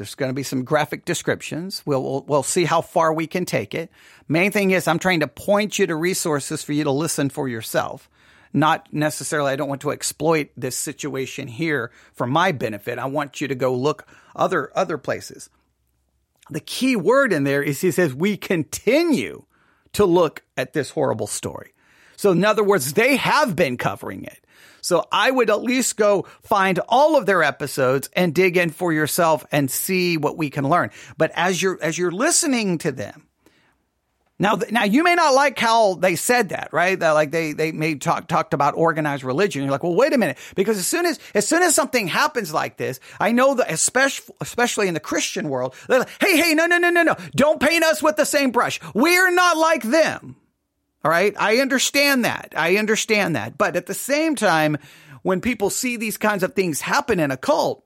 there's 0.00 0.14
going 0.14 0.30
to 0.30 0.34
be 0.34 0.42
some 0.42 0.64
graphic 0.64 1.04
descriptions. 1.04 1.82
We'll, 1.84 2.02
we'll, 2.02 2.24
we'll 2.26 2.42
see 2.42 2.64
how 2.64 2.80
far 2.80 3.12
we 3.12 3.26
can 3.26 3.44
take 3.44 3.74
it. 3.74 3.90
Main 4.28 4.50
thing 4.50 4.70
is 4.70 4.88
I'm 4.88 4.98
trying 4.98 5.20
to 5.20 5.28
point 5.28 5.78
you 5.78 5.86
to 5.88 5.94
resources 5.94 6.62
for 6.62 6.72
you 6.72 6.84
to 6.84 6.90
listen 6.90 7.28
for 7.28 7.48
yourself. 7.48 8.08
Not 8.50 8.90
necessarily, 8.94 9.52
I 9.52 9.56
don't 9.56 9.68
want 9.68 9.82
to 9.82 9.90
exploit 9.90 10.52
this 10.56 10.74
situation 10.74 11.48
here 11.48 11.92
for 12.14 12.26
my 12.26 12.50
benefit. 12.52 12.98
I 12.98 13.04
want 13.04 13.42
you 13.42 13.48
to 13.48 13.54
go 13.54 13.74
look 13.74 14.06
other, 14.34 14.72
other 14.74 14.96
places. 14.96 15.50
The 16.48 16.60
key 16.60 16.96
word 16.96 17.34
in 17.34 17.44
there 17.44 17.62
is 17.62 17.82
he 17.82 17.90
says, 17.90 18.14
we 18.14 18.38
continue 18.38 19.44
to 19.92 20.06
look 20.06 20.44
at 20.56 20.72
this 20.72 20.88
horrible 20.88 21.26
story. 21.26 21.74
So 22.16 22.30
in 22.30 22.42
other 22.42 22.64
words, 22.64 22.94
they 22.94 23.16
have 23.16 23.54
been 23.54 23.76
covering 23.76 24.24
it. 24.24 24.46
So 24.80 25.06
I 25.12 25.30
would 25.30 25.50
at 25.50 25.62
least 25.62 25.96
go 25.96 26.26
find 26.42 26.78
all 26.88 27.16
of 27.16 27.26
their 27.26 27.42
episodes 27.42 28.10
and 28.14 28.34
dig 28.34 28.56
in 28.56 28.70
for 28.70 28.92
yourself 28.92 29.44
and 29.52 29.70
see 29.70 30.16
what 30.16 30.36
we 30.36 30.50
can 30.50 30.68
learn. 30.68 30.90
But 31.16 31.32
as 31.34 31.60
you're, 31.60 31.78
as 31.82 31.98
you're 31.98 32.10
listening 32.10 32.78
to 32.78 32.92
them, 32.92 33.26
now, 34.40 34.58
now 34.70 34.84
you 34.84 35.04
may 35.04 35.14
not 35.14 35.34
like 35.34 35.58
how 35.58 35.94
they 35.94 36.16
said 36.16 36.48
that, 36.48 36.70
right? 36.72 36.98
That 36.98 37.10
like 37.10 37.30
they, 37.30 37.52
they 37.52 37.72
may 37.72 37.96
talk, 37.96 38.26
talked 38.26 38.54
about 38.54 38.74
organized 38.74 39.22
religion. 39.22 39.62
You're 39.62 39.70
like, 39.70 39.82
well, 39.82 39.94
wait 39.94 40.14
a 40.14 40.18
minute. 40.18 40.38
Because 40.54 40.78
as 40.78 40.86
soon 40.86 41.04
as, 41.04 41.20
as 41.34 41.46
soon 41.46 41.62
as 41.62 41.74
something 41.74 42.08
happens 42.08 42.52
like 42.52 42.78
this, 42.78 43.00
I 43.20 43.32
know 43.32 43.56
that 43.56 43.70
especially, 43.70 44.34
especially 44.40 44.88
in 44.88 44.94
the 44.94 45.00
Christian 45.00 45.50
world, 45.50 45.74
they're 45.88 45.98
like, 45.98 46.08
hey, 46.22 46.38
hey, 46.38 46.54
no, 46.54 46.64
no, 46.64 46.78
no, 46.78 46.88
no, 46.88 47.02
no. 47.02 47.16
Don't 47.36 47.60
paint 47.60 47.84
us 47.84 48.02
with 48.02 48.16
the 48.16 48.24
same 48.24 48.50
brush. 48.50 48.80
We're 48.94 49.30
not 49.30 49.58
like 49.58 49.82
them. 49.82 50.36
All 51.04 51.10
right. 51.10 51.34
I 51.38 51.58
understand 51.58 52.24
that. 52.24 52.52
I 52.56 52.76
understand 52.76 53.36
that. 53.36 53.56
But 53.56 53.76
at 53.76 53.86
the 53.86 53.94
same 53.94 54.36
time, 54.36 54.76
when 55.22 55.40
people 55.40 55.70
see 55.70 55.96
these 55.96 56.16
kinds 56.16 56.42
of 56.42 56.54
things 56.54 56.80
happen 56.80 57.20
in 57.20 57.30
a 57.30 57.36
cult, 57.36 57.84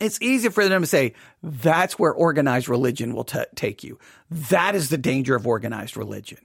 it's 0.00 0.20
easy 0.20 0.48
for 0.48 0.68
them 0.68 0.82
to 0.82 0.86
say, 0.86 1.14
that's 1.42 1.98
where 1.98 2.12
organized 2.12 2.68
religion 2.68 3.14
will 3.14 3.24
t- 3.24 3.40
take 3.54 3.84
you. 3.84 3.98
That 4.30 4.74
is 4.74 4.88
the 4.88 4.98
danger 4.98 5.36
of 5.36 5.46
organized 5.46 5.96
religion. 5.96 6.38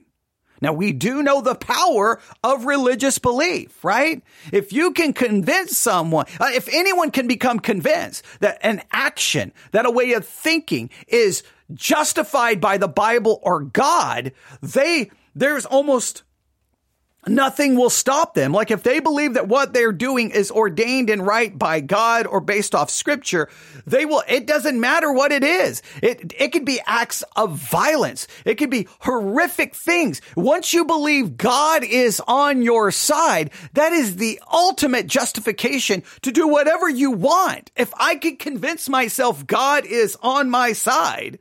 Now 0.60 0.72
we 0.72 0.92
do 0.92 1.22
know 1.22 1.40
the 1.40 1.54
power 1.54 2.20
of 2.44 2.66
religious 2.66 3.18
belief, 3.18 3.82
right? 3.82 4.22
If 4.52 4.72
you 4.72 4.92
can 4.92 5.12
convince 5.12 5.76
someone, 5.76 6.26
uh, 6.38 6.50
if 6.52 6.68
anyone 6.72 7.10
can 7.10 7.26
become 7.26 7.58
convinced 7.58 8.24
that 8.40 8.58
an 8.62 8.82
action, 8.92 9.52
that 9.72 9.86
a 9.86 9.90
way 9.90 10.12
of 10.12 10.26
thinking 10.26 10.90
is 11.08 11.42
justified 11.72 12.60
by 12.60 12.76
the 12.76 12.88
Bible 12.88 13.40
or 13.42 13.60
God, 13.62 14.32
they, 14.60 15.10
there's 15.34 15.66
almost 15.66 16.22
Nothing 17.26 17.76
will 17.76 17.90
stop 17.90 18.32
them. 18.32 18.52
Like 18.52 18.70
if 18.70 18.82
they 18.82 18.98
believe 18.98 19.34
that 19.34 19.46
what 19.46 19.74
they're 19.74 19.92
doing 19.92 20.30
is 20.30 20.50
ordained 20.50 21.10
and 21.10 21.26
right 21.26 21.56
by 21.56 21.80
God 21.80 22.26
or 22.26 22.40
based 22.40 22.74
off 22.74 22.88
scripture, 22.88 23.50
they 23.86 24.06
will, 24.06 24.22
it 24.26 24.46
doesn't 24.46 24.80
matter 24.80 25.12
what 25.12 25.30
it 25.30 25.44
is. 25.44 25.82
It, 26.02 26.32
it 26.38 26.48
could 26.48 26.64
be 26.64 26.80
acts 26.86 27.22
of 27.36 27.58
violence. 27.58 28.26
It 28.46 28.54
could 28.54 28.70
be 28.70 28.88
horrific 29.00 29.74
things. 29.74 30.22
Once 30.34 30.72
you 30.72 30.86
believe 30.86 31.36
God 31.36 31.84
is 31.84 32.22
on 32.26 32.62
your 32.62 32.90
side, 32.90 33.50
that 33.74 33.92
is 33.92 34.16
the 34.16 34.40
ultimate 34.50 35.06
justification 35.06 36.02
to 36.22 36.32
do 36.32 36.48
whatever 36.48 36.88
you 36.88 37.10
want. 37.10 37.70
If 37.76 37.92
I 37.98 38.14
could 38.14 38.38
convince 38.38 38.88
myself 38.88 39.46
God 39.46 39.84
is 39.84 40.16
on 40.22 40.48
my 40.48 40.72
side, 40.72 41.38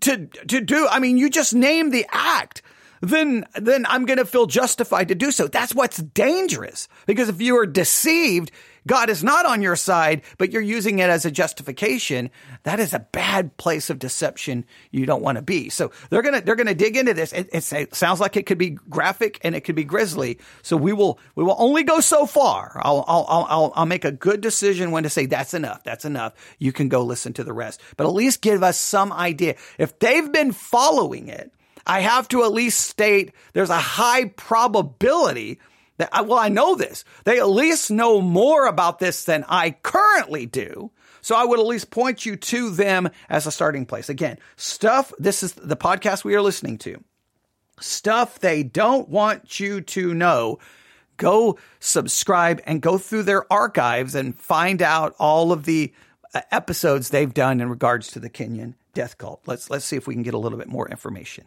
to 0.00 0.26
to 0.26 0.60
do 0.60 0.86
I 0.90 0.98
mean 0.98 1.16
you 1.16 1.30
just 1.30 1.54
name 1.54 1.90
the 1.90 2.04
act 2.10 2.62
then 3.00 3.46
then 3.54 3.86
I'm 3.88 4.06
going 4.06 4.18
to 4.18 4.24
feel 4.24 4.46
justified 4.46 5.08
to 5.08 5.14
do 5.14 5.30
so. 5.30 5.46
That's 5.46 5.74
what's 5.74 5.98
dangerous. 5.98 6.88
Because 7.06 7.28
if 7.28 7.40
you 7.40 7.58
are 7.58 7.66
deceived, 7.66 8.50
God 8.88 9.10
is 9.10 9.22
not 9.22 9.44
on 9.44 9.60
your 9.60 9.76
side, 9.76 10.22
but 10.38 10.50
you're 10.50 10.62
using 10.62 10.98
it 10.98 11.10
as 11.10 11.24
a 11.24 11.30
justification, 11.30 12.30
that 12.62 12.80
is 12.80 12.94
a 12.94 13.00
bad 13.00 13.56
place 13.58 13.90
of 13.90 13.98
deception 13.98 14.64
you 14.90 15.04
don't 15.04 15.22
want 15.22 15.36
to 15.36 15.42
be. 15.42 15.68
So 15.68 15.92
they're 16.08 16.22
going 16.22 16.34
to 16.34 16.40
they're 16.40 16.56
going 16.56 16.68
to 16.68 16.74
dig 16.74 16.96
into 16.96 17.14
this. 17.14 17.32
It, 17.32 17.50
it, 17.52 17.94
sounds 17.94 18.18
like 18.18 18.36
it 18.36 18.46
could 18.46 18.58
be 18.58 18.70
graphic 18.70 19.38
and 19.42 19.54
it 19.54 19.60
could 19.60 19.76
be 19.76 19.84
grisly. 19.84 20.38
So 20.62 20.76
we 20.76 20.92
will 20.92 21.20
we 21.34 21.44
will 21.44 21.56
only 21.58 21.82
go 21.82 22.00
so 22.00 22.26
far. 22.26 22.80
I'll 22.82 23.04
I'll 23.06 23.26
I'll 23.28 23.72
I'll 23.76 23.86
make 23.86 24.04
a 24.06 24.12
good 24.12 24.40
decision 24.40 24.90
when 24.90 25.02
to 25.02 25.10
say 25.10 25.26
that's 25.26 25.54
enough. 25.54 25.84
That's 25.84 26.06
enough. 26.06 26.32
You 26.58 26.72
can 26.72 26.88
go 26.88 27.02
listen 27.02 27.34
to 27.34 27.44
the 27.44 27.52
rest. 27.52 27.80
But 27.96 28.06
at 28.06 28.14
least 28.14 28.40
give 28.40 28.62
us 28.62 28.78
some 28.78 29.12
idea. 29.12 29.56
If 29.78 29.98
they've 29.98 30.32
been 30.32 30.52
following 30.52 31.28
it, 31.28 31.52
I 31.88 32.00
have 32.00 32.28
to 32.28 32.44
at 32.44 32.52
least 32.52 32.80
state 32.80 33.32
there's 33.54 33.70
a 33.70 33.78
high 33.78 34.26
probability 34.26 35.58
that, 35.96 36.26
well, 36.26 36.38
I 36.38 36.48
know 36.48 36.74
this. 36.74 37.04
They 37.24 37.38
at 37.38 37.48
least 37.48 37.90
know 37.90 38.20
more 38.20 38.66
about 38.66 38.98
this 38.98 39.24
than 39.24 39.44
I 39.48 39.72
currently 39.82 40.46
do. 40.46 40.92
So 41.20 41.34
I 41.34 41.44
would 41.44 41.58
at 41.58 41.66
least 41.66 41.90
point 41.90 42.24
you 42.24 42.36
to 42.36 42.70
them 42.70 43.10
as 43.28 43.46
a 43.46 43.50
starting 43.50 43.84
place. 43.84 44.08
Again, 44.08 44.38
stuff, 44.56 45.12
this 45.18 45.42
is 45.42 45.52
the 45.54 45.76
podcast 45.76 46.24
we 46.24 46.36
are 46.36 46.42
listening 46.42 46.78
to. 46.78 47.02
Stuff 47.80 48.38
they 48.38 48.62
don't 48.62 49.08
want 49.08 49.58
you 49.58 49.80
to 49.80 50.14
know. 50.14 50.58
Go 51.16 51.58
subscribe 51.80 52.60
and 52.64 52.80
go 52.80 52.96
through 52.96 53.24
their 53.24 53.52
archives 53.52 54.14
and 54.14 54.38
find 54.38 54.80
out 54.80 55.16
all 55.18 55.50
of 55.50 55.64
the 55.64 55.92
uh, 56.32 56.42
episodes 56.52 57.10
they've 57.10 57.34
done 57.34 57.60
in 57.60 57.68
regards 57.68 58.12
to 58.12 58.20
the 58.20 58.30
Kenyan 58.30 58.74
death 58.94 59.18
cult. 59.18 59.42
Let's 59.46 59.68
let's 59.68 59.84
see 59.84 59.96
if 59.96 60.06
we 60.06 60.14
can 60.14 60.22
get 60.22 60.34
a 60.34 60.38
little 60.38 60.58
bit 60.58 60.68
more 60.68 60.88
information. 60.88 61.44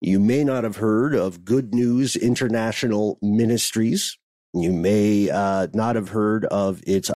You 0.00 0.18
may 0.18 0.44
not 0.44 0.64
have 0.64 0.76
heard 0.76 1.14
of 1.14 1.44
Good 1.44 1.74
News 1.74 2.16
International 2.16 3.18
Ministries. 3.20 4.16
You 4.54 4.72
may 4.72 5.28
uh, 5.28 5.66
not 5.74 5.96
have 5.96 6.08
heard 6.08 6.46
of 6.46 6.82
its 6.86 7.10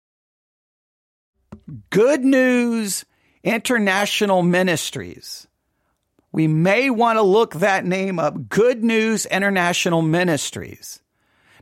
Good 1.90 2.24
News 2.24 3.04
International 3.44 4.42
Ministries. 4.42 5.46
We 6.32 6.46
may 6.46 6.88
want 6.88 7.18
to 7.18 7.22
look 7.22 7.54
that 7.54 7.84
name 7.84 8.18
up. 8.18 8.48
Good 8.48 8.82
News 8.82 9.26
International 9.26 10.00
Ministries. 10.00 11.02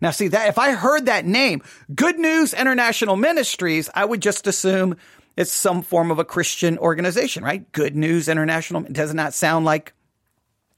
Now, 0.00 0.12
see 0.12 0.28
that 0.28 0.48
if 0.48 0.58
I 0.58 0.72
heard 0.72 1.06
that 1.06 1.26
name, 1.26 1.62
Good 1.92 2.18
News 2.20 2.54
International 2.54 3.16
Ministries, 3.16 3.90
I 3.92 4.04
would 4.04 4.22
just 4.22 4.46
assume 4.46 4.96
it's 5.36 5.50
some 5.50 5.82
form 5.82 6.12
of 6.12 6.20
a 6.20 6.24
Christian 6.24 6.78
organization, 6.78 7.42
right? 7.42 7.70
Good 7.72 7.96
News 7.96 8.28
International. 8.28 8.84
It 8.84 8.92
does 8.92 9.14
not 9.14 9.34
sound 9.34 9.64
like 9.64 9.94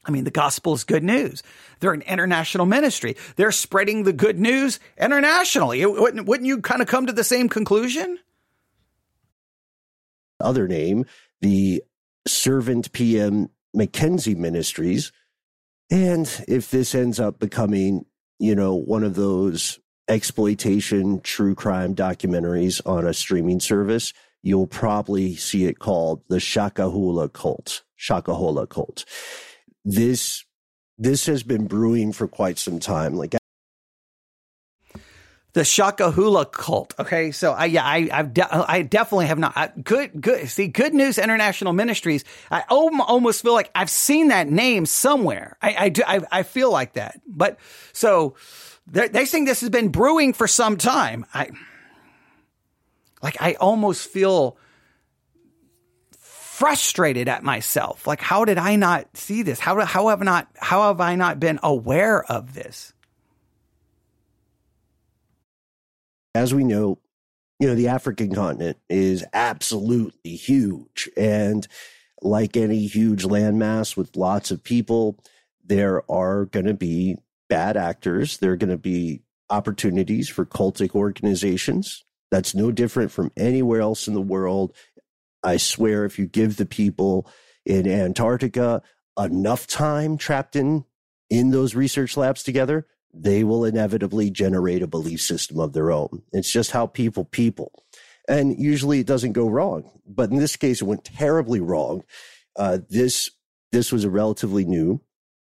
I 0.03 0.11
mean, 0.11 0.23
the 0.23 0.31
gospel 0.31 0.73
is 0.73 0.83
good 0.83 1.03
news. 1.03 1.43
They're 1.79 1.93
an 1.93 2.01
international 2.01 2.65
ministry. 2.65 3.15
They're 3.35 3.51
spreading 3.51 4.03
the 4.03 4.13
good 4.13 4.39
news 4.39 4.79
internationally. 4.97 5.85
Wouldn't, 5.85 6.27
wouldn't 6.27 6.47
you 6.47 6.59
kind 6.61 6.81
of 6.81 6.87
come 6.87 7.05
to 7.05 7.13
the 7.13 7.23
same 7.23 7.49
conclusion? 7.49 8.17
Other 10.39 10.67
name, 10.67 11.05
the 11.41 11.83
Servant 12.27 12.91
PM 12.93 13.49
Mackenzie 13.73 14.35
Ministries. 14.35 15.11
And 15.91 16.27
if 16.47 16.71
this 16.71 16.95
ends 16.95 17.19
up 17.19 17.39
becoming, 17.39 18.05
you 18.39 18.55
know, 18.55 18.73
one 18.73 19.03
of 19.03 19.13
those 19.13 19.79
exploitation 20.07 21.21
true 21.21 21.53
crime 21.53 21.93
documentaries 21.93 22.81
on 22.87 23.05
a 23.05 23.13
streaming 23.13 23.59
service, 23.59 24.13
you'll 24.41 24.67
probably 24.67 25.35
see 25.35 25.65
it 25.65 25.77
called 25.77 26.23
the 26.27 26.37
Shakahola 26.37 27.31
cult. 27.31 27.83
Shakahola 27.99 28.67
cult 28.67 29.05
this 29.85 30.45
this 30.97 31.25
has 31.25 31.43
been 31.43 31.67
brewing 31.67 32.13
for 32.13 32.27
quite 32.27 32.57
some 32.57 32.79
time. 32.79 33.15
Like 33.15 33.35
the 35.53 35.61
Shakahola 35.61 36.49
cult. 36.49 36.93
Okay, 36.97 37.31
so 37.31 37.51
I 37.51 37.65
yeah 37.65 37.85
I 37.85 38.09
I've 38.11 38.33
de- 38.33 38.55
I 38.71 38.83
definitely 38.83 39.27
have 39.27 39.39
not. 39.39 39.53
I, 39.55 39.67
good 39.67 40.21
good 40.21 40.47
see 40.47 40.67
Good 40.67 40.93
News 40.93 41.17
International 41.17 41.73
Ministries. 41.73 42.23
I 42.49 42.63
almost 42.69 43.41
feel 43.41 43.53
like 43.53 43.69
I've 43.75 43.89
seen 43.89 44.29
that 44.29 44.47
name 44.47 44.85
somewhere. 44.85 45.57
I 45.61 45.75
I 45.77 45.89
do 45.89 46.03
I, 46.07 46.21
I 46.31 46.43
feel 46.43 46.71
like 46.71 46.93
that. 46.93 47.19
But 47.27 47.59
so 47.91 48.35
they 48.87 49.25
think 49.25 49.47
this 49.47 49.61
has 49.61 49.69
been 49.69 49.89
brewing 49.89 50.33
for 50.33 50.47
some 50.47 50.77
time. 50.77 51.25
I 51.33 51.49
like 53.21 53.41
I 53.41 53.55
almost 53.55 54.09
feel 54.09 54.57
frustrated 56.61 57.27
at 57.27 57.41
myself. 57.41 58.05
Like, 58.05 58.21
how 58.21 58.45
did 58.45 58.59
I 58.59 58.75
not 58.75 59.17
see 59.17 59.41
this? 59.41 59.59
How, 59.59 59.83
how 59.83 60.09
have 60.09 60.21
not, 60.21 60.47
how 60.59 60.89
have 60.89 61.01
I 61.01 61.15
not 61.15 61.39
been 61.39 61.59
aware 61.63 62.23
of 62.25 62.53
this? 62.53 62.93
As 66.35 66.53
we 66.53 66.63
know, 66.63 66.99
you 67.59 67.67
know, 67.67 67.73
the 67.73 67.87
African 67.87 68.35
continent 68.35 68.77
is 68.91 69.25
absolutely 69.33 70.35
huge. 70.35 71.09
And 71.17 71.67
like 72.21 72.55
any 72.55 72.85
huge 72.85 73.23
landmass 73.23 73.97
with 73.97 74.15
lots 74.15 74.51
of 74.51 74.63
people, 74.63 75.17
there 75.65 76.03
are 76.11 76.45
going 76.45 76.67
to 76.67 76.75
be 76.75 77.17
bad 77.49 77.75
actors. 77.75 78.37
There 78.37 78.51
are 78.51 78.57
going 78.57 78.69
to 78.69 78.77
be 78.77 79.23
opportunities 79.49 80.29
for 80.29 80.45
cultic 80.45 80.93
organizations. 80.93 82.03
That's 82.29 82.53
no 82.53 82.71
different 82.71 83.11
from 83.11 83.31
anywhere 83.35 83.81
else 83.81 84.07
in 84.07 84.13
the 84.13 84.21
world. 84.21 84.73
I 85.43 85.57
swear, 85.57 86.05
if 86.05 86.19
you 86.19 86.27
give 86.27 86.57
the 86.57 86.65
people 86.65 87.27
in 87.65 87.87
Antarctica 87.87 88.81
enough 89.17 89.67
time 89.67 90.17
trapped 90.17 90.55
in 90.55 90.85
in 91.29 91.51
those 91.51 91.75
research 91.75 92.17
labs 92.17 92.43
together, 92.43 92.85
they 93.13 93.43
will 93.43 93.65
inevitably 93.65 94.29
generate 94.29 94.81
a 94.81 94.87
belief 94.87 95.21
system 95.21 95.59
of 95.59 95.73
their 95.73 95.91
own. 95.91 96.23
It's 96.31 96.51
just 96.51 96.71
how 96.71 96.87
people 96.87 97.25
people. 97.25 97.71
And 98.27 98.57
usually 98.59 98.99
it 98.99 99.07
doesn't 99.07 99.33
go 99.33 99.47
wrong. 99.47 99.89
But 100.05 100.29
in 100.29 100.37
this 100.37 100.55
case, 100.55 100.81
it 100.81 100.85
went 100.85 101.05
terribly 101.05 101.59
wrong. 101.59 102.03
Uh, 102.55 102.79
this 102.89 103.29
this 103.71 103.91
was 103.91 104.03
a 104.03 104.09
relatively 104.09 104.65
new 104.65 105.01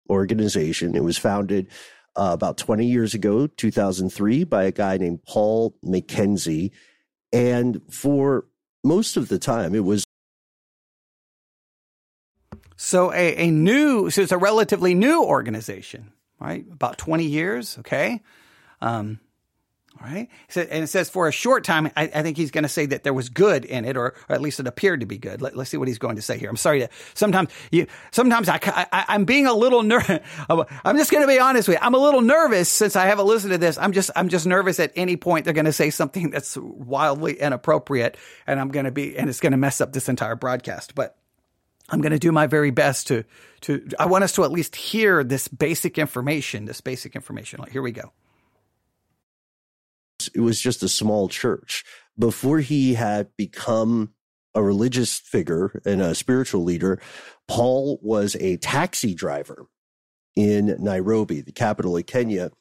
organization. 0.10 0.96
It 0.96 1.04
was 1.04 1.18
founded 1.18 1.68
uh, 2.16 2.32
about 2.34 2.58
20 2.58 2.86
years 2.86 3.14
ago, 3.14 3.48
2003, 3.48 4.44
by 4.44 4.64
a 4.64 4.72
guy 4.72 4.98
named 4.98 5.24
Paul 5.24 5.76
Mackenzie. 5.82 6.72
And 7.32 7.82
for 7.90 8.46
most 8.84 9.18
of 9.18 9.28
the 9.28 9.40
time 9.40 9.76
it 9.76 9.84
was 9.84 10.04
so 12.76 13.12
a, 13.14 13.36
a 13.36 13.52
new 13.52 14.10
so 14.10 14.22
it's 14.22 14.32
a 14.32 14.38
relatively 14.38 14.94
new 14.96 15.24
organization 15.24 16.14
right? 16.40 16.66
About 16.72 16.98
20 16.98 17.26
years, 17.26 17.78
okay? 17.80 18.22
Um, 18.82 19.20
right. 20.08 20.30
And 20.56 20.84
it 20.84 20.88
says 20.88 21.10
for 21.10 21.28
a 21.28 21.32
short 21.32 21.64
time, 21.64 21.88
I, 21.98 22.04
I 22.04 22.22
think 22.22 22.38
he's 22.38 22.52
going 22.52 22.64
to 22.64 22.70
say 22.70 22.86
that 22.88 23.04
there 23.04 23.14
was 23.14 23.30
good 23.30 23.66
in 23.66 23.86
it, 23.86 23.98
or, 23.98 24.16
or, 24.30 24.36
at 24.36 24.42
least 24.42 24.60
it 24.60 24.68
appeared 24.68 25.02
to 25.02 25.06
be 25.06 25.18
good. 25.18 25.42
Let, 25.42 25.58
us 25.58 25.70
see 25.70 25.78
what 25.78 25.88
he's 25.88 25.98
going 25.98 26.16
to 26.16 26.22
say 26.22 26.38
here. 26.38 26.50
I'm 26.50 26.58
sorry 26.58 26.80
to 26.80 26.90
sometimes 27.14 27.50
you, 27.72 27.88
sometimes 28.12 28.48
I, 28.48 28.60
I, 28.66 29.16
am 29.16 29.26
being 29.26 29.46
a 29.46 29.54
little 29.54 29.84
nervous. 29.84 30.20
I'm 30.50 30.98
just 30.98 31.12
going 31.12 31.24
to 31.24 31.28
be 31.28 31.40
honest 31.40 31.68
with 31.68 31.78
you. 31.78 31.86
I'm 31.86 31.96
a 31.96 32.00
little 32.00 32.22
nervous 32.22 32.70
since 32.70 32.96
I 32.96 33.08
haven't 33.08 33.26
listened 33.26 33.52
to 33.52 33.58
this. 33.58 33.78
I'm 33.78 33.92
just, 33.92 34.12
I'm 34.16 34.30
just 34.30 34.46
nervous 34.46 34.80
at 34.80 34.92
any 34.96 35.18
point 35.18 35.46
they're 35.46 35.54
going 35.54 35.66
to 35.66 35.74
say 35.74 35.90
something 35.90 36.30
that's 36.32 36.58
wildly 36.58 37.40
inappropriate 37.40 38.18
and 38.48 38.60
I'm 38.60 38.70
going 38.70 38.86
to 38.86 38.92
be, 38.92 39.18
and 39.18 39.30
it's 39.30 39.40
going 39.40 39.52
to 39.52 39.58
mess 39.58 39.82
up 39.82 39.94
this 39.94 40.10
entire 40.10 40.36
broadcast. 40.36 40.96
But 40.96 41.18
I'm 41.90 42.02
going 42.02 42.14
to 42.14 42.20
do 42.20 42.32
my 42.32 42.48
very 42.48 42.72
best 42.72 43.08
to, 43.08 43.24
to, 43.62 43.88
I 44.00 44.06
want 44.06 44.24
us 44.24 44.34
to 44.34 44.44
at 44.44 44.52
least 44.52 44.76
hear 44.76 45.24
this 45.24 45.48
basic 45.48 45.98
information, 45.98 46.66
this 46.66 46.82
basic 46.82 47.16
information. 47.16 47.64
Here 47.72 47.82
we 47.82 47.92
go. 47.92 48.14
It 50.34 50.42
was 50.42 50.60
just 50.60 50.84
a 50.84 50.90
small 50.90 51.30
church. 51.30 51.84
Before 52.18 52.60
he 52.60 52.96
had 52.96 53.30
become 53.38 54.14
a 54.54 54.62
religious 54.62 55.18
figure 55.18 55.82
and 55.86 56.02
a 56.02 56.16
spiritual 56.16 56.64
leader, 56.64 57.02
Paul 57.48 58.00
was 58.02 58.36
a 58.36 58.58
taxi 58.58 59.14
driver 59.14 59.68
in 60.36 60.76
Nairobi, 60.80 61.42
the 61.42 61.52
capital 61.52 61.96
of 61.96 62.06
Kenya. 62.06 62.52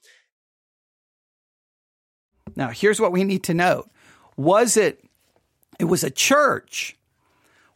Now, 2.57 2.69
here's 2.69 3.01
what 3.01 3.13
we 3.13 3.25
need 3.25 3.45
to 3.45 3.55
note. 3.55 3.91
Was 4.37 4.77
it, 4.77 5.05
it 5.79 5.85
was 5.85 6.05
a 6.05 6.11
church 6.11 6.99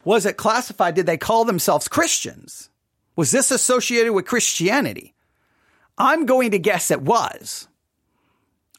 was 0.05 0.25
it 0.25 0.37
classified? 0.37 0.95
Did 0.95 1.05
they 1.05 1.17
call 1.17 1.45
themselves 1.45 1.87
Christians? 1.87 2.69
Was 3.15 3.31
this 3.31 3.51
associated 3.51 4.13
with 4.13 4.25
Christianity? 4.25 5.13
I'm 5.97 6.25
going 6.25 6.51
to 6.51 6.59
guess 6.59 6.91
it 6.91 7.01
was. 7.01 7.67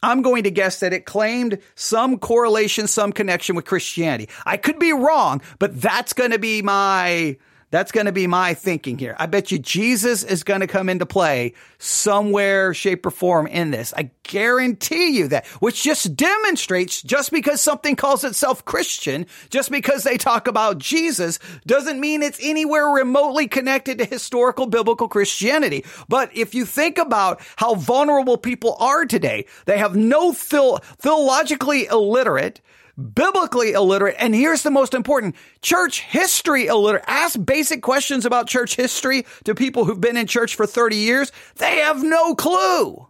I'm 0.05 0.21
going 0.21 0.43
to 0.43 0.51
guess 0.51 0.79
that 0.81 0.93
it 0.93 1.05
claimed 1.05 1.57
some 1.73 2.19
correlation, 2.19 2.87
some 2.87 3.11
connection 3.11 3.55
with 3.55 3.65
Christianity. 3.65 4.29
I 4.45 4.55
could 4.55 4.77
be 4.77 4.93
wrong, 4.93 5.41
but 5.57 5.81
that's 5.81 6.13
going 6.13 6.29
to 6.29 6.39
be 6.39 6.61
my 6.61 7.37
that's 7.75 7.91
going 7.91 8.05
to 8.05 8.13
be 8.13 8.25
my 8.25 8.53
thinking 8.53 8.97
here. 8.97 9.15
I 9.19 9.25
bet 9.25 9.51
you 9.51 9.59
Jesus 9.59 10.23
is 10.23 10.43
going 10.43 10.61
to 10.61 10.67
come 10.67 10.87
into 10.87 11.05
play 11.05 11.53
somewhere, 11.77 12.73
shape, 12.73 13.05
or 13.05 13.11
form 13.11 13.47
in 13.47 13.71
this. 13.71 13.93
I 13.95 14.11
guarantee 14.23 15.17
you 15.17 15.27
that, 15.27 15.45
which 15.59 15.83
just 15.83 16.15
demonstrates 16.15 17.01
just 17.01 17.31
because 17.31 17.61
something 17.61 17.95
calls 17.95 18.23
itself 18.23 18.63
Christian, 18.63 19.25
just 19.49 19.71
because 19.71 20.03
they 20.03 20.17
talk 20.17 20.47
about 20.47 20.77
Jesus, 20.77 21.37
doesn't 21.65 21.99
mean 21.99 22.23
it's 22.23 22.39
anywhere 22.41 22.87
remotely 22.87 23.47
connected 23.47 23.97
to 23.97 24.05
historical 24.05 24.67
biblical 24.67 25.07
Christianity. 25.07 25.83
But 26.07 26.35
if 26.35 26.55
you 26.55 26.65
think 26.65 26.97
about 26.97 27.41
how 27.57 27.75
vulnerable 27.75 28.37
people 28.37 28.77
are 28.79 29.05
today, 29.05 29.47
they 29.65 29.77
have 29.77 29.95
no 29.95 30.31
theol- 30.31 30.79
theologically 30.97 31.87
illiterate, 31.87 32.61
biblically 32.97 33.73
illiterate, 33.73 34.15
and 34.19 34.33
here's 34.33 34.63
the 34.63 34.71
most 34.71 34.93
important 34.93 35.35
church 35.61 36.01
history 36.01 36.67
illiterate. 36.67 37.03
Ask 37.07 37.43
basic 37.43 37.81
questions 37.81 38.25
about 38.25 38.47
church 38.47 38.75
history 38.75 39.25
to 39.43 39.55
people 39.55 39.85
who've 39.85 39.99
been 39.99 40.17
in 40.17 40.27
church 40.27 40.55
for 40.55 40.65
30 40.65 40.95
years. 40.95 41.31
They 41.57 41.77
have 41.77 42.03
no 42.03 42.35
clue. 42.35 43.07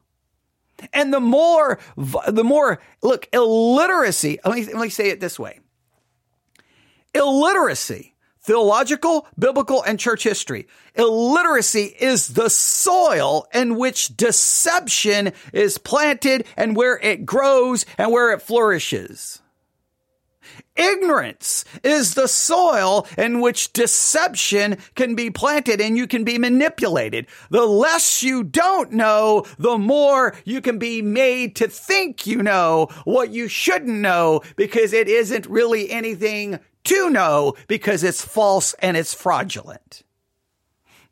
And 0.91 1.13
the 1.13 1.21
more, 1.21 1.80
the 1.95 2.43
more, 2.43 2.82
look, 3.02 3.28
illiteracy, 3.32 4.39
let 4.43 4.56
me, 4.56 4.65
let 4.65 4.82
me 4.82 4.89
say 4.89 5.10
it 5.10 5.19
this 5.19 5.39
way. 5.39 5.60
Illiteracy, 7.13 8.13
theological, 8.41 9.26
biblical, 9.39 9.84
and 9.84 9.98
church 9.98 10.24
history. 10.24 10.67
Illiteracy 10.95 11.95
is 12.00 12.30
the 12.30 12.50
soil 12.50 13.48
in 13.54 13.78
which 13.78 14.17
deception 14.17 15.32
is 15.54 15.78
planted 15.78 16.45
and 16.58 16.76
where 16.76 17.00
it 17.00 17.26
grows 17.26 17.86
and 17.98 18.12
where 18.12 18.34
it 18.34 18.41
flourishes. 18.41 19.41
Ignorance 20.75 21.63
is 21.83 22.15
the 22.15 22.27
soil 22.27 23.07
in 23.17 23.39
which 23.39 23.71
deception 23.71 24.77
can 24.95 25.15
be 25.15 25.29
planted 25.29 25.79
and 25.79 25.97
you 25.97 26.05
can 26.05 26.25
be 26.25 26.38
manipulated. 26.38 27.27
The 27.49 27.65
less 27.65 28.21
you 28.21 28.43
don't 28.43 28.91
know, 28.91 29.45
the 29.57 29.77
more 29.77 30.35
you 30.43 30.59
can 30.59 30.77
be 30.77 31.01
made 31.01 31.55
to 31.57 31.69
think 31.69 32.27
you 32.27 32.43
know 32.43 32.89
what 33.05 33.31
you 33.31 33.47
shouldn't 33.47 33.99
know 33.99 34.41
because 34.57 34.91
it 34.91 35.07
isn't 35.07 35.45
really 35.45 35.89
anything 35.89 36.59
to 36.85 37.09
know 37.09 37.53
because 37.67 38.03
it's 38.03 38.23
false 38.23 38.73
and 38.79 38.97
it's 38.97 39.13
fraudulent. 39.13 40.03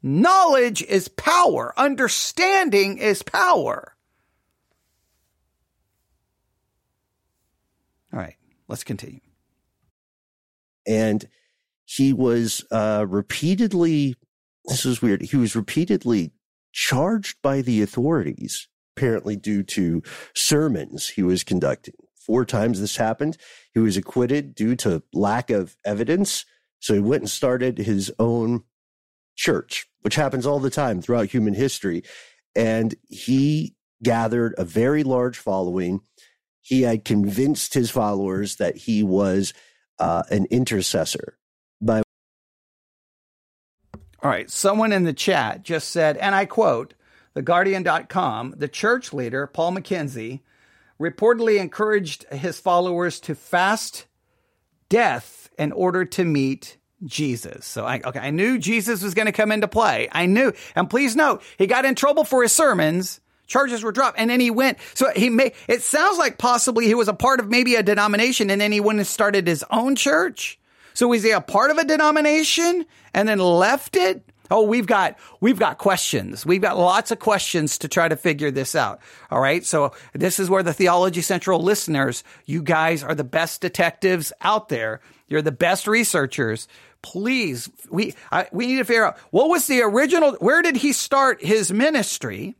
Knowledge 0.02 0.82
is 0.84 1.08
power. 1.08 1.74
Understanding 1.78 2.98
is 2.98 3.24
power. 3.24 3.96
All 8.12 8.20
right, 8.20 8.36
let's 8.68 8.84
continue 8.84 9.22
and 10.88 11.28
he 11.86 12.14
was 12.14 12.66
uh, 12.72 13.06
repeatedly. 13.08 14.16
This 14.66 14.86
is 14.86 15.02
weird. 15.02 15.22
He 15.22 15.38
was 15.38 15.56
repeatedly 15.56 16.32
charged 16.72 17.38
by 17.42 17.62
the 17.62 17.82
authorities, 17.82 18.68
apparently 18.96 19.36
due 19.36 19.64
to 19.64 20.02
sermons 20.36 21.10
he 21.10 21.24
was 21.24 21.44
conducting. 21.44 21.96
Four 22.16 22.46
times 22.46 22.80
this 22.80 22.96
happened. 22.96 23.38
He 23.74 23.80
was 23.80 23.98
acquitted 23.98 24.56
due 24.56 24.76
to 24.78 25.04
lack 25.14 25.50
of 25.50 25.76
evidence. 25.86 26.46
So 26.80 26.94
he 26.94 27.00
went 27.00 27.24
and 27.24 27.30
started 27.30 27.78
his 27.78 28.12
own 28.18 28.64
church, 29.36 29.88
which 30.02 30.16
happens 30.16 30.46
all 30.46 30.60
the 30.60 30.70
time 30.70 31.02
throughout 31.02 31.30
human 31.30 31.54
history. 31.54 32.04
And 32.56 32.96
he 33.10 33.76
gathered 34.02 34.54
a 34.58 34.66
very 34.66 35.04
large 35.04 35.38
following. 35.38 36.02
He 36.62 36.84
had 36.84 37.04
convinced 37.04 37.74
his 37.74 37.92
followers 37.92 38.56
that 38.58 38.78
he 38.78 39.04
was 39.04 39.54
uh, 40.00 40.24
an 40.30 40.46
intercessor. 40.50 41.38
By 41.82 42.04
all 44.22 44.30
right, 44.30 44.50
someone 44.50 44.94
in 44.94 45.04
the 45.04 45.14
chat 45.14 45.64
just 45.64 45.90
said, 45.90 46.18
and 46.18 46.34
I 46.34 46.46
quote, 46.46 46.94
"The 47.34 47.44
TheGuardian.com, 47.44 48.56
the 48.58 48.68
church 48.70 49.12
leader, 49.12 49.48
Paul 49.48 49.72
Mackenzie, 49.72 50.42
reportedly 51.00 51.60
encouraged 51.60 52.26
his 52.32 52.60
followers 52.60 53.20
to 53.22 53.36
fast 53.36 54.06
death 54.90 55.50
in 55.58 55.72
order 55.72 56.06
to 56.06 56.24
meet 56.24 56.78
Jesus. 57.06 57.66
So 57.66 57.86
I 57.86 58.02
okay, 58.04 58.20
I 58.20 58.30
knew 58.30 58.58
Jesus 58.58 59.04
was 59.04 59.14
going 59.14 59.26
to 59.26 59.32
come 59.32 59.52
into 59.52 59.68
play. 59.68 60.08
I 60.12 60.26
knew. 60.26 60.54
And 60.76 60.90
please 60.90 61.16
note, 61.16 61.42
he 61.58 61.68
got 61.68 61.86
in 61.86 61.96
trouble 61.96 62.24
for 62.24 62.42
his 62.44 62.52
sermons 62.52 63.20
charges 63.54 63.84
were 63.84 63.92
dropped. 63.92 64.18
And 64.20 64.32
then 64.32 64.40
he 64.40 64.50
went 64.50 64.80
so 64.96 65.12
he 65.16 65.30
may 65.30 65.54
it 65.68 65.84
sounds 65.84 66.18
like 66.18 66.40
possibly 66.40 66.88
he 66.88 66.96
was 66.96 67.08
a 67.08 67.14
part 67.14 67.40
of 67.40 67.50
maybe 67.50 67.76
a 67.76 67.84
denomination 67.84 68.50
and 68.50 68.60
then 68.60 68.72
he 68.72 68.80
went 68.80 68.98
and 68.98 69.08
started 69.08 69.46
his 69.46 69.64
own 69.70 69.96
church. 69.96 70.60
So 70.96 71.08
was 71.08 71.22
he 71.22 71.32
a 71.32 71.40
part 71.40 71.70
of 71.70 71.78
a 71.78 71.86
denomination 71.86 72.86
and 73.14 73.30
then 73.30 73.38
left 73.38 73.96
it? 73.96 74.28
Oh 74.50 74.64
we've 74.64 74.88
got 74.88 75.20
we've 75.40 75.60
got 75.60 75.78
questions. 75.78 76.48
We've 76.48 76.62
got 76.62 76.80
lots 76.80 77.12
of 77.12 77.20
questions 77.20 77.78
to 77.78 77.88
try 77.88 78.08
to 78.08 78.18
figure 78.18 78.50
this 78.50 78.74
out. 78.74 79.00
All 79.30 79.40
right. 79.40 79.64
So 79.64 79.94
this 80.14 80.40
is 80.40 80.50
where 80.50 80.64
the 80.64 80.74
theology 80.74 81.22
central 81.22 81.62
listeners 81.62 82.24
you 82.48 82.64
guys 82.64 83.04
are 83.04 83.16
the 83.16 83.24
best 83.24 83.62
detectives 83.62 84.34
out 84.42 84.70
there. 84.70 85.00
You're 85.28 85.44
the 85.44 85.52
best 85.52 85.88
researchers. 85.88 86.68
Please 87.04 87.70
we 87.92 88.16
I, 88.32 88.48
we 88.52 88.66
need 88.66 88.78
to 88.78 88.86
figure 88.86 89.06
out 89.06 89.20
what 89.30 89.50
was 89.50 89.68
the 89.68 89.84
original 89.84 90.34
where 90.40 90.64
did 90.64 90.78
he 90.78 90.92
start 90.92 91.44
his 91.44 91.72
ministry 91.72 92.56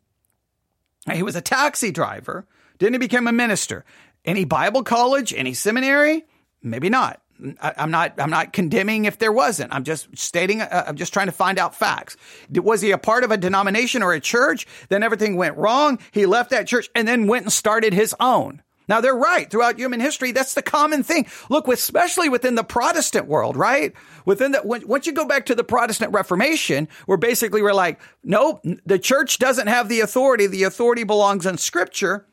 he 1.12 1.24
was 1.24 1.36
a 1.36 1.42
taxi 1.42 1.92
driver. 1.92 2.46
Didn't 2.78 2.94
he 2.94 3.00
become 3.00 3.28
a 3.28 3.32
minister? 3.32 3.86
Any 4.26 4.46
Bible 4.46 4.84
college? 4.84 5.34
Any 5.34 5.54
seminary? 5.54 6.26
Maybe 6.62 6.90
not. 6.90 7.22
I, 7.62 7.74
am 7.78 7.92
not. 7.92 8.14
I'm 8.20 8.30
not 8.30 8.54
condemning 8.54 9.06
if 9.06 9.18
there 9.18 9.32
wasn't. 9.32 9.74
I'm 9.74 9.84
just 9.84 10.08
stating. 10.18 10.62
Uh, 10.62 10.86
I'm 10.88 10.96
just 10.96 11.12
trying 11.12 11.26
to 11.26 11.34
find 11.34 11.60
out 11.60 11.76
facts. 11.76 12.16
Was 12.50 12.82
he 12.82 12.92
a 12.92 12.98
part 12.98 13.24
of 13.24 13.32
a 13.32 13.38
denomination 13.38 14.02
or 14.02 14.14
a 14.14 14.20
church? 14.20 14.66
Then 14.90 15.04
everything 15.04 15.36
went 15.36 15.58
wrong. 15.58 16.00
He 16.12 16.26
left 16.26 16.52
that 16.52 16.68
church 16.68 16.90
and 16.96 17.08
then 17.08 17.28
went 17.28 17.46
and 17.46 17.54
started 17.54 17.94
his 17.94 18.16
own. 18.20 18.62
Now 18.94 19.02
they're 19.02 19.16
right 19.16 19.50
throughout 19.50 19.80
human 19.80 20.00
history. 20.00 20.34
That's 20.34 20.54
the 20.54 20.62
common 20.62 21.02
thing. 21.02 21.26
Look, 21.50 21.68
especially 21.68 22.30
within 22.30 22.54
the 22.54 22.64
Protestant 22.64 23.26
world, 23.26 23.58
right? 23.58 23.92
Within 24.24 24.52
the, 24.52 24.62
once 24.64 25.08
you 25.08 25.14
go 25.14 25.26
back 25.26 25.48
to 25.48 25.56
the 25.56 25.64
Protestant 25.64 26.14
Reformation, 26.14 26.88
where 27.08 27.18
basically 27.18 27.64
we're 27.64 27.74
like, 27.74 28.00
nope, 28.24 28.64
the 28.86 29.00
church 29.00 29.40
doesn't 29.40 29.66
have 29.66 29.90
the 29.90 30.02
authority. 30.02 30.46
The 30.46 30.62
authority 30.66 31.06
belongs 31.06 31.48
in 31.48 31.58
scripture 31.58 32.28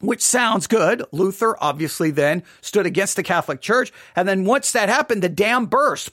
which 0.00 0.22
sounds 0.22 0.66
good. 0.66 1.04
Luther 1.12 1.56
obviously 1.60 2.10
then 2.10 2.42
stood 2.60 2.86
against 2.86 3.14
the 3.14 3.22
Catholic 3.22 3.60
Church. 3.60 3.92
And 4.16 4.26
then 4.26 4.44
once 4.44 4.72
that 4.72 4.88
happened, 4.88 5.22
the 5.22 5.28
dam 5.28 5.66
burst. 5.66 6.10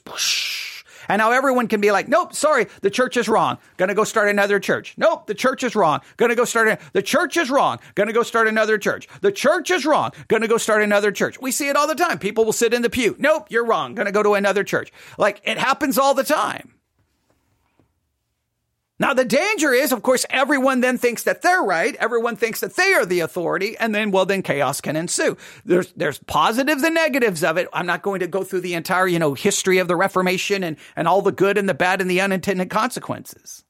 And 1.10 1.18
now 1.18 1.32
everyone 1.32 1.66
can 1.66 1.80
be 1.80 1.90
like, 1.90 2.06
nope, 2.06 2.32
sorry, 2.32 2.68
the 2.82 2.90
church 2.90 3.16
is 3.16 3.28
wrong. 3.28 3.58
Gonna 3.78 3.94
go 3.94 4.04
start 4.04 4.28
another 4.28 4.60
church. 4.60 4.94
Nope, 4.96 5.26
the 5.26 5.34
church 5.34 5.64
is 5.64 5.74
wrong. 5.74 6.02
Gonna 6.16 6.36
go 6.36 6.44
start, 6.44 6.68
a, 6.68 6.78
the 6.92 7.02
church 7.02 7.36
is 7.36 7.50
wrong. 7.50 7.80
Gonna 7.96 8.12
go 8.12 8.22
start 8.22 8.46
another 8.46 8.78
church. 8.78 9.08
The 9.20 9.32
church 9.32 9.72
is 9.72 9.84
wrong. 9.84 10.12
Gonna 10.28 10.46
go 10.46 10.56
start 10.56 10.82
another 10.82 11.10
church. 11.10 11.40
We 11.40 11.50
see 11.50 11.68
it 11.68 11.74
all 11.74 11.88
the 11.88 11.96
time. 11.96 12.20
People 12.20 12.44
will 12.44 12.52
sit 12.52 12.72
in 12.72 12.82
the 12.82 12.90
pew. 12.90 13.16
Nope, 13.18 13.48
you're 13.50 13.66
wrong. 13.66 13.96
Gonna 13.96 14.12
go 14.12 14.22
to 14.22 14.34
another 14.34 14.62
church. 14.62 14.92
Like 15.18 15.40
it 15.42 15.58
happens 15.58 15.98
all 15.98 16.14
the 16.14 16.22
time. 16.22 16.74
Now, 19.00 19.14
the 19.14 19.24
danger 19.24 19.72
is, 19.72 19.92
of 19.92 20.02
course, 20.02 20.26
everyone 20.28 20.82
then 20.82 20.98
thinks 20.98 21.22
that 21.22 21.40
they're 21.40 21.62
right. 21.62 21.96
Everyone 21.96 22.36
thinks 22.36 22.60
that 22.60 22.76
they 22.76 22.92
are 22.92 23.06
the 23.06 23.20
authority. 23.20 23.74
And 23.78 23.94
then, 23.94 24.10
well, 24.10 24.26
then 24.26 24.42
chaos 24.42 24.82
can 24.82 24.94
ensue. 24.94 25.38
There's, 25.64 25.90
there's 25.94 26.18
positives 26.18 26.82
and 26.82 26.94
negatives 26.94 27.42
of 27.42 27.56
it. 27.56 27.66
I'm 27.72 27.86
not 27.86 28.02
going 28.02 28.20
to 28.20 28.26
go 28.26 28.44
through 28.44 28.60
the 28.60 28.74
entire, 28.74 29.06
you 29.06 29.18
know, 29.18 29.32
history 29.32 29.78
of 29.78 29.88
the 29.88 29.96
Reformation 29.96 30.62
and, 30.62 30.76
and 30.96 31.08
all 31.08 31.22
the 31.22 31.32
good 31.32 31.56
and 31.56 31.66
the 31.66 31.72
bad 31.72 32.02
and 32.02 32.10
the 32.10 32.20
unintended 32.20 32.68
consequences. 32.68 33.64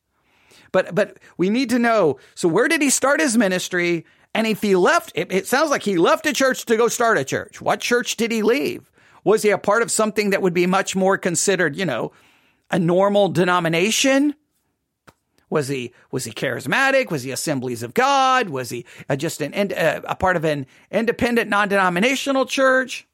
But, 0.72 0.96
but 0.96 1.18
we 1.36 1.48
need 1.48 1.70
to 1.70 1.78
know. 1.78 2.18
So 2.34 2.48
where 2.48 2.66
did 2.66 2.82
he 2.82 2.90
start 2.90 3.20
his 3.20 3.38
ministry? 3.38 4.06
And 4.34 4.48
if 4.48 4.60
he 4.60 4.74
left, 4.74 5.12
it, 5.14 5.30
it 5.30 5.46
sounds 5.46 5.70
like 5.70 5.84
he 5.84 5.96
left 5.96 6.26
a 6.26 6.32
church 6.32 6.64
to 6.64 6.76
go 6.76 6.88
start 6.88 7.18
a 7.18 7.24
church. 7.24 7.60
What 7.60 7.78
church 7.78 8.16
did 8.16 8.32
he 8.32 8.42
leave? 8.42 8.90
Was 9.22 9.42
he 9.42 9.50
a 9.50 9.58
part 9.58 9.82
of 9.82 9.92
something 9.92 10.30
that 10.30 10.42
would 10.42 10.54
be 10.54 10.66
much 10.66 10.96
more 10.96 11.16
considered, 11.16 11.76
you 11.76 11.86
know, 11.86 12.10
a 12.68 12.80
normal 12.80 13.28
denomination? 13.28 14.34
Was 15.50 15.68
he 15.68 15.92
was 16.10 16.24
he 16.24 16.32
charismatic? 16.32 17.10
Was 17.10 17.24
he 17.24 17.32
Assemblies 17.32 17.82
of 17.82 17.92
God? 17.92 18.48
Was 18.48 18.70
he 18.70 18.86
uh, 19.08 19.16
just 19.16 19.42
an 19.42 19.72
uh, 19.72 20.00
a 20.04 20.14
part 20.14 20.36
of 20.36 20.44
an 20.44 20.66
independent 20.90 21.50
non-denominational 21.50 22.46
church? 22.46 23.06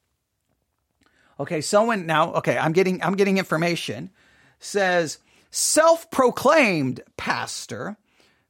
Okay, 1.41 1.61
someone 1.61 2.07
now. 2.07 2.35
Okay, 2.35 2.57
I'm 2.57 2.73
getting 2.73 3.03
I'm 3.03 3.15
getting 3.17 3.39
information. 3.39 4.11
Says 4.59 5.19
self-proclaimed 5.51 7.01
pastor 7.17 7.97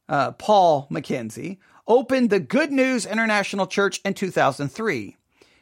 uh, 0.09 0.31
Paul 0.31 0.87
Mackenzie 0.89 1.59
opened 1.87 2.29
the 2.29 2.39
Good 2.39 2.71
News 2.71 3.05
International 3.05 3.67
Church 3.67 4.01
in 4.03 4.13
2003. 4.13 5.17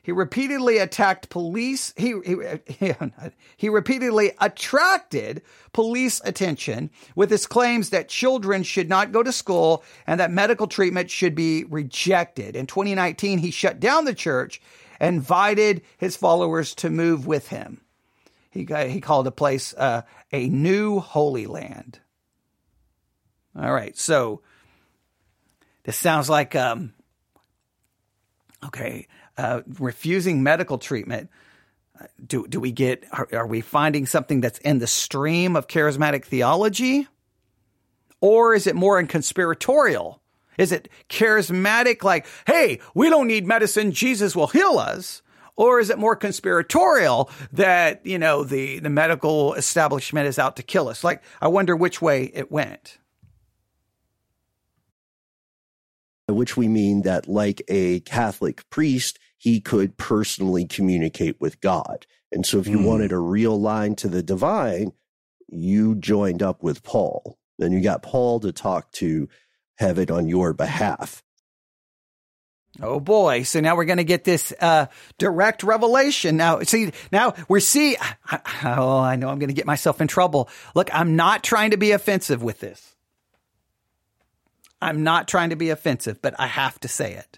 He 0.05 0.11
repeatedly 0.11 0.77
attacked 0.77 1.29
police. 1.29 1.91
He, 1.97 2.13
he, 2.23 2.93
he, 3.57 3.69
repeatedly 3.69 4.33
attracted 4.39 5.41
police 5.73 6.21
attention 6.23 6.91
with 7.15 7.31
his 7.31 7.47
claims 7.47 7.89
that 7.89 8.07
children 8.07 8.61
should 8.61 8.87
not 8.87 9.11
go 9.11 9.23
to 9.23 9.31
school 9.31 9.83
and 10.05 10.19
that 10.19 10.29
medical 10.29 10.67
treatment 10.67 11.09
should 11.09 11.33
be 11.33 11.63
rejected. 11.63 12.55
In 12.55 12.67
2019, 12.67 13.39
he 13.39 13.49
shut 13.49 13.79
down 13.79 14.05
the 14.05 14.13
church 14.13 14.61
and 14.99 15.15
invited 15.15 15.81
his 15.97 16.15
followers 16.15 16.75
to 16.75 16.91
move 16.91 17.25
with 17.25 17.47
him. 17.47 17.81
He, 18.51 18.67
he 18.87 19.01
called 19.01 19.25
the 19.25 19.31
place 19.31 19.73
uh, 19.73 20.03
a 20.31 20.47
new 20.49 20.99
holy 20.99 21.47
land. 21.47 21.97
All 23.59 23.73
right, 23.73 23.97
so 23.97 24.43
this 25.83 25.97
sounds 25.97 26.29
like 26.29 26.55
um, 26.55 26.93
okay 28.63 29.07
uh, 29.37 29.61
refusing 29.79 30.43
medical 30.43 30.77
treatment, 30.77 31.29
do 32.25 32.47
do 32.47 32.59
we 32.59 32.71
get 32.71 33.05
are, 33.11 33.27
are, 33.31 33.47
we 33.47 33.61
finding 33.61 34.05
something 34.05 34.41
that's 34.41 34.59
in 34.59 34.79
the 34.79 34.87
stream 34.87 35.55
of 35.55 35.67
charismatic 35.67 36.25
theology, 36.25 37.07
or 38.21 38.53
is 38.53 38.67
it 38.67 38.75
more 38.75 38.99
in 38.99 39.07
conspiratorial? 39.07 40.21
Is 40.57 40.71
it 40.71 40.89
charismatic, 41.09 42.03
like, 42.03 42.25
hey, 42.47 42.79
we 42.93 43.09
don't 43.09 43.27
need 43.27 43.45
medicine, 43.45 43.91
Jesus 43.91 44.35
will 44.35 44.47
heal 44.47 44.77
us? 44.79 45.21
Or 45.57 45.79
is 45.79 45.89
it 45.89 45.97
more 45.97 46.15
conspiratorial 46.15 47.29
that, 47.53 48.05
you 48.05 48.19
know, 48.19 48.43
the, 48.43 48.79
the 48.79 48.89
medical 48.89 49.53
establishment 49.53 50.27
is 50.27 50.37
out 50.37 50.57
to 50.57 50.63
kill 50.63 50.89
us? 50.89 51.03
Like, 51.03 51.23
I 51.41 51.47
wonder 51.47 51.75
which 51.75 52.01
way 52.01 52.25
it 52.33 52.51
went. 52.51 52.97
Which 56.27 56.57
we 56.57 56.67
mean 56.67 57.03
that, 57.03 57.29
like 57.29 57.61
a 57.69 58.01
Catholic 58.01 58.69
priest, 58.69 59.19
he 59.45 59.61
could 59.61 59.95
personally 59.95 60.65
communicate 60.65 61.39
with 61.39 61.61
God. 61.61 62.07
And 62.31 62.43
so 62.43 62.57
if 62.57 62.65
you 62.65 62.79
mm. 62.79 62.85
wanted 62.85 63.11
a 63.11 63.19
real 63.19 63.61
line 63.61 63.93
to 63.97 64.07
the 64.07 64.23
divine, 64.23 64.91
you 65.47 65.93
joined 65.93 66.41
up 66.41 66.63
with 66.63 66.81
Paul. 66.81 67.37
Then 67.59 67.71
you 67.71 67.79
got 67.81 68.01
Paul 68.01 68.39
to 68.39 68.51
talk 68.51 68.91
to 68.93 69.29
heaven 69.75 70.09
on 70.09 70.27
your 70.27 70.53
behalf. 70.53 71.21
Oh 72.81 72.99
boy. 72.99 73.43
So 73.43 73.59
now 73.59 73.75
we're 73.75 73.85
going 73.85 73.97
to 73.97 74.03
get 74.03 74.23
this 74.23 74.51
uh, 74.59 74.87
direct 75.19 75.61
revelation. 75.61 76.37
Now, 76.37 76.61
see, 76.61 76.91
now 77.11 77.35
we're 77.47 77.59
see. 77.59 77.97
Oh, 78.63 78.97
I 78.97 79.15
know 79.15 79.29
I'm 79.29 79.37
going 79.37 79.49
to 79.49 79.53
get 79.53 79.67
myself 79.67 80.01
in 80.01 80.07
trouble. 80.07 80.49
Look, 80.73 80.89
I'm 80.91 81.15
not 81.15 81.43
trying 81.43 81.69
to 81.69 81.77
be 81.77 81.91
offensive 81.91 82.41
with 82.41 82.61
this. 82.61 82.95
I'm 84.81 85.03
not 85.03 85.27
trying 85.27 85.51
to 85.51 85.55
be 85.55 85.69
offensive, 85.69 86.19
but 86.19 86.33
I 86.39 86.47
have 86.47 86.79
to 86.79 86.87
say 86.87 87.13
it. 87.13 87.37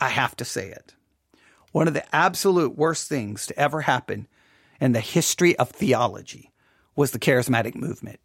I 0.00 0.08
have 0.08 0.36
to 0.36 0.44
say 0.44 0.70
it. 0.70 0.94
One 1.72 1.88
of 1.88 1.94
the 1.94 2.14
absolute 2.14 2.76
worst 2.76 3.08
things 3.08 3.46
to 3.46 3.58
ever 3.58 3.82
happen 3.82 4.26
in 4.80 4.92
the 4.92 5.00
history 5.00 5.56
of 5.56 5.70
theology 5.70 6.50
was 6.96 7.12
the 7.12 7.18
charismatic 7.18 7.74
movement. 7.74 8.20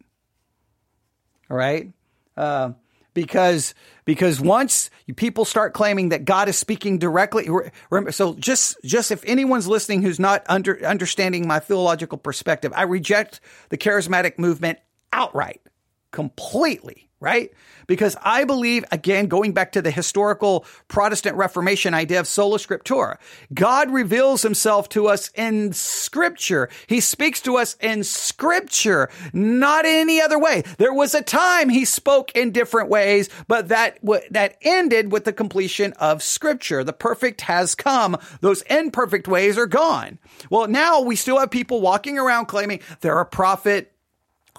All 1.50 1.56
right? 1.56 1.92
Uh, 2.36 2.72
because 3.16 3.74
because 4.04 4.40
once 4.40 4.90
people 5.16 5.44
start 5.44 5.72
claiming 5.72 6.10
that 6.10 6.24
God 6.24 6.48
is 6.48 6.58
speaking 6.58 6.98
directly, 6.98 7.48
remember, 7.90 8.12
so 8.12 8.34
just 8.34 8.76
just 8.84 9.10
if 9.10 9.24
anyone's 9.24 9.66
listening 9.66 10.02
who's 10.02 10.20
not 10.20 10.44
under 10.48 10.84
understanding 10.84 11.48
my 11.48 11.58
theological 11.58 12.18
perspective, 12.18 12.72
I 12.76 12.82
reject 12.82 13.40
the 13.70 13.78
charismatic 13.78 14.38
movement 14.38 14.78
outright, 15.12 15.62
completely, 16.10 17.08
right? 17.20 17.52
because 17.86 18.16
I 18.22 18.44
believe, 18.44 18.84
again, 18.90 19.26
going 19.26 19.52
back 19.52 19.72
to 19.72 19.82
the 19.82 19.90
historical 19.90 20.64
Protestant 20.88 21.36
Reformation 21.36 21.94
idea 21.94 22.20
of 22.20 22.26
sola 22.26 22.58
scriptura, 22.58 23.18
God 23.52 23.90
reveals 23.90 24.42
himself 24.42 24.88
to 24.90 25.08
us 25.08 25.30
in 25.34 25.72
scripture. 25.72 26.68
He 26.86 27.00
speaks 27.00 27.40
to 27.42 27.56
us 27.56 27.76
in 27.80 28.04
scripture, 28.04 29.08
not 29.32 29.84
any 29.84 30.20
other 30.20 30.38
way. 30.38 30.62
There 30.78 30.94
was 30.94 31.14
a 31.14 31.22
time 31.22 31.68
he 31.68 31.84
spoke 31.84 32.32
in 32.32 32.52
different 32.52 32.88
ways, 32.90 33.28
but 33.48 33.68
that, 33.68 33.98
that 34.30 34.56
ended 34.62 35.12
with 35.12 35.24
the 35.24 35.32
completion 35.32 35.92
of 35.94 36.22
scripture. 36.22 36.84
The 36.84 36.92
perfect 36.92 37.42
has 37.42 37.74
come. 37.74 38.16
Those 38.40 38.62
imperfect 38.62 39.28
ways 39.28 39.58
are 39.58 39.66
gone. 39.66 40.18
Well, 40.50 40.68
now 40.68 41.00
we 41.00 41.16
still 41.16 41.38
have 41.38 41.50
people 41.50 41.80
walking 41.80 42.18
around 42.18 42.46
claiming 42.46 42.80
they're 43.00 43.18
a 43.18 43.26
prophet, 43.26 43.92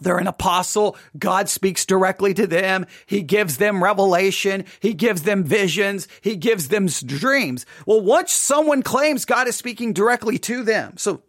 they're 0.01 0.17
an 0.17 0.27
apostle. 0.27 0.97
God 1.17 1.49
speaks 1.49 1.85
directly 1.85 2.33
to 2.33 2.47
them. 2.47 2.85
He 3.05 3.21
gives 3.21 3.57
them 3.57 3.83
revelation. 3.83 4.65
He 4.79 4.93
gives 4.93 5.23
them 5.23 5.43
visions. 5.43 6.07
He 6.21 6.35
gives 6.35 6.69
them 6.69 6.87
dreams. 6.87 7.65
Well, 7.85 8.01
once 8.01 8.31
someone 8.31 8.83
claims 8.83 9.25
God 9.25 9.47
is 9.47 9.55
speaking 9.55 9.93
directly 9.93 10.37
to 10.39 10.63
them, 10.63 10.97
so 10.97 11.21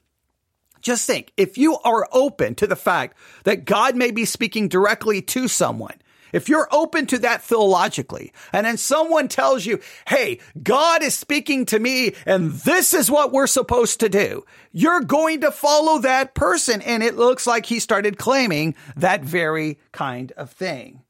just 0.81 1.07
think 1.07 1.33
if 1.37 1.59
you 1.59 1.78
are 1.78 2.09
open 2.12 2.54
to 2.57 2.66
the 2.66 2.76
fact 2.76 3.16
that 3.44 3.64
God 3.64 3.96
may 3.96 4.11
be 4.11 4.24
speaking 4.24 4.68
directly 4.68 5.20
to 5.22 5.48
someone, 5.48 5.96
if 6.33 6.49
you're 6.49 6.69
open 6.71 7.07
to 7.07 7.19
that 7.19 7.43
theologically, 7.43 8.33
and 8.53 8.67
then 8.67 8.77
someone 8.77 9.29
tells 9.29 9.67
you, 9.67 9.81
hey, 10.07 10.41
God 10.62 11.03
is 11.03 11.14
speaking 11.14 11.67
to 11.67 11.79
me 11.79 12.14
and 12.27 12.53
this 12.53 12.95
is 12.95 13.11
what 13.11 13.33
we're 13.33 13.47
supposed 13.47 14.01
to 14.01 14.09
do, 14.09 14.45
you're 14.73 15.01
going 15.01 15.41
to 15.41 15.51
follow 15.51 15.99
that 16.01 16.35
person. 16.35 16.83
And 16.83 17.03
it 17.03 17.17
looks 17.17 17.47
like 17.47 17.67
he 17.67 17.81
started 17.81 18.19
claiming 18.19 18.75
that 18.97 19.23
very 19.23 19.79
kind 19.93 20.33
of 20.33 20.51
thing. 20.51 21.03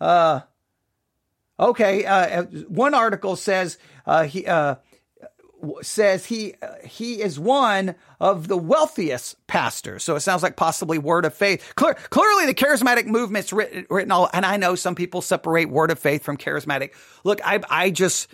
Uh, 0.00 0.40
okay. 1.58 2.04
Uh, 2.04 2.44
one 2.68 2.94
article 2.94 3.36
says, 3.36 3.78
uh, 4.06 4.24
he, 4.24 4.46
uh, 4.46 4.76
says 5.82 6.26
he 6.26 6.54
uh, 6.62 6.68
he 6.84 7.20
is 7.20 7.38
one 7.38 7.94
of 8.20 8.48
the 8.48 8.56
wealthiest 8.56 9.46
pastors. 9.46 10.04
So 10.04 10.16
it 10.16 10.20
sounds 10.20 10.42
like 10.42 10.56
possibly 10.56 10.98
word 10.98 11.24
of 11.24 11.34
faith. 11.34 11.72
Clear, 11.76 11.94
clearly, 11.94 12.46
the 12.46 12.54
charismatic 12.54 13.06
movement's 13.06 13.52
written, 13.52 13.86
written 13.90 14.10
all, 14.10 14.28
and 14.32 14.44
I 14.44 14.56
know 14.56 14.74
some 14.74 14.94
people 14.94 15.22
separate 15.22 15.70
word 15.70 15.90
of 15.90 15.98
faith 15.98 16.22
from 16.22 16.36
charismatic. 16.36 16.90
Look, 17.24 17.40
I 17.44 17.60
I 17.68 17.90
just 17.90 18.28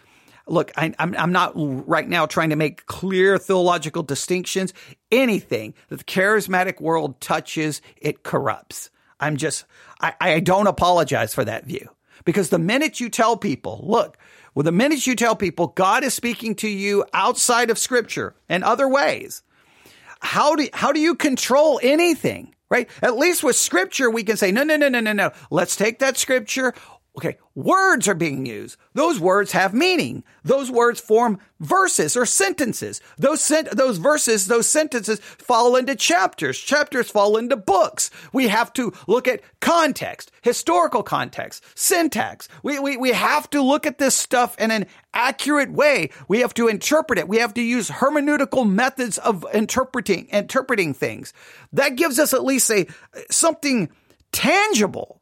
look. 0.46 0.72
I, 0.76 0.94
I'm 0.98 1.14
I'm 1.16 1.32
not 1.32 1.52
right 1.54 2.08
now 2.08 2.26
trying 2.26 2.50
to 2.50 2.56
make 2.56 2.86
clear 2.86 3.38
theological 3.38 4.02
distinctions. 4.02 4.72
Anything 5.10 5.74
that 5.88 5.98
the 5.98 6.04
charismatic 6.04 6.80
world 6.80 7.20
touches, 7.20 7.82
it 7.96 8.22
corrupts. 8.22 8.90
I'm 9.20 9.36
just 9.36 9.64
I, 10.00 10.14
I 10.20 10.40
don't 10.40 10.66
apologize 10.66 11.34
for 11.34 11.44
that 11.44 11.64
view 11.64 11.88
because 12.24 12.50
the 12.50 12.58
minute 12.58 13.00
you 13.00 13.08
tell 13.08 13.36
people, 13.36 13.80
look, 13.84 14.18
well, 14.54 14.64
the 14.64 14.72
minute 14.72 15.06
you 15.06 15.16
tell 15.16 15.36
people 15.36 15.68
God 15.68 16.04
is 16.04 16.14
speaking 16.14 16.54
to 16.56 16.68
you 16.68 17.04
outside 17.12 17.70
of 17.70 17.78
scripture 17.78 18.34
and 18.48 18.62
other 18.64 18.88
ways, 18.88 19.42
how 20.20 20.54
do, 20.56 20.68
how 20.72 20.92
do 20.92 21.00
you 21.00 21.14
control 21.14 21.80
anything? 21.82 22.54
Right? 22.68 22.88
At 23.02 23.16
least 23.16 23.44
with 23.44 23.56
scripture, 23.56 24.10
we 24.10 24.24
can 24.24 24.36
say, 24.36 24.50
no, 24.50 24.62
no, 24.62 24.76
no, 24.76 24.88
no, 24.88 25.00
no, 25.00 25.12
no. 25.12 25.32
Let's 25.50 25.76
take 25.76 25.98
that 25.98 26.16
scripture. 26.16 26.72
Okay, 27.14 27.36
words 27.54 28.08
are 28.08 28.14
being 28.14 28.46
used. 28.46 28.78
Those 28.94 29.20
words 29.20 29.52
have 29.52 29.74
meaning. 29.74 30.24
Those 30.44 30.70
words 30.70 30.98
form 30.98 31.40
verses 31.60 32.16
or 32.16 32.24
sentences. 32.24 33.02
Those 33.18 33.46
those 33.70 33.98
verses, 33.98 34.46
those 34.46 34.66
sentences 34.66 35.18
fall 35.20 35.76
into 35.76 35.94
chapters. 35.94 36.58
Chapters 36.58 37.10
fall 37.10 37.36
into 37.36 37.56
books. 37.56 38.10
We 38.32 38.48
have 38.48 38.72
to 38.74 38.94
look 39.06 39.28
at 39.28 39.42
context, 39.60 40.32
historical 40.40 41.02
context, 41.02 41.62
syntax. 41.74 42.48
We, 42.62 42.78
we, 42.78 42.96
we 42.96 43.12
have 43.12 43.50
to 43.50 43.60
look 43.60 43.84
at 43.84 43.98
this 43.98 44.14
stuff 44.14 44.58
in 44.58 44.70
an 44.70 44.86
accurate 45.12 45.70
way. 45.70 46.10
We 46.28 46.40
have 46.40 46.54
to 46.54 46.68
interpret 46.68 47.18
it. 47.18 47.28
We 47.28 47.38
have 47.38 47.52
to 47.54 47.62
use 47.62 47.90
hermeneutical 47.90 48.66
methods 48.68 49.18
of 49.18 49.44
interpreting, 49.52 50.28
interpreting 50.30 50.94
things. 50.94 51.34
That 51.74 51.96
gives 51.96 52.18
us 52.18 52.32
at 52.32 52.42
least 52.42 52.70
a, 52.70 52.86
something 53.30 53.90
tangible 54.32 55.21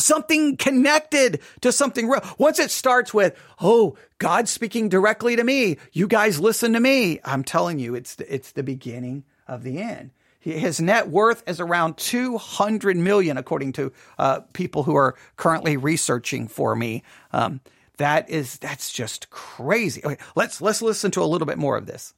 something 0.00 0.56
connected 0.56 1.40
to 1.60 1.72
something 1.72 2.08
real. 2.08 2.22
Once 2.38 2.58
it 2.58 2.70
starts 2.70 3.14
with, 3.14 3.36
oh, 3.60 3.96
God's 4.18 4.50
speaking 4.50 4.88
directly 4.88 5.36
to 5.36 5.44
me. 5.44 5.78
You 5.92 6.06
guys 6.06 6.40
listen 6.40 6.72
to 6.74 6.80
me. 6.80 7.20
I'm 7.24 7.44
telling 7.44 7.78
you, 7.78 7.94
it's 7.94 8.16
the, 8.16 8.32
it's 8.32 8.52
the 8.52 8.62
beginning 8.62 9.24
of 9.46 9.62
the 9.62 9.78
end. 9.78 10.10
His 10.40 10.80
net 10.80 11.08
worth 11.08 11.42
is 11.46 11.60
around 11.60 11.98
200 11.98 12.96
million, 12.96 13.36
according 13.36 13.72
to 13.74 13.92
uh, 14.18 14.40
people 14.54 14.84
who 14.84 14.96
are 14.96 15.14
currently 15.36 15.76
researching 15.76 16.48
for 16.48 16.74
me. 16.74 17.02
Um, 17.32 17.60
that 17.98 18.30
is, 18.30 18.58
that's 18.58 18.90
just 18.90 19.28
crazy. 19.28 20.02
Okay, 20.02 20.16
let's, 20.34 20.62
let's 20.62 20.80
listen 20.80 21.10
to 21.10 21.22
a 21.22 21.24
little 21.24 21.46
bit 21.46 21.58
more 21.58 21.76
of 21.76 21.84
this. 21.84 22.14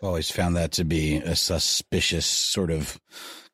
I've 0.00 0.06
always 0.06 0.30
found 0.30 0.56
that 0.56 0.72
to 0.72 0.84
be 0.84 1.16
a 1.16 1.36
suspicious 1.36 2.24
sort 2.24 2.70
of 2.70 2.98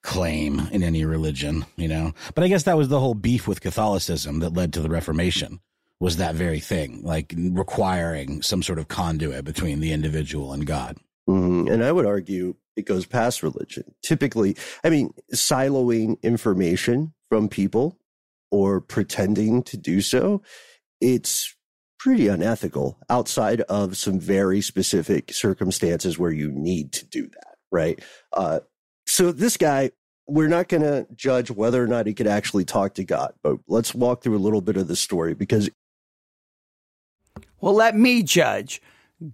claim 0.03 0.61
in 0.71 0.85
any 0.85 1.05
religion, 1.05 1.67
you 1.77 1.89
know. 1.89 2.13
But 2.37 2.45
I 2.45 2.49
guess 2.49 2.63
that 2.65 2.77
was 2.77 2.89
the 2.89 3.01
whole 3.01 3.15
beef 3.15 3.49
with 3.49 3.61
Catholicism 3.61 4.39
that 4.39 4.53
led 4.53 4.73
to 4.75 4.81
the 4.81 4.89
Reformation 4.89 5.59
was 5.99 6.19
that 6.19 6.37
very 6.37 6.61
thing, 6.61 7.03
like 7.03 7.35
requiring 7.37 8.43
some 8.43 8.63
sort 8.63 8.79
of 8.79 8.87
conduit 8.87 9.45
between 9.45 9.81
the 9.81 9.93
individual 9.93 10.53
and 10.53 10.67
God. 10.67 10.99
Mm-hmm. 11.29 11.73
And 11.73 11.83
I 11.83 11.91
would 11.91 12.07
argue 12.07 12.55
it 12.77 12.87
goes 12.87 13.07
past 13.07 13.43
religion. 13.43 13.95
Typically, 14.03 14.57
I 14.85 14.91
mean, 14.91 15.13
siloing 15.35 16.23
information 16.23 17.13
from 17.29 17.49
people 17.49 17.99
or 18.53 18.81
pretending 18.81 19.65
to 19.65 19.77
do 19.77 20.01
so, 20.01 20.43
it's 21.01 21.56
pretty 22.07 22.29
unethical 22.29 22.97
outside 23.11 23.63
of 23.63 23.97
some 23.97 24.21
very 24.21 24.61
specific 24.61 25.33
circumstances 25.33 26.17
where 26.17 26.31
you 26.31 26.53
need 26.53 26.93
to 26.93 27.05
do 27.05 27.27
that, 27.27 27.57
right? 27.73 27.99
Uh, 28.33 28.61
so 29.09 29.33
this 29.33 29.57
guy, 29.57 29.91
we're 30.29 30.47
not 30.47 30.69
going 30.69 30.85
to 30.85 31.05
judge 31.17 31.51
whether 31.51 31.83
or 31.83 31.89
not 31.89 32.07
he 32.07 32.15
could 32.15 32.29
actually 32.29 32.65
talk 32.65 32.95
to 32.95 33.03
God, 33.03 33.33
but 33.43 33.57
let's 33.67 33.93
walk 33.93 34.23
through 34.23 34.37
a 34.37 34.39
little 34.39 34.61
bit 34.61 34.77
of 34.77 34.87
the 34.87 34.95
story 34.95 35.35
because. 35.35 35.69
Well, 37.61 37.75
let 37.75 37.97
me 37.97 38.23
judge. 38.23 38.81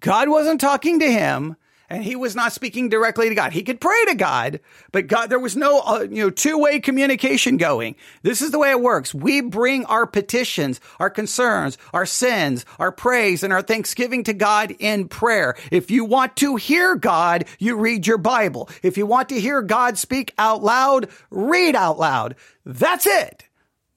God 0.01 0.31
wasn't 0.31 0.59
talking 0.59 0.99
to 1.01 1.13
him 1.13 1.57
and 1.93 2.03
he 2.03 2.17
was 2.17 2.35
not 2.35 2.55
speaking 2.55 2.89
directly 2.89 3.29
to 3.29 3.35
God. 3.35 3.53
He 3.53 3.63
could 3.63 3.79
pray 3.79 4.05
to 4.07 4.15
God, 4.15 4.61
but 4.93 5.09
God, 5.09 5.29
there 5.29 5.39
was 5.39 5.59
no, 5.59 5.81
uh, 5.81 6.07
you 6.11 6.23
know, 6.23 6.31
two 6.31 6.59
way 6.59 6.81
communication 6.81 7.59
going. 7.59 7.97
This 8.23 8.41
is 8.41 8.51
the 8.51 8.59
way 8.59 8.71
it 8.71 8.81
works. 8.81 9.15
We 9.15 9.43
bring 9.43 9.85
our 9.85 10.07
petitions, 10.07 10.81
our 10.99 11.11
concerns, 11.11 11.77
our 11.93 12.07
sins, 12.07 12.65
our 12.79 12.93
praise, 12.93 13.43
and 13.43 13.53
our 13.53 13.61
thanksgiving 13.61 14.25
to 14.25 14.33
God 14.33 14.75
in 14.79 15.07
prayer. 15.07 15.55
If 15.71 15.91
you 15.91 16.07
want 16.07 16.35
to 16.39 16.57
hear 16.57 16.95
God, 16.97 17.45
you 17.59 17.77
read 17.77 18.07
your 18.07 18.17
Bible. 18.17 18.71
If 18.83 18.97
you 18.97 19.05
want 19.05 19.29
to 19.29 19.39
hear 19.39 19.61
God 19.61 19.99
speak 19.99 20.33
out 20.39 20.63
loud, 20.63 21.11
read 21.31 21.77
out 21.77 21.99
loud. 21.99 22.37
That's 22.65 23.07
it. 23.07 23.45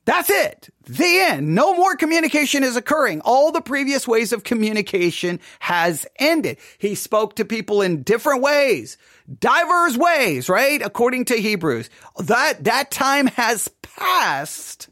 That's 0.06 0.30
it. 0.30 0.70
The 0.84 1.20
end. 1.20 1.56
No 1.56 1.74
more 1.74 1.96
communication 1.96 2.64
is 2.64 2.76
occurring. 2.76 3.22
All 3.22 3.52
the 3.52 3.62
previous 3.62 4.08
ways 4.08 4.32
of 4.34 4.44
communication 4.44 5.40
has 5.60 6.06
ended. 6.18 6.58
He 6.78 6.94
spoke 6.94 7.36
to 7.38 7.46
people 7.46 7.82
in 7.82 8.04
different 8.04 8.44
ways, 8.44 8.98
diverse 9.40 9.98
ways, 9.98 10.48
right? 10.48 10.80
According 10.84 11.26
to 11.26 11.36
Hebrews. 11.36 11.90
That, 12.20 12.64
that 12.66 12.92
time 12.92 13.26
has 13.28 13.68
passed. 13.82 14.90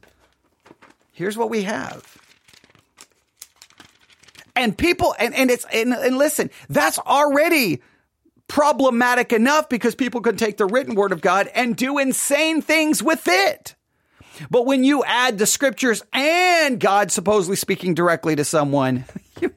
Here's 1.12 1.38
what 1.38 1.52
we 1.52 1.62
have. 1.64 2.18
And 4.56 4.76
people, 4.76 5.16
and, 5.20 5.36
and 5.36 5.52
it's, 5.52 5.66
and, 5.72 5.94
and 5.94 6.18
listen, 6.18 6.50
that's 6.70 6.98
already 6.98 7.84
problematic 8.48 9.32
enough 9.32 9.70
because 9.70 9.94
people 9.94 10.22
can 10.22 10.38
take 10.38 10.58
the 10.58 10.66
written 10.66 10.96
word 10.96 11.12
of 11.12 11.22
God 11.22 11.50
and 11.54 11.76
do 11.76 12.00
insane 12.00 12.64
things 12.64 13.02
with 13.02 13.28
it. 13.28 13.76
But 14.50 14.66
when 14.66 14.84
you 14.84 15.04
add 15.04 15.38
the 15.38 15.46
scriptures 15.46 16.04
and 16.12 16.80
God 16.80 17.12
supposedly 17.12 17.56
speaking 17.56 17.94
directly 17.94 18.36
to 18.36 18.46
someone, 18.46 19.06
you, 19.42 19.54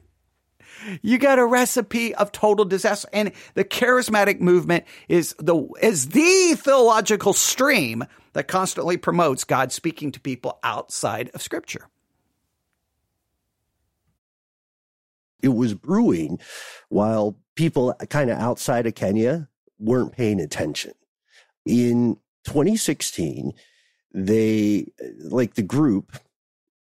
you 1.01 1.17
got 1.17 1.39
a 1.39 1.45
recipe 1.45 2.13
of 2.15 2.31
total 2.31 2.65
disaster. 2.65 3.07
And 3.13 3.31
the 3.53 3.63
charismatic 3.63 4.39
movement 4.39 4.85
is 5.07 5.35
the, 5.39 5.67
is 5.81 6.09
the 6.09 6.55
theological 6.57 7.33
stream 7.33 8.05
that 8.33 8.47
constantly 8.47 8.97
promotes 8.97 9.43
God 9.43 9.71
speaking 9.71 10.11
to 10.11 10.19
people 10.19 10.59
outside 10.63 11.31
of 11.33 11.41
scripture. 11.41 11.87
It 15.41 15.49
was 15.49 15.73
brewing 15.73 16.39
while 16.89 17.37
people 17.55 17.93
kind 18.09 18.29
of 18.29 18.37
outside 18.37 18.87
of 18.87 18.95
Kenya 18.95 19.49
weren't 19.79 20.13
paying 20.13 20.39
attention. 20.39 20.93
In 21.65 22.17
2016, 22.45 23.53
they 24.17 24.87
like 25.19 25.53
the 25.53 25.61
group 25.61 26.17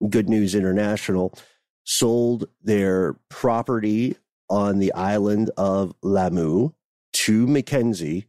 good 0.08 0.30
news 0.30 0.54
international 0.54 1.34
sold 1.84 2.48
their 2.62 3.14
property 3.28 4.16
on 4.48 4.78
the 4.78 4.92
island 4.94 5.50
of 5.58 5.94
lamu 6.02 6.70
to 7.12 7.46
mackenzie 7.46 8.26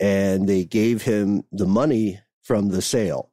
and 0.00 0.48
they 0.48 0.64
gave 0.64 1.02
him 1.02 1.44
the 1.52 1.66
money 1.66 2.20
from 2.42 2.70
the 2.70 2.82
sale. 2.82 3.30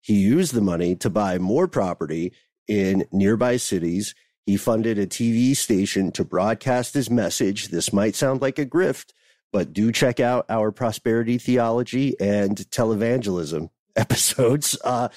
He 0.00 0.14
used 0.14 0.54
the 0.54 0.60
money 0.60 0.94
to 0.96 1.10
buy 1.10 1.38
more 1.38 1.68
property 1.68 2.32
in 2.66 3.04
nearby 3.12 3.58
cities. 3.58 4.14
He 4.46 4.56
funded 4.56 4.98
a 4.98 5.06
tv 5.06 5.54
station 5.54 6.10
to 6.12 6.24
broadcast 6.24 6.94
his 6.94 7.10
message. 7.10 7.68
This 7.68 7.92
might 7.92 8.14
sound 8.14 8.40
like 8.40 8.58
a 8.58 8.64
grift 8.64 9.12
but 9.52 9.74
do 9.74 9.92
check 9.92 10.18
out 10.18 10.46
our 10.48 10.72
prosperity 10.72 11.36
theology 11.36 12.18
and 12.18 12.56
televangelism 12.70 13.68
episodes. 13.96 14.76
Uh, 14.84 15.08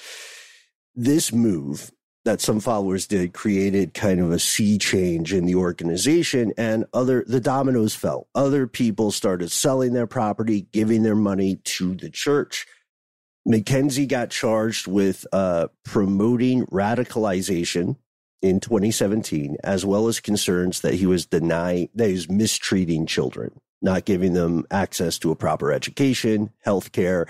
this 0.94 1.32
move 1.32 1.90
that 2.26 2.40
some 2.40 2.58
followers 2.58 3.06
did 3.06 3.32
created 3.32 3.94
kind 3.94 4.20
of 4.20 4.32
a 4.32 4.38
sea 4.38 4.78
change 4.78 5.32
in 5.32 5.46
the 5.46 5.54
organization 5.54 6.52
and 6.58 6.84
other 6.92 7.24
the 7.28 7.40
dominoes 7.40 7.94
fell 7.94 8.26
other 8.34 8.66
people 8.66 9.12
started 9.12 9.50
selling 9.50 9.92
their 9.92 10.08
property 10.08 10.66
giving 10.72 11.04
their 11.04 11.14
money 11.14 11.56
to 11.64 11.94
the 11.94 12.10
church 12.10 12.66
mackenzie 13.46 14.06
got 14.06 14.28
charged 14.28 14.86
with 14.88 15.24
uh, 15.32 15.68
promoting 15.84 16.66
radicalization 16.66 17.96
in 18.42 18.58
2017 18.58 19.56
as 19.62 19.86
well 19.86 20.08
as 20.08 20.18
concerns 20.18 20.80
that 20.80 20.94
he 20.94 21.06
was 21.06 21.26
denying 21.26 21.88
that 21.94 22.08
he 22.08 22.12
was 22.12 22.28
mistreating 22.28 23.06
children 23.06 23.52
not 23.80 24.04
giving 24.04 24.32
them 24.32 24.64
access 24.70 25.18
to 25.18 25.30
a 25.30 25.36
proper 25.36 25.70
education 25.70 26.50
health 26.64 26.90
care 26.90 27.26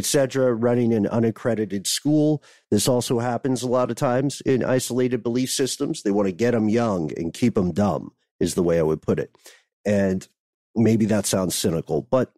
etc., 0.00 0.54
running 0.54 0.94
an 0.94 1.06
unaccredited 1.06 1.86
school. 1.86 2.42
This 2.70 2.88
also 2.88 3.18
happens 3.18 3.62
a 3.62 3.68
lot 3.68 3.90
of 3.90 3.96
times 3.96 4.40
in 4.46 4.64
isolated 4.64 5.22
belief 5.22 5.50
systems. 5.50 6.02
They 6.02 6.10
want 6.10 6.26
to 6.26 6.32
get 6.32 6.52
them 6.52 6.70
young 6.70 7.12
and 7.18 7.34
keep 7.34 7.54
them 7.54 7.72
dumb, 7.72 8.12
is 8.40 8.54
the 8.54 8.62
way 8.62 8.78
I 8.78 8.82
would 8.82 9.02
put 9.02 9.18
it. 9.18 9.36
And 9.84 10.26
maybe 10.74 11.04
that 11.06 11.26
sounds 11.26 11.54
cynical, 11.54 12.00
but 12.00 12.32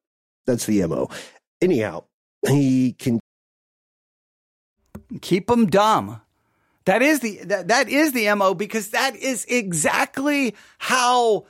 that's 0.44 0.66
the 0.66 0.84
MO. 0.88 1.08
Anyhow, 1.60 2.04
he 2.48 2.94
can 2.94 3.20
keep 5.20 5.46
them 5.46 5.66
dumb. 5.66 6.20
That 6.84 7.00
is 7.00 7.20
the 7.20 7.38
that, 7.44 7.68
that 7.68 7.88
is 7.88 8.12
the 8.12 8.34
MO 8.34 8.54
because 8.54 8.88
that 8.88 9.14
is 9.14 9.44
exactly 9.48 10.56
how 10.78 11.46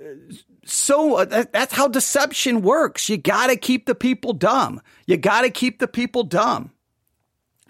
uh, 0.00 0.34
so 0.70 1.16
uh, 1.16 1.44
that's 1.52 1.72
how 1.72 1.88
deception 1.88 2.62
works. 2.62 3.08
You 3.08 3.16
got 3.16 3.48
to 3.48 3.56
keep 3.56 3.86
the 3.86 3.94
people 3.94 4.32
dumb. 4.32 4.80
You 5.06 5.16
got 5.16 5.42
to 5.42 5.50
keep 5.50 5.78
the 5.78 5.88
people 5.88 6.24
dumb. 6.24 6.72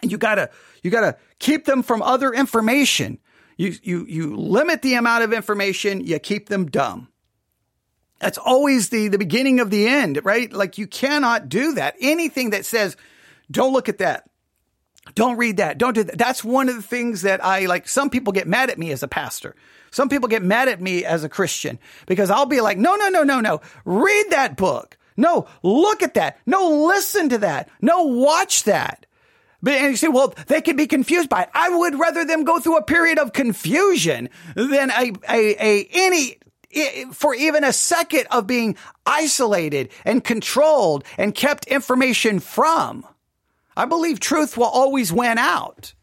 And 0.03 0.11
you 0.11 0.19
got 0.19 0.37
to 0.37 0.51
you 0.83 0.91
got 0.91 1.01
to 1.01 1.17
keep 1.39 1.65
them 1.65 1.83
from 1.83 2.03
other 2.03 2.33
information. 2.33 3.19
You 3.57 3.75
you 3.83 4.07
you 4.07 4.37
limit 4.37 4.83
the 4.83 4.95
amount 4.95 5.25
of 5.25 5.33
information, 5.33 6.01
you 6.01 6.19
keep 6.19 6.49
them 6.49 6.67
dumb. 6.67 7.09
That's 8.21 8.39
always 8.39 8.89
the 8.89 9.09
the 9.09 9.19
beginning 9.19 9.61
of 9.61 9.71
the 9.71 9.87
end, 9.87 10.25
right? 10.25 10.53
Like 10.53 10.79
you 10.79 10.87
cannot 10.87 11.49
do 11.49 11.75
that. 11.75 11.97
Anything 12.01 12.51
that 12.51 12.65
says 12.65 12.97
don't 13.51 13.73
look 13.73 13.89
at 13.89 13.99
that. 13.99 14.29
Don't 15.15 15.39
read 15.39 15.57
that. 15.57 15.79
Don't 15.79 15.95
do 15.95 16.05
that. 16.05 16.19
That's 16.19 16.45
one 16.45 16.69
of 16.69 16.77
the 16.77 16.83
things 16.83 17.23
that 17.23 17.45
I 17.45 17.67
like 17.67 17.89
some 17.89 18.11
people 18.11 18.33
get 18.33 18.47
mad 18.47 18.71
at 18.71 18.79
me 18.79 18.91
as 18.93 19.03
a 19.03 19.09
pastor 19.09 19.57
some 19.91 20.09
people 20.09 20.29
get 20.29 20.43
mad 20.43 20.69
at 20.69 20.81
me 20.81 21.05
as 21.05 21.25
a 21.25 21.29
Christian 21.29 21.79
because 22.07 22.31
I'll 22.31 22.47
be 22.47 22.61
like, 22.61 22.79
no, 22.79 22.97
no, 22.97 23.09
no, 23.09 23.23
no, 23.23 23.41
no. 23.41 23.61
Read 23.85 24.27
that 24.31 24.57
book. 24.57 24.97
No, 25.17 25.49
look 25.63 26.03
at 26.03 26.15
that. 26.15 26.39
No, 26.47 26.87
listen 26.87 27.29
to 27.31 27.39
that. 27.39 27.69
No, 27.81 28.05
watch 28.05 28.65
that. 28.65 29.07
But, 29.61 29.75
and 29.75 29.91
you 29.91 29.97
say, 29.97 30.09
well, 30.09 30.33
they 30.47 30.61
can 30.61 30.77
be 30.77 30.87
confused 30.87 31.29
by 31.29 31.43
it. 31.43 31.49
I 31.53 31.69
would 31.71 31.99
rather 31.99 32.25
them 32.25 32.45
go 32.45 32.61
through 32.61 32.77
a 32.77 32.85
period 32.85 33.19
of 33.19 33.33
confusion 33.33 34.29
than 34.55 34.91
a, 34.91 35.13
a, 35.29 35.57
a 35.61 35.89
any, 35.93 36.39
for 37.13 37.35
even 37.35 37.65
a 37.65 37.73
second 37.73 38.27
of 38.31 38.47
being 38.47 38.77
isolated 39.05 39.91
and 40.05 40.23
controlled 40.23 41.05
and 41.17 41.35
kept 41.35 41.67
information 41.67 42.39
from. 42.39 43.05
I 43.77 43.85
believe 43.85 44.21
truth 44.21 44.57
will 44.57 44.67
always 44.67 45.13
win 45.13 45.39
out. 45.39 45.95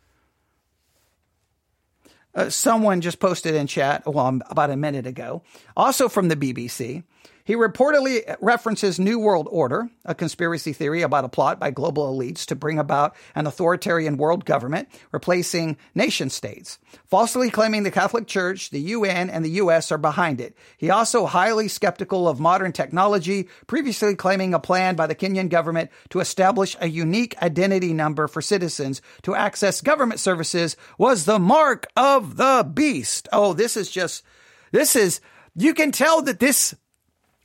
Uh, 2.35 2.49
someone 2.49 2.99
just 2.99 3.19
posted 3.19 3.55
in 3.55 3.65
chat, 3.65 4.03
well, 4.05 4.39
about 4.49 4.69
a 4.69 4.75
minute 4.75 5.07
ago, 5.07 5.41
also 5.77 6.09
from 6.09 6.27
the 6.27 6.35
BBC. 6.35 7.03
He 7.45 7.53
reportedly 7.53 8.35
references 8.41 8.99
New 8.99 9.19
World 9.19 9.47
Order, 9.51 9.87
a 10.03 10.15
conspiracy 10.15 10.73
theory 10.73 11.03
about 11.03 11.25
a 11.25 11.29
plot 11.29 11.59
by 11.59 11.69
global 11.69 12.11
elites 12.11 12.43
to 12.47 12.55
bring 12.55 12.79
about 12.79 13.15
an 13.35 13.45
authoritarian 13.45 14.17
world 14.17 14.45
government, 14.45 14.89
replacing 15.11 15.77
nation 15.93 16.31
states, 16.31 16.79
falsely 17.05 17.51
claiming 17.51 17.83
the 17.83 17.91
Catholic 17.91 18.25
Church, 18.25 18.71
the 18.71 18.79
UN, 18.79 19.29
and 19.29 19.45
the 19.45 19.61
US 19.61 19.91
are 19.91 19.99
behind 19.99 20.41
it. 20.41 20.57
He 20.75 20.89
also 20.89 21.27
highly 21.27 21.67
skeptical 21.67 22.27
of 22.27 22.39
modern 22.39 22.71
technology, 22.71 23.47
previously 23.67 24.15
claiming 24.15 24.55
a 24.55 24.59
plan 24.59 24.95
by 24.95 25.05
the 25.05 25.13
Kenyan 25.13 25.49
government 25.49 25.91
to 26.09 26.21
establish 26.21 26.75
a 26.81 26.89
unique 26.89 27.39
identity 27.43 27.93
number 27.93 28.27
for 28.27 28.41
citizens 28.41 29.03
to 29.21 29.35
access 29.35 29.81
government 29.81 30.19
services 30.19 30.75
was 30.97 31.25
the 31.25 31.37
mark 31.37 31.85
of 31.95 32.37
the 32.37 32.67
beast. 32.73 33.29
Oh, 33.31 33.53
this 33.53 33.77
is 33.77 33.91
just, 33.91 34.23
this 34.71 34.95
is, 34.95 35.21
you 35.55 35.75
can 35.75 35.91
tell 35.91 36.23
that 36.23 36.39
this 36.39 36.73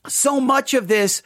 so 0.06 0.40
much 0.40 0.74
of 0.74 0.88
this 0.88 1.22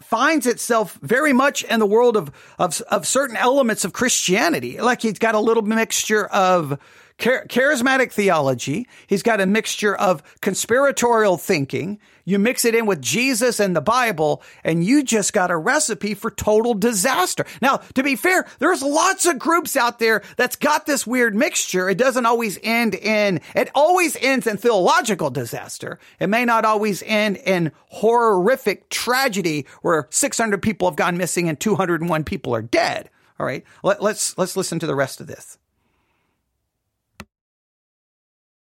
finds 0.00 0.46
itself 0.46 0.98
very 1.02 1.32
much 1.32 1.64
in 1.64 1.80
the 1.80 1.86
world 1.86 2.16
of, 2.16 2.30
of, 2.58 2.80
of 2.82 3.06
certain 3.06 3.36
elements 3.36 3.84
of 3.84 3.92
Christianity. 3.92 4.80
Like 4.80 5.02
he's 5.02 5.18
got 5.18 5.34
a 5.34 5.40
little 5.40 5.62
mixture 5.62 6.26
of 6.26 6.78
charismatic 7.18 8.12
theology. 8.12 8.86
He's 9.06 9.22
got 9.22 9.40
a 9.40 9.46
mixture 9.46 9.94
of 9.94 10.22
conspiratorial 10.40 11.36
thinking. 11.36 11.98
You 12.28 12.38
mix 12.38 12.66
it 12.66 12.74
in 12.74 12.84
with 12.84 13.00
Jesus 13.00 13.58
and 13.58 13.74
the 13.74 13.80
Bible, 13.80 14.42
and 14.62 14.84
you 14.84 15.02
just 15.02 15.32
got 15.32 15.50
a 15.50 15.56
recipe 15.56 16.12
for 16.12 16.30
total 16.30 16.74
disaster. 16.74 17.46
Now, 17.62 17.78
to 17.94 18.02
be 18.02 18.16
fair, 18.16 18.44
there's 18.58 18.82
lots 18.82 19.24
of 19.24 19.38
groups 19.38 19.78
out 19.78 19.98
there 19.98 20.22
that's 20.36 20.54
got 20.54 20.84
this 20.84 21.06
weird 21.06 21.34
mixture. 21.34 21.88
It 21.88 21.96
doesn't 21.96 22.26
always 22.26 22.58
end 22.62 22.94
in, 22.94 23.40
it 23.54 23.70
always 23.74 24.14
ends 24.20 24.46
in 24.46 24.58
theological 24.58 25.30
disaster. 25.30 25.98
It 26.20 26.26
may 26.26 26.44
not 26.44 26.66
always 26.66 27.02
end 27.06 27.38
in 27.38 27.72
horrific 27.86 28.90
tragedy 28.90 29.66
where 29.80 30.06
600 30.10 30.60
people 30.60 30.86
have 30.86 30.96
gone 30.96 31.16
missing 31.16 31.48
and 31.48 31.58
201 31.58 32.24
people 32.24 32.54
are 32.54 32.60
dead. 32.60 33.08
All 33.40 33.46
right. 33.46 33.64
Let, 33.82 34.02
let's, 34.02 34.36
let's 34.36 34.54
listen 34.54 34.78
to 34.80 34.86
the 34.86 34.94
rest 34.94 35.22
of 35.22 35.28
this. 35.28 35.56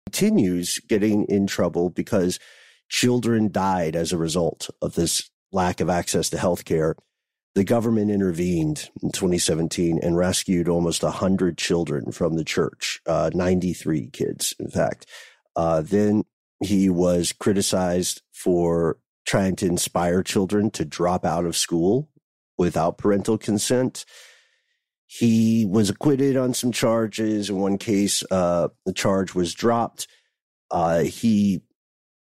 continues 0.08 0.78
getting 0.88 1.24
in 1.26 1.46
trouble 1.46 1.90
because 1.90 2.40
children 2.88 3.50
died 3.50 3.94
as 3.94 4.12
a 4.12 4.18
result 4.18 4.70
of 4.80 4.94
this 4.94 5.30
lack 5.52 5.80
of 5.80 5.88
access 5.88 6.30
to 6.30 6.38
health 6.38 6.64
care. 6.64 6.96
The 7.54 7.64
government 7.64 8.10
intervened 8.10 8.90
in 9.02 9.10
2017 9.10 9.98
and 10.02 10.16
rescued 10.16 10.68
almost 10.68 11.02
100 11.02 11.58
children 11.58 12.12
from 12.12 12.36
the 12.36 12.44
church, 12.44 13.00
uh, 13.06 13.30
93 13.34 14.10
kids, 14.10 14.54
in 14.60 14.70
fact. 14.70 15.06
Uh, 15.56 15.80
then 15.80 16.24
he 16.62 16.88
was 16.88 17.32
criticized 17.32 18.22
for 18.32 18.98
trying 19.26 19.56
to 19.56 19.66
inspire 19.66 20.22
children 20.22 20.70
to 20.70 20.84
drop 20.84 21.24
out 21.24 21.44
of 21.44 21.56
school 21.56 22.08
without 22.56 22.98
parental 22.98 23.38
consent. 23.38 24.04
He 25.06 25.66
was 25.66 25.90
acquitted 25.90 26.36
on 26.36 26.54
some 26.54 26.72
charges. 26.72 27.50
In 27.50 27.56
one 27.56 27.78
case, 27.78 28.22
uh, 28.30 28.68
the 28.84 28.92
charge 28.92 29.34
was 29.34 29.54
dropped. 29.54 30.06
Uh, 30.70 31.00
he 31.00 31.62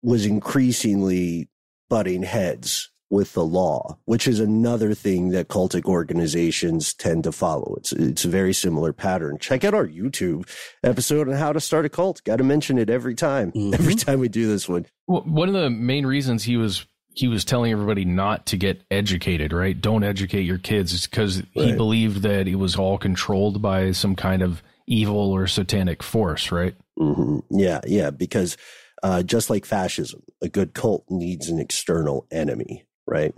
was 0.05 0.25
increasingly 0.25 1.49
butting 1.89 2.21
heads 2.21 2.91
with 3.09 3.33
the 3.33 3.45
law, 3.45 3.97
which 4.05 4.27
is 4.27 4.39
another 4.39 4.93
thing 4.93 5.29
that 5.29 5.47
cultic 5.47 5.85
organizations 5.85 6.93
tend 6.93 7.23
to 7.23 7.31
follow. 7.31 7.75
It's 7.77 7.91
it's 7.91 8.23
a 8.23 8.29
very 8.29 8.53
similar 8.53 8.93
pattern. 8.93 9.39
Check 9.39 9.63
out 9.63 9.73
our 9.73 9.87
YouTube 9.87 10.47
episode 10.83 11.27
on 11.27 11.35
how 11.35 11.53
to 11.53 11.59
start 11.59 11.85
a 11.85 11.89
cult. 11.89 12.23
Got 12.23 12.37
to 12.37 12.43
mention 12.43 12.77
it 12.77 12.89
every 12.89 13.15
time. 13.15 13.51
Mm-hmm. 13.65 13.73
Every 13.73 13.95
time 13.95 14.19
we 14.19 14.27
do 14.27 14.47
this 14.47 14.69
one. 14.69 14.85
Well, 15.07 15.21
one 15.21 15.47
of 15.47 15.55
the 15.55 15.69
main 15.69 16.05
reasons 16.05 16.43
he 16.43 16.55
was 16.55 16.85
he 17.15 17.27
was 17.27 17.43
telling 17.43 17.71
everybody 17.71 18.05
not 18.05 18.45
to 18.47 18.57
get 18.57 18.83
educated, 18.91 19.53
right? 19.53 19.79
Don't 19.79 20.03
educate 20.03 20.41
your 20.41 20.57
kids. 20.57 20.93
It's 20.93 21.07
because 21.07 21.37
right. 21.37 21.47
he 21.67 21.71
believed 21.71 22.21
that 22.23 22.47
it 22.47 22.55
was 22.55 22.75
all 22.75 22.97
controlled 22.97 23.61
by 23.61 23.91
some 23.91 24.15
kind 24.15 24.43
of 24.43 24.61
evil 24.87 25.31
or 25.31 25.47
satanic 25.47 26.03
force, 26.03 26.51
right? 26.51 26.75
Mm-hmm. 26.99 27.39
Yeah, 27.57 27.79
yeah. 27.87 28.11
Because 28.11 28.57
uh, 29.05 29.21
just 29.21 29.51
like 29.51 29.65
fascism, 29.65 30.23
a 30.41 30.49
good 30.49 30.73
cult 30.73 31.05
needs 31.11 31.47
an 31.47 31.59
external 31.59 32.25
enemy, 32.31 32.87
right? 33.05 33.35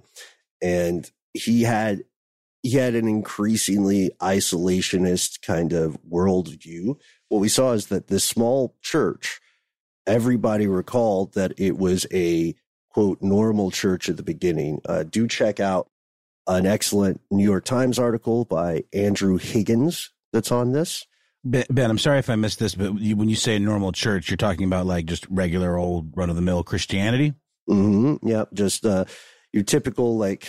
And 0.61 1.11
he 1.33 1.63
had 1.63 2.03
he 2.63 2.71
had 2.71 2.95
an 2.95 3.05
increasingly 3.05 4.11
isolationist 4.21 5.41
kind 5.41 5.73
of 5.73 5.97
worldview. 6.09 6.97
What 7.27 7.39
we 7.39 7.49
saw 7.49 7.73
is 7.73 7.87
that 7.87 8.07
this 8.07 8.23
small 8.23 8.77
church, 8.81 9.41
everybody 10.05 10.67
recalled 10.67 11.33
that 11.33 11.51
it 11.57 11.77
was 11.77 12.07
a 12.13 12.55
quote 12.89 13.21
normal 13.21 13.69
church 13.69 14.07
at 14.07 14.15
the 14.15 14.23
beginning. 14.23 14.79
Uh, 14.87 15.03
do 15.03 15.27
check 15.27 15.59
out 15.59 15.89
an 16.47 16.65
excellent 16.65 17.19
New 17.29 17.43
York 17.43 17.65
Times 17.65 17.99
article 17.99 18.45
by 18.45 18.85
Andrew 18.93 19.35
Higgins 19.35 20.13
that's 20.31 20.51
on 20.51 20.71
this. 20.71 21.05
Ben, 21.43 21.65
ben 21.69 21.89
I'm 21.89 21.97
sorry 21.97 22.19
if 22.19 22.29
I 22.29 22.35
missed 22.35 22.59
this, 22.59 22.75
but 22.75 22.99
you, 22.99 23.15
when 23.15 23.29
you 23.29 23.35
say 23.35 23.57
normal 23.59 23.91
church, 23.91 24.29
you're 24.29 24.37
talking 24.37 24.65
about 24.65 24.85
like 24.85 25.05
just 25.05 25.25
regular 25.29 25.77
old 25.77 26.15
run 26.15 26.29
of 26.29 26.35
the 26.35 26.41
mill 26.41 26.63
Christianity. 26.63 27.33
Mm-hmm. 27.69 28.27
Yep, 28.27 28.53
just 28.53 28.85
uh, 28.85 29.05
your 29.53 29.63
typical 29.63 30.17
like 30.17 30.47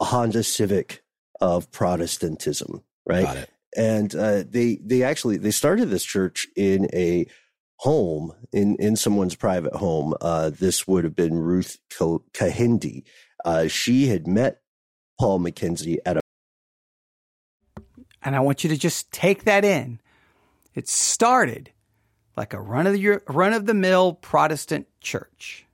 Honda 0.00 0.42
Civic 0.42 1.02
of 1.40 1.70
Protestantism, 1.70 2.82
right? 3.06 3.24
Got 3.24 3.36
it. 3.36 3.50
And 3.76 4.14
uh, 4.14 4.44
they 4.48 4.78
they 4.82 5.02
actually 5.02 5.36
they 5.36 5.52
started 5.52 5.90
this 5.90 6.04
church 6.04 6.48
in 6.56 6.88
a 6.92 7.26
home 7.76 8.32
in 8.52 8.76
in 8.76 8.96
someone's 8.96 9.36
private 9.36 9.74
home. 9.74 10.14
Uh, 10.20 10.50
this 10.50 10.86
would 10.88 11.04
have 11.04 11.14
been 11.14 11.38
Ruth 11.38 11.78
Kahindi. 11.90 13.04
Uh, 13.44 13.68
she 13.68 14.08
had 14.08 14.26
met 14.26 14.60
Paul 15.18 15.38
Mackenzie 15.38 15.98
at 16.04 16.16
a. 16.16 16.20
And 18.22 18.36
I 18.36 18.40
want 18.40 18.64
you 18.64 18.70
to 18.70 18.76
just 18.76 19.12
take 19.12 19.44
that 19.44 19.64
in. 19.64 20.00
It 20.74 20.88
started 20.88 21.70
like 22.36 22.52
a 22.52 22.60
run 22.60 22.86
of 22.86 22.94
the 22.94 23.20
run 23.28 23.52
of 23.52 23.66
the 23.66 23.74
mill 23.74 24.14
Protestant 24.14 24.86
church. 25.00 25.66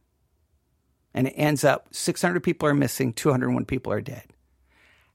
And 1.15 1.29
it 1.29 1.35
ends 1.37 1.65
up 1.65 1.89
600 1.93 2.43
people 2.43 2.69
are 2.69 2.75
missing, 2.75 3.13
201 3.13 3.65
people 3.65 3.93
are 3.93 4.01
dead. 4.01 4.25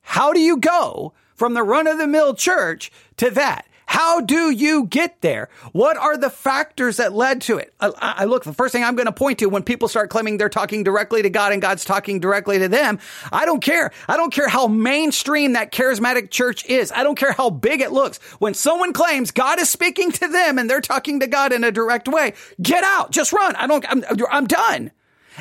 How 0.01 0.33
do 0.33 0.39
you 0.39 0.57
go 0.57 1.13
from 1.41 1.55
the 1.55 1.63
run 1.63 1.87
of 1.87 1.97
the 1.97 2.05
mill 2.05 2.35
church 2.35 2.91
to 3.17 3.31
that? 3.31 3.65
How 3.87 4.21
do 4.21 4.51
you 4.51 4.85
get 4.85 5.21
there? 5.21 5.49
What 5.71 5.97
are 5.97 6.15
the 6.15 6.29
factors 6.29 6.97
that 6.97 7.13
led 7.13 7.41
to 7.41 7.57
it? 7.57 7.73
Uh, 7.79 7.91
I, 7.97 8.13
I, 8.17 8.25
look, 8.25 8.43
the 8.43 8.53
first 8.53 8.73
thing 8.73 8.83
I'm 8.83 8.95
going 8.95 9.07
to 9.07 9.11
point 9.11 9.39
to 9.39 9.47
when 9.47 9.63
people 9.63 9.87
start 9.87 10.11
claiming 10.11 10.37
they're 10.37 10.49
talking 10.49 10.83
directly 10.83 11.23
to 11.23 11.31
God 11.31 11.51
and 11.51 11.59
God's 11.59 11.83
talking 11.83 12.19
directly 12.19 12.59
to 12.59 12.67
them, 12.67 12.99
I 13.31 13.45
don't 13.45 13.59
care. 13.59 13.91
I 14.07 14.17
don't 14.17 14.31
care 14.31 14.49
how 14.49 14.67
mainstream 14.67 15.53
that 15.53 15.71
charismatic 15.71 16.29
church 16.29 16.63
is. 16.67 16.91
I 16.91 17.01
don't 17.01 17.17
care 17.17 17.31
how 17.31 17.49
big 17.49 17.81
it 17.81 17.91
looks. 17.91 18.19
When 18.37 18.53
someone 18.53 18.93
claims 18.93 19.31
God 19.31 19.59
is 19.59 19.67
speaking 19.67 20.11
to 20.11 20.27
them 20.27 20.59
and 20.59 20.69
they're 20.69 20.79
talking 20.79 21.21
to 21.21 21.27
God 21.27 21.53
in 21.53 21.63
a 21.63 21.71
direct 21.71 22.07
way, 22.07 22.33
get 22.61 22.83
out. 22.83 23.09
Just 23.09 23.33
run. 23.33 23.55
I 23.55 23.65
don't, 23.65 23.83
I'm, 23.89 24.05
I'm 24.29 24.45
done. 24.45 24.91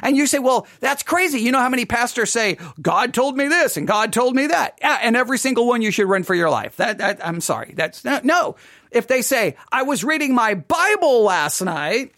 And 0.03 0.17
you 0.17 0.27
say, 0.27 0.39
well, 0.39 0.67
that's 0.81 1.03
crazy. 1.03 1.41
You 1.41 1.53
know 1.53 1.61
how 1.61 1.69
many 1.69 1.85
pastors 1.85 2.31
say, 2.31 2.59
God 2.81 3.15
told 3.15 3.37
me 3.37 3.49
this 3.49 3.77
and 3.77 3.87
God 3.87 4.13
told 4.13 4.35
me 4.35 4.47
that. 4.49 4.79
Yeah, 4.81 4.99
and 5.03 5.17
every 5.17 5.39
single 5.39 5.67
one 5.67 5.83
you 5.83 5.91
should 5.91 6.09
run 6.09 6.23
for 6.23 6.35
your 6.35 6.51
life. 6.51 6.77
That, 6.77 6.99
that 6.99 7.27
I'm 7.27 7.41
sorry. 7.41 7.75
That's 7.77 8.05
not, 8.05 8.25
no. 8.25 8.57
If 8.91 9.07
they 9.07 9.23
say, 9.23 9.57
I 9.71 9.83
was 9.83 10.05
reading 10.05 10.35
my 10.35 10.55
Bible 10.55 11.23
last 11.23 11.61
night 11.61 12.13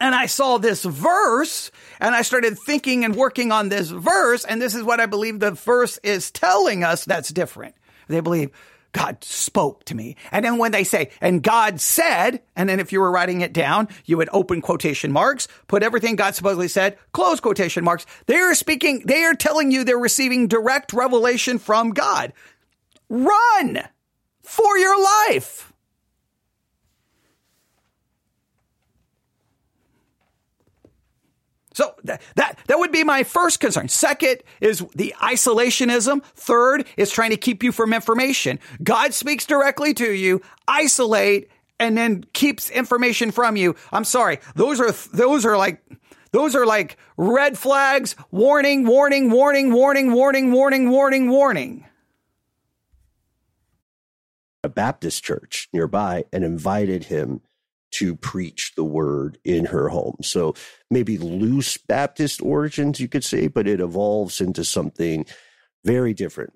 and 0.00 0.14
I 0.14 0.26
saw 0.26 0.58
this 0.58 0.84
verse 0.84 1.70
and 2.00 2.14
I 2.14 2.22
started 2.22 2.58
thinking 2.58 3.04
and 3.04 3.16
working 3.16 3.52
on 3.52 3.68
this 3.68 3.88
verse 3.90 4.44
and 4.44 4.60
this 4.60 4.74
is 4.74 4.82
what 4.82 5.00
I 5.00 5.06
believe 5.06 5.40
the 5.40 5.52
verse 5.52 5.98
is 6.02 6.30
telling 6.30 6.84
us, 6.84 7.04
that's 7.04 7.30
different. 7.30 7.74
They 8.08 8.20
believe, 8.20 8.50
God 8.96 9.22
spoke 9.22 9.84
to 9.84 9.94
me. 9.94 10.16
And 10.32 10.42
then 10.42 10.56
when 10.56 10.72
they 10.72 10.82
say, 10.82 11.10
and 11.20 11.42
God 11.42 11.82
said, 11.82 12.40
and 12.56 12.66
then 12.66 12.80
if 12.80 12.92
you 12.92 13.00
were 13.00 13.10
writing 13.10 13.42
it 13.42 13.52
down, 13.52 13.88
you 14.06 14.16
would 14.16 14.30
open 14.32 14.62
quotation 14.62 15.12
marks, 15.12 15.48
put 15.66 15.82
everything 15.82 16.16
God 16.16 16.34
supposedly 16.34 16.68
said, 16.68 16.96
close 17.12 17.38
quotation 17.38 17.84
marks. 17.84 18.06
They 18.24 18.38
are 18.38 18.54
speaking, 18.54 19.02
they 19.04 19.22
are 19.24 19.34
telling 19.34 19.70
you 19.70 19.84
they're 19.84 19.98
receiving 19.98 20.48
direct 20.48 20.94
revelation 20.94 21.58
from 21.58 21.90
God. 21.90 22.32
Run 23.10 23.80
for 24.42 24.78
your 24.78 24.98
life. 25.28 25.74
So 31.76 31.94
that, 32.04 32.22
that, 32.36 32.58
that 32.68 32.78
would 32.78 32.90
be 32.90 33.04
my 33.04 33.22
first 33.22 33.60
concern. 33.60 33.90
Second 33.90 34.38
is 34.62 34.78
the 34.94 35.14
isolationism. 35.20 36.24
Third 36.34 36.86
is 36.96 37.10
trying 37.10 37.32
to 37.32 37.36
keep 37.36 37.62
you 37.62 37.70
from 37.70 37.92
information. 37.92 38.58
God 38.82 39.12
speaks 39.12 39.44
directly 39.44 39.92
to 39.92 40.10
you, 40.10 40.40
isolate, 40.66 41.50
and 41.78 41.94
then 41.94 42.24
keeps 42.32 42.70
information 42.70 43.30
from 43.30 43.56
you. 43.56 43.76
I'm 43.92 44.04
sorry. 44.04 44.38
Those 44.54 44.80
are, 44.80 44.90
those 45.14 45.44
are 45.44 45.58
like, 45.58 45.82
those 46.32 46.54
are 46.54 46.64
like 46.64 46.96
red 47.18 47.58
flags, 47.58 48.16
warning, 48.30 48.86
warning, 48.86 49.28
warning, 49.28 49.70
warning, 49.70 50.12
warning, 50.14 50.52
warning, 50.52 50.88
warning, 50.88 51.28
warning. 51.28 51.84
A 54.64 54.70
Baptist 54.70 55.22
church 55.22 55.68
nearby 55.74 56.24
and 56.32 56.42
invited 56.42 57.04
him 57.04 57.42
to 57.92 58.16
preach 58.16 58.72
the 58.76 58.84
word 58.84 59.38
in 59.44 59.66
her 59.66 59.88
home. 59.88 60.16
So 60.22 60.54
maybe 60.90 61.18
loose 61.18 61.76
Baptist 61.76 62.42
origins, 62.42 63.00
you 63.00 63.08
could 63.08 63.24
say, 63.24 63.48
but 63.48 63.66
it 63.66 63.80
evolves 63.80 64.40
into 64.40 64.64
something 64.64 65.26
very 65.84 66.14
different. 66.14 66.52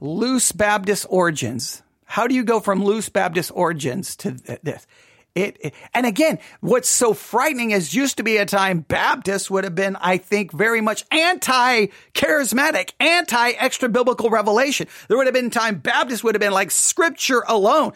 Loose 0.00 0.52
Baptist 0.52 1.06
origins. 1.10 1.82
How 2.04 2.26
do 2.26 2.34
you 2.34 2.44
go 2.44 2.60
from 2.60 2.84
loose 2.84 3.08
Baptist 3.08 3.52
origins 3.54 4.16
to 4.16 4.32
this? 4.62 4.86
It, 5.34 5.56
it, 5.60 5.74
and 5.94 6.06
again, 6.06 6.38
what's 6.60 6.88
so 6.88 7.14
frightening 7.14 7.70
is 7.70 7.94
used 7.94 8.16
to 8.16 8.24
be 8.24 8.36
a 8.36 8.46
time 8.46 8.80
Baptists 8.80 9.48
would 9.50 9.62
have 9.64 9.76
been, 9.76 9.96
I 9.96 10.16
think, 10.16 10.52
very 10.52 10.80
much 10.80 11.04
anti-charismatic, 11.12 12.92
anti-extra 12.98 13.88
biblical 13.88 14.28
revelation. 14.28 14.88
There 15.06 15.16
would 15.16 15.28
have 15.28 15.34
been 15.34 15.50
time 15.50 15.78
Baptists 15.78 16.24
would 16.24 16.34
have 16.34 16.40
been 16.40 16.52
like 16.52 16.72
scripture 16.72 17.44
alone, 17.46 17.92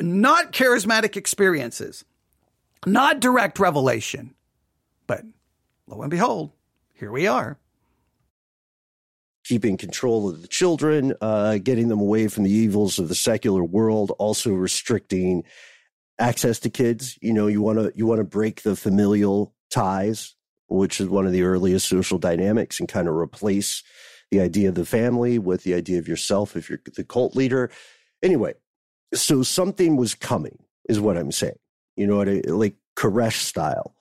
not 0.00 0.52
charismatic 0.52 1.16
experiences, 1.16 2.04
not 2.86 3.18
direct 3.18 3.58
revelation. 3.58 4.34
But 5.08 5.24
lo 5.88 6.02
and 6.02 6.10
behold, 6.10 6.52
here 6.94 7.10
we 7.10 7.26
are 7.26 7.58
keeping 9.46 9.76
control 9.76 10.28
of 10.28 10.42
the 10.42 10.48
children, 10.48 11.14
uh, 11.20 11.58
getting 11.58 11.86
them 11.86 12.00
away 12.00 12.26
from 12.26 12.42
the 12.42 12.50
evils 12.50 12.98
of 12.98 13.08
the 13.08 13.14
secular 13.14 13.62
world, 13.62 14.10
also 14.18 14.52
restricting 14.52 15.44
access 16.18 16.58
to 16.60 16.70
kids. 16.70 17.18
You 17.20 17.32
know, 17.32 17.46
you 17.46 17.62
want 17.62 17.78
to 17.78 17.92
you 17.94 18.06
want 18.06 18.18
to 18.18 18.24
break 18.24 18.62
the 18.62 18.76
familial 18.76 19.54
ties, 19.70 20.34
which 20.68 21.00
is 21.00 21.08
one 21.08 21.26
of 21.26 21.32
the 21.32 21.42
earliest 21.42 21.88
social 21.88 22.18
dynamics, 22.18 22.80
and 22.80 22.88
kind 22.88 23.08
of 23.08 23.14
replace 23.14 23.82
the 24.30 24.40
idea 24.40 24.68
of 24.68 24.74
the 24.74 24.84
family 24.84 25.38
with 25.38 25.62
the 25.62 25.74
idea 25.74 25.98
of 25.98 26.08
yourself 26.08 26.56
if 26.56 26.68
you're 26.68 26.80
the 26.94 27.04
cult 27.04 27.36
leader. 27.36 27.70
Anyway, 28.22 28.54
so 29.14 29.42
something 29.42 29.96
was 29.96 30.14
coming, 30.14 30.58
is 30.88 31.00
what 31.00 31.16
I'm 31.16 31.32
saying. 31.32 31.58
You 31.96 32.06
know 32.06 32.16
what 32.16 32.28
I 32.28 32.42
like 32.46 32.76
Koresh 32.96 33.40
style. 33.40 33.94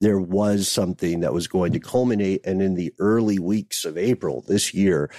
There 0.00 0.20
was 0.20 0.68
something 0.68 1.20
that 1.20 1.32
was 1.32 1.46
going 1.46 1.72
to 1.72 1.80
culminate. 1.80 2.40
And 2.44 2.60
in 2.60 2.74
the 2.74 2.92
early 2.98 3.38
weeks 3.38 3.84
of 3.84 3.96
April 3.96 4.44
this 4.46 4.74
year, 4.74 5.10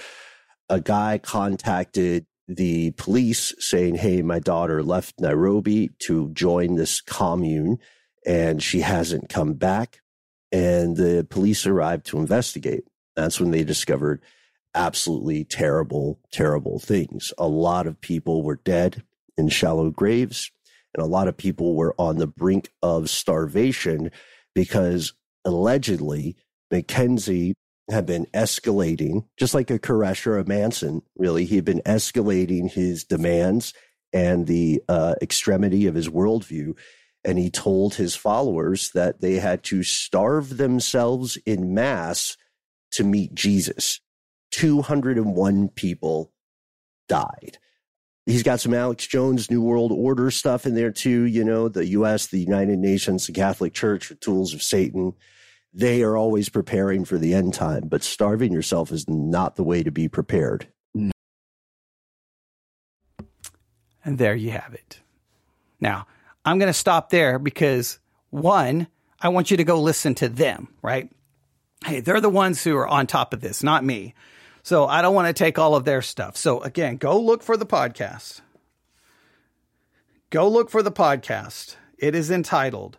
a 0.68 0.80
guy 0.80 1.18
contacted 1.18 2.26
the 2.48 2.90
police 2.92 3.54
saying, 3.58 3.96
Hey, 3.96 4.22
my 4.22 4.38
daughter 4.38 4.82
left 4.82 5.20
Nairobi 5.20 5.90
to 6.00 6.30
join 6.30 6.76
this 6.76 7.00
commune 7.00 7.78
and 8.26 8.62
she 8.62 8.80
hasn't 8.80 9.28
come 9.28 9.54
back. 9.54 10.00
And 10.52 10.96
the 10.96 11.26
police 11.28 11.66
arrived 11.66 12.06
to 12.06 12.18
investigate. 12.18 12.84
That's 13.16 13.40
when 13.40 13.50
they 13.50 13.64
discovered 13.64 14.22
absolutely 14.74 15.44
terrible, 15.44 16.18
terrible 16.32 16.78
things. 16.78 17.32
A 17.38 17.48
lot 17.48 17.86
of 17.86 18.00
people 18.00 18.42
were 18.42 18.60
dead 18.64 19.02
in 19.36 19.48
shallow 19.48 19.90
graves, 19.90 20.50
and 20.94 21.02
a 21.02 21.08
lot 21.08 21.28
of 21.28 21.36
people 21.36 21.74
were 21.74 21.94
on 21.98 22.18
the 22.18 22.26
brink 22.26 22.70
of 22.82 23.10
starvation 23.10 24.10
because 24.54 25.12
allegedly 25.44 26.36
Mackenzie 26.70 27.54
had 27.90 28.06
been 28.06 28.26
escalating, 28.34 29.26
just 29.36 29.54
like 29.54 29.70
a 29.70 29.78
Koresh 29.78 30.26
or 30.26 30.38
a 30.38 30.46
Manson, 30.46 31.02
really. 31.16 31.44
He 31.44 31.56
had 31.56 31.64
been 31.64 31.82
escalating 31.84 32.70
his 32.70 33.04
demands 33.04 33.74
and 34.12 34.46
the 34.46 34.82
uh, 34.88 35.16
extremity 35.20 35.86
of 35.86 35.94
his 35.94 36.08
worldview. 36.08 36.76
And 37.24 37.38
he 37.38 37.50
told 37.50 37.94
his 37.94 38.14
followers 38.14 38.90
that 38.94 39.20
they 39.20 39.34
had 39.34 39.62
to 39.64 39.82
starve 39.82 40.56
themselves 40.56 41.36
in 41.46 41.74
mass 41.74 42.36
to 42.92 43.04
meet 43.04 43.34
Jesus. 43.34 44.00
201 44.52 45.68
people 45.70 46.32
died. 47.08 47.58
He's 48.26 48.42
got 48.42 48.60
some 48.60 48.72
Alex 48.72 49.06
Jones 49.06 49.50
New 49.50 49.62
World 49.62 49.92
Order 49.92 50.30
stuff 50.30 50.64
in 50.64 50.74
there 50.74 50.92
too. 50.92 51.24
You 51.24 51.44
know, 51.44 51.68
the 51.68 51.86
U.S., 51.88 52.28
the 52.28 52.38
United 52.38 52.78
Nations, 52.78 53.26
the 53.26 53.32
Catholic 53.32 53.74
Church, 53.74 54.08
the 54.08 54.14
tools 54.14 54.54
of 54.54 54.62
Satan 54.62 55.12
they 55.74 56.02
are 56.02 56.16
always 56.16 56.48
preparing 56.48 57.04
for 57.04 57.18
the 57.18 57.34
end 57.34 57.52
time, 57.52 57.88
but 57.88 58.04
starving 58.04 58.52
yourself 58.52 58.92
is 58.92 59.08
not 59.08 59.56
the 59.56 59.64
way 59.64 59.82
to 59.82 59.90
be 59.90 60.08
prepared. 60.08 60.68
And 64.04 64.18
there 64.18 64.36
you 64.36 64.52
have 64.52 64.74
it. 64.74 65.00
Now, 65.80 66.06
I'm 66.44 66.58
going 66.58 66.68
to 66.68 66.78
stop 66.78 67.10
there 67.10 67.38
because 67.38 67.98
one, 68.30 68.86
I 69.20 69.30
want 69.30 69.50
you 69.50 69.56
to 69.56 69.64
go 69.64 69.80
listen 69.80 70.14
to 70.16 70.28
them, 70.28 70.68
right? 70.82 71.10
Hey, 71.84 72.00
they're 72.00 72.20
the 72.20 72.28
ones 72.28 72.62
who 72.62 72.76
are 72.76 72.86
on 72.86 73.06
top 73.06 73.32
of 73.32 73.40
this, 73.40 73.62
not 73.62 73.84
me. 73.84 74.14
So 74.62 74.86
I 74.86 75.02
don't 75.02 75.14
want 75.14 75.28
to 75.28 75.32
take 75.32 75.58
all 75.58 75.74
of 75.74 75.84
their 75.84 76.02
stuff. 76.02 76.36
So 76.36 76.60
again, 76.60 76.96
go 76.96 77.20
look 77.20 77.42
for 77.42 77.56
the 77.56 77.66
podcast. 77.66 78.42
Go 80.30 80.48
look 80.48 80.70
for 80.70 80.82
the 80.82 80.92
podcast. 80.92 81.76
It 81.98 82.14
is 82.14 82.30
entitled 82.30 82.98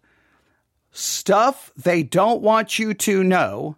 stuff 0.96 1.72
they 1.76 2.04
don't 2.04 2.42
want 2.42 2.80
you 2.80 2.94
to 2.94 3.24
know. 3.24 3.76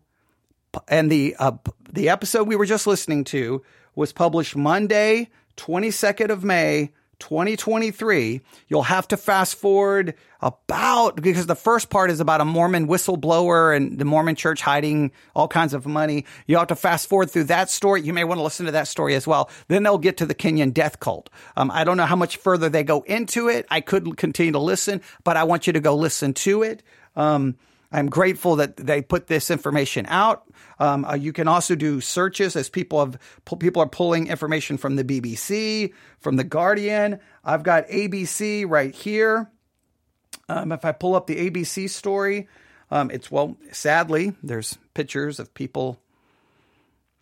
And 0.87 1.11
the 1.11 1.35
uh, 1.39 1.53
the 1.91 2.09
episode 2.09 2.47
we 2.47 2.55
were 2.55 2.65
just 2.65 2.85
listening 2.87 3.23
to 3.25 3.63
was 3.95 4.13
published 4.13 4.55
Monday, 4.55 5.29
22nd 5.57 6.29
of 6.29 6.43
May, 6.43 6.91
2023. 7.19 8.41
You'll 8.67 8.83
have 8.83 9.07
to 9.07 9.17
fast 9.17 9.55
forward 9.55 10.13
about 10.39 11.15
because 11.15 11.47
the 11.47 11.55
first 11.55 11.89
part 11.89 12.11
is 12.11 12.19
about 12.19 12.41
a 12.41 12.45
Mormon 12.45 12.87
whistleblower 12.87 13.75
and 13.75 13.97
the 13.97 14.05
Mormon 14.05 14.35
church 14.35 14.61
hiding 14.61 15.11
all 15.35 15.47
kinds 15.47 15.73
of 15.73 15.87
money. 15.87 16.25
You 16.45 16.57
have 16.57 16.67
to 16.67 16.75
fast 16.75 17.09
forward 17.09 17.31
through 17.31 17.45
that 17.45 17.71
story. 17.71 18.01
You 18.01 18.13
may 18.13 18.23
want 18.23 18.37
to 18.37 18.43
listen 18.43 18.67
to 18.67 18.71
that 18.73 18.87
story 18.87 19.15
as 19.15 19.25
well. 19.25 19.49
Then 19.67 19.81
they'll 19.81 19.97
get 19.97 20.17
to 20.17 20.27
the 20.27 20.35
Kenyan 20.35 20.73
death 20.73 20.99
cult. 20.99 21.31
Um, 21.55 21.71
I 21.71 21.83
don't 21.83 21.97
know 21.97 22.05
how 22.05 22.15
much 22.15 22.37
further 22.37 22.69
they 22.69 22.83
go 22.83 23.01
into 23.01 23.47
it. 23.47 23.65
I 23.71 23.81
could 23.81 24.17
continue 24.17 24.51
to 24.51 24.59
listen, 24.59 25.01
but 25.23 25.37
I 25.37 25.43
want 25.43 25.65
you 25.65 25.73
to 25.73 25.79
go 25.79 25.95
listen 25.95 26.33
to 26.35 26.61
it. 26.61 26.83
Um, 27.17 27.57
I'm 27.91 28.09
grateful 28.09 28.57
that 28.57 28.77
they 28.77 29.01
put 29.01 29.27
this 29.27 29.49
information 29.49 30.05
out. 30.07 30.43
Um, 30.79 31.05
uh, 31.05 31.15
you 31.15 31.33
can 31.33 31.47
also 31.47 31.73
do 31.75 32.01
searches 32.01 32.55
as 32.55 32.69
people 32.69 32.99
have 32.99 33.17
people 33.59 33.81
are 33.81 33.87
pulling 33.89 34.27
information 34.27 34.77
from 34.77 34.95
the 34.95 35.03
BBC, 35.03 35.93
from 36.19 36.35
the 36.35 36.43
Guardian. 36.43 37.19
I've 37.43 37.63
got 37.63 37.87
ABC 37.87 38.65
right 38.67 38.93
here. 38.93 39.49
Um, 40.49 40.71
if 40.71 40.85
I 40.85 40.91
pull 40.91 41.15
up 41.15 41.27
the 41.27 41.49
ABC 41.49 41.89
story, 41.89 42.47
um, 42.91 43.09
it's 43.09 43.31
well, 43.31 43.57
sadly, 43.71 44.33
there's 44.43 44.77
pictures 44.93 45.39
of 45.39 45.53
people. 45.53 45.99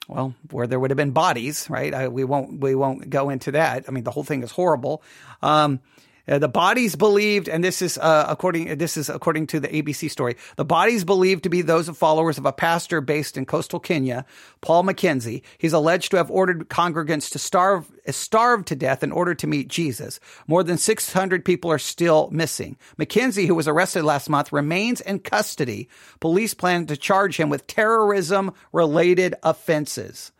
Well, 0.07 0.35
where 0.51 0.67
there 0.67 0.79
would 0.79 0.91
have 0.91 0.97
been 0.97 1.11
bodies, 1.11 1.67
right? 1.67 1.91
I, 1.91 2.07
we 2.09 2.23
won't 2.23 2.59
we 2.59 2.75
won't 2.75 3.09
go 3.09 3.29
into 3.29 3.51
that. 3.51 3.85
I 3.87 3.91
mean, 3.91 4.03
the 4.03 4.11
whole 4.11 4.23
thing 4.23 4.43
is 4.43 4.51
horrible. 4.51 5.01
Um, 5.41 5.79
uh, 6.27 6.39
the 6.39 6.47
bodies 6.47 6.95
believed, 6.95 7.47
and 7.47 7.63
this 7.63 7.81
is 7.81 7.97
uh, 7.97 8.25
according 8.27 8.77
this 8.77 8.97
is 8.97 9.09
according 9.09 9.47
to 9.47 9.59
the 9.59 9.67
ABC 9.67 10.09
story. 10.09 10.35
The 10.55 10.65
bodies 10.65 11.03
believed 11.03 11.43
to 11.43 11.49
be 11.49 11.61
those 11.61 11.87
of 11.87 11.97
followers 11.97 12.37
of 12.37 12.45
a 12.45 12.53
pastor 12.53 13.01
based 13.01 13.37
in 13.37 13.45
coastal 13.45 13.79
Kenya, 13.79 14.25
Paul 14.61 14.83
Mackenzie. 14.83 15.43
He's 15.57 15.73
alleged 15.73 16.11
to 16.11 16.17
have 16.17 16.31
ordered 16.31 16.69
congregants 16.69 17.31
to 17.31 17.39
starve 17.39 17.91
starve 18.09 18.65
to 18.65 18.75
death 18.75 19.03
in 19.03 19.11
order 19.11 19.35
to 19.35 19.47
meet 19.47 19.67
Jesus. 19.67 20.19
More 20.47 20.63
than 20.63 20.77
600 20.77 21.45
people 21.45 21.71
are 21.71 21.79
still 21.79 22.29
missing. 22.31 22.77
Mackenzie, 22.97 23.45
who 23.45 23.55
was 23.55 23.67
arrested 23.67 24.03
last 24.03 24.29
month, 24.29 24.51
remains 24.51 25.01
in 25.01 25.19
custody. 25.19 25.89
Police 26.19 26.53
plan 26.53 26.85
to 26.87 26.97
charge 26.97 27.37
him 27.37 27.49
with 27.49 27.67
terrorism 27.67 28.53
related 28.71 29.35
offenses. 29.43 30.31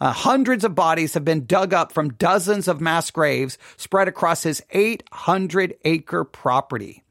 Uh, 0.00 0.12
hundreds 0.12 0.64
of 0.64 0.74
bodies 0.74 1.14
have 1.14 1.24
been 1.24 1.44
dug 1.44 1.74
up 1.74 1.92
from 1.92 2.14
dozens 2.14 2.66
of 2.66 2.80
mass 2.80 3.10
graves 3.10 3.58
spread 3.76 4.08
across 4.08 4.44
his 4.44 4.62
800 4.70 5.74
acre 5.84 6.24
property. 6.24 7.02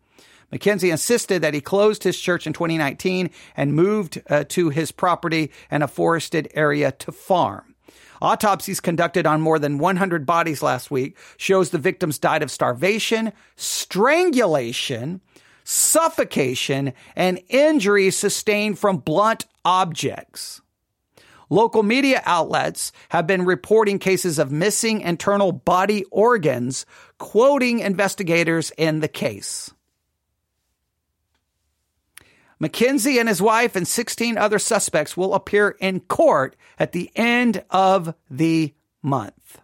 Mackenzie 0.51 0.89
insisted 0.89 1.43
that 1.43 1.53
he 1.53 1.61
closed 1.61 2.03
his 2.03 2.19
church 2.19 2.47
in 2.47 2.53
2019 2.53 3.29
and 3.55 3.75
moved 3.75 4.21
uh, 4.29 4.43
to 4.49 4.69
his 4.69 4.91
property 4.91 5.51
in 5.69 5.83
a 5.83 5.87
forested 5.87 6.49
area 6.55 6.91
to 6.93 7.11
farm. 7.11 7.75
Autopsies 8.21 8.79
conducted 8.79 9.25
on 9.25 9.39
more 9.39 9.59
than 9.59 9.77
100 9.77 10.25
bodies 10.25 10.61
last 10.61 10.89
week 10.91 11.15
shows 11.37 11.69
the 11.69 11.77
victims 11.77 12.17
died 12.17 12.43
of 12.43 12.51
starvation, 12.51 13.31
strangulation, 13.55 15.21
suffocation, 15.63 16.93
and 17.15 17.39
injuries 17.47 18.17
sustained 18.17 18.79
from 18.79 18.97
blunt 18.97 19.45
objects. 19.63 20.61
Local 21.49 21.81
media 21.81 22.21
outlets 22.25 22.91
have 23.09 23.25
been 23.25 23.43
reporting 23.43 23.97
cases 23.97 24.37
of 24.37 24.51
missing 24.51 25.01
internal 25.01 25.51
body 25.51 26.05
organs, 26.11 26.85
quoting 27.17 27.79
investigators 27.79 28.71
in 28.77 28.99
the 28.99 29.07
case. 29.07 29.71
Mackenzie 32.59 33.19
and 33.19 33.29
his 33.29 33.41
wife 33.41 33.75
and 33.75 33.87
16 33.87 34.37
other 34.37 34.59
suspects 34.59 35.15
will 35.15 35.33
appear 35.33 35.75
in 35.79 36.01
court 36.01 36.55
at 36.77 36.91
the 36.91 37.09
end 37.15 37.63
of 37.69 38.13
the 38.29 38.73
month. 39.01 39.61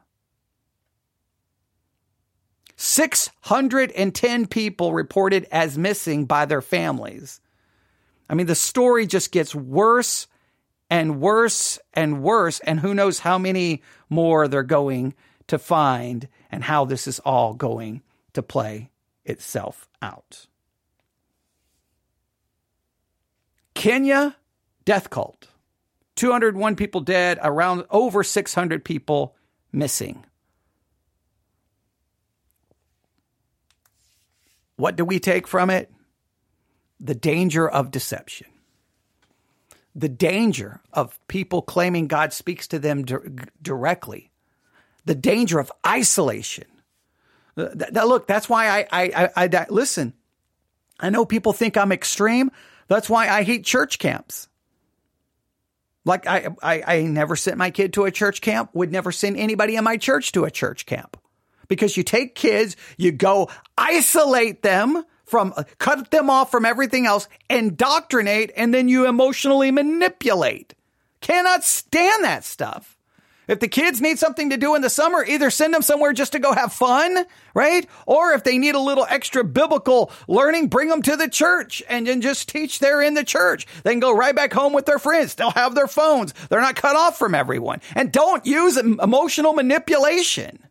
610 2.77 4.47
people 4.47 4.93
reported 4.93 5.47
as 5.51 5.77
missing 5.77 6.25
by 6.25 6.45
their 6.45 6.61
families. 6.61 7.41
I 8.29 8.33
mean, 8.33 8.47
the 8.47 8.55
story 8.55 9.05
just 9.05 9.31
gets 9.31 9.53
worse 9.53 10.27
and 10.95 11.19
worse 11.19 11.77
and 11.93 12.23
worse. 12.23 12.61
And 12.61 12.79
who 12.79 12.93
knows 12.93 13.19
how 13.19 13.37
many 13.37 13.83
more 14.09 14.47
they're 14.47 14.63
going 14.63 15.13
to 15.47 15.59
find 15.59 16.29
and 16.49 16.63
how 16.63 16.85
this 16.85 17.05
is 17.05 17.19
all 17.19 17.53
going 17.53 18.01
to 18.31 18.41
play 18.41 18.91
itself 19.25 19.89
out. 20.01 20.47
Kenya 23.73 24.37
death 24.85 25.09
cult. 25.09 25.49
201 26.15 26.77
people 26.77 27.01
dead, 27.01 27.39
around 27.43 27.83
over 27.89 28.23
600 28.23 28.85
people 28.85 29.35
missing. 29.73 30.25
What 34.77 34.95
do 34.95 35.03
we 35.03 35.19
take 35.19 35.45
from 35.45 35.69
it? 35.69 35.91
The 37.01 37.15
danger 37.15 37.67
of 37.67 37.91
deception. 37.91 38.47
The 39.95 40.09
danger 40.09 40.81
of 40.91 41.19
people 41.27 41.61
claiming 41.61 42.07
God 42.07 42.33
speaks 42.33 42.67
to 42.67 42.79
them 42.79 43.05
di- 43.05 43.15
directly. 43.61 44.29
The 45.05 45.15
danger 45.15 45.59
of 45.59 45.71
isolation. 45.85 46.67
Uh, 47.57 47.69
that, 47.73 48.07
look, 48.07 48.27
that's 48.27 48.49
why 48.49 48.67
I, 48.67 48.87
I, 48.91 49.29
I, 49.35 49.49
I, 49.51 49.65
listen. 49.69 50.13
I 50.99 51.09
know 51.09 51.25
people 51.25 51.53
think 51.53 51.77
I'm 51.77 51.91
extreme. 51.91 52.51
That's 52.87 53.09
why 53.09 53.29
I 53.29 53.43
hate 53.43 53.63
church 53.63 53.99
camps. 53.99 54.49
Like 56.03 56.27
I, 56.27 56.49
I, 56.61 56.83
I 56.85 57.01
never 57.03 57.35
sent 57.35 57.57
my 57.57 57.71
kid 57.71 57.93
to 57.93 58.03
a 58.05 58.11
church 58.11 58.41
camp. 58.41 58.71
Would 58.73 58.91
never 58.91 59.11
send 59.11 59.37
anybody 59.37 59.75
in 59.75 59.83
my 59.83 59.97
church 59.97 60.33
to 60.33 60.43
a 60.43 60.51
church 60.51 60.85
camp 60.85 61.17
because 61.67 61.97
you 61.97 62.03
take 62.03 62.35
kids, 62.35 62.75
you 62.97 63.11
go 63.11 63.49
isolate 63.77 64.61
them 64.61 65.03
from, 65.25 65.53
cut 65.77 66.11
them 66.11 66.29
off 66.29 66.51
from 66.51 66.65
everything 66.65 67.05
else, 67.05 67.27
indoctrinate, 67.49 68.51
and 68.55 68.73
then 68.73 68.87
you 68.87 69.07
emotionally 69.07 69.71
manipulate. 69.71 70.73
Cannot 71.21 71.63
stand 71.63 72.23
that 72.23 72.43
stuff. 72.43 72.95
If 73.47 73.59
the 73.59 73.67
kids 73.67 74.01
need 74.01 74.17
something 74.17 74.49
to 74.49 74.57
do 74.57 74.75
in 74.75 74.81
the 74.81 74.89
summer, 74.89 75.23
either 75.23 75.49
send 75.49 75.73
them 75.73 75.81
somewhere 75.81 76.13
just 76.13 76.31
to 76.31 76.39
go 76.39 76.53
have 76.53 76.73
fun, 76.73 77.25
right? 77.53 77.87
Or 78.07 78.33
if 78.33 78.43
they 78.43 78.57
need 78.57 78.75
a 78.75 78.79
little 78.79 79.05
extra 79.07 79.43
biblical 79.43 80.11
learning, 80.27 80.67
bring 80.67 80.89
them 80.89 81.01
to 81.03 81.15
the 81.15 81.29
church 81.29 81.83
and 81.87 82.07
then 82.07 82.21
just 82.21 82.49
teach 82.49 82.79
there 82.79 83.01
in 83.01 83.13
the 83.13 83.23
church. 83.23 83.67
They 83.83 83.91
can 83.91 83.99
go 83.99 84.15
right 84.15 84.35
back 84.35 84.51
home 84.51 84.73
with 84.73 84.85
their 84.85 84.99
friends. 84.99 85.35
They'll 85.35 85.51
have 85.51 85.75
their 85.75 85.87
phones. 85.87 86.33
They're 86.49 86.61
not 86.61 86.75
cut 86.75 86.95
off 86.95 87.19
from 87.19 87.35
everyone. 87.35 87.81
And 87.93 88.11
don't 88.11 88.45
use 88.45 88.77
emotional 88.77 89.53
manipulation. 89.53 90.65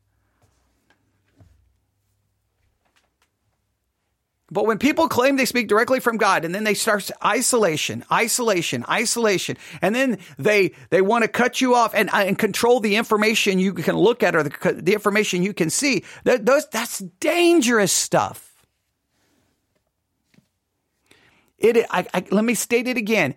But 4.54 4.66
when 4.66 4.78
people 4.78 5.08
claim 5.08 5.34
they 5.34 5.46
speak 5.46 5.66
directly 5.66 5.98
from 5.98 6.16
God 6.16 6.44
and 6.44 6.54
then 6.54 6.62
they 6.62 6.74
start 6.74 7.10
isolation, 7.24 8.04
isolation, 8.12 8.84
isolation, 8.88 9.56
and 9.82 9.96
then 9.96 10.18
they 10.38 10.70
they 10.90 11.02
want 11.02 11.22
to 11.24 11.28
cut 11.28 11.60
you 11.60 11.74
off 11.74 11.92
and, 11.92 12.08
and 12.14 12.38
control 12.38 12.78
the 12.78 12.94
information 12.94 13.58
you 13.58 13.74
can 13.74 13.96
look 13.96 14.22
at 14.22 14.36
or 14.36 14.44
the, 14.44 14.78
the 14.80 14.92
information 14.92 15.42
you 15.42 15.52
can 15.54 15.70
see, 15.70 16.04
that, 16.22 16.46
those, 16.46 16.68
that's 16.68 17.00
dangerous 17.18 17.90
stuff. 17.90 18.64
It, 21.58 21.84
I, 21.90 22.06
I, 22.14 22.24
let 22.30 22.44
me 22.44 22.54
state 22.54 22.86
it 22.86 22.96
again. 22.96 23.34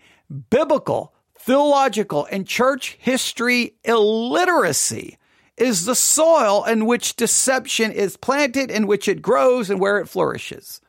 Biblical, 0.51 1.15
theological, 1.39 2.27
and 2.31 2.45
church 2.45 2.95
history 2.99 3.75
illiteracy 3.83 5.17
is 5.57 5.85
the 5.85 5.95
soil 5.95 6.63
in 6.65 6.85
which 6.85 7.15
deception 7.15 7.91
is 7.91 8.17
planted, 8.17 8.69
in 8.69 8.85
which 8.85 9.07
it 9.07 9.23
grows, 9.23 9.71
and 9.71 9.79
where 9.79 9.97
it 9.97 10.07
flourishes. 10.07 10.79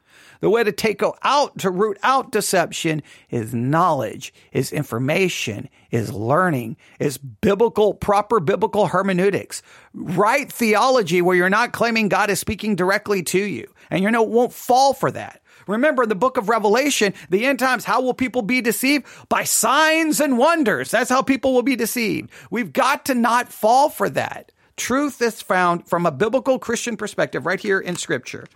The 0.40 0.50
way 0.50 0.62
to 0.64 0.72
take 0.72 1.02
out, 1.22 1.58
to 1.58 1.70
root 1.70 1.98
out 2.02 2.30
deception 2.30 3.02
is 3.30 3.54
knowledge, 3.54 4.32
is 4.52 4.72
information, 4.72 5.68
is 5.90 6.12
learning, 6.12 6.76
is 7.00 7.18
biblical, 7.18 7.94
proper 7.94 8.40
biblical 8.40 8.86
hermeneutics, 8.86 9.62
right 9.94 10.50
theology 10.50 11.20
where 11.22 11.36
you're 11.36 11.50
not 11.50 11.72
claiming 11.72 12.08
God 12.08 12.30
is 12.30 12.38
speaking 12.38 12.76
directly 12.76 13.22
to 13.24 13.38
you 13.38 13.72
and 13.90 14.02
you 14.02 14.10
know 14.10 14.22
won't 14.22 14.52
fall 14.52 14.92
for 14.92 15.10
that. 15.10 15.42
Remember 15.66 16.04
in 16.04 16.08
the 16.08 16.14
book 16.14 16.38
of 16.38 16.48
Revelation, 16.48 17.12
the 17.28 17.44
end 17.44 17.58
times, 17.58 17.84
how 17.84 18.00
will 18.00 18.14
people 18.14 18.42
be 18.42 18.60
deceived? 18.60 19.06
By 19.28 19.44
signs 19.44 20.18
and 20.18 20.38
wonders. 20.38 20.90
That's 20.90 21.10
how 21.10 21.20
people 21.20 21.52
will 21.52 21.62
be 21.62 21.76
deceived. 21.76 22.30
We've 22.50 22.72
got 22.72 23.04
to 23.06 23.14
not 23.14 23.52
fall 23.52 23.90
for 23.90 24.08
that. 24.10 24.50
Truth 24.76 25.20
is 25.20 25.42
found 25.42 25.86
from 25.86 26.06
a 26.06 26.10
biblical 26.10 26.58
Christian 26.58 26.96
perspective 26.96 27.44
right 27.44 27.60
here 27.60 27.80
in 27.80 27.96
scripture. 27.96 28.46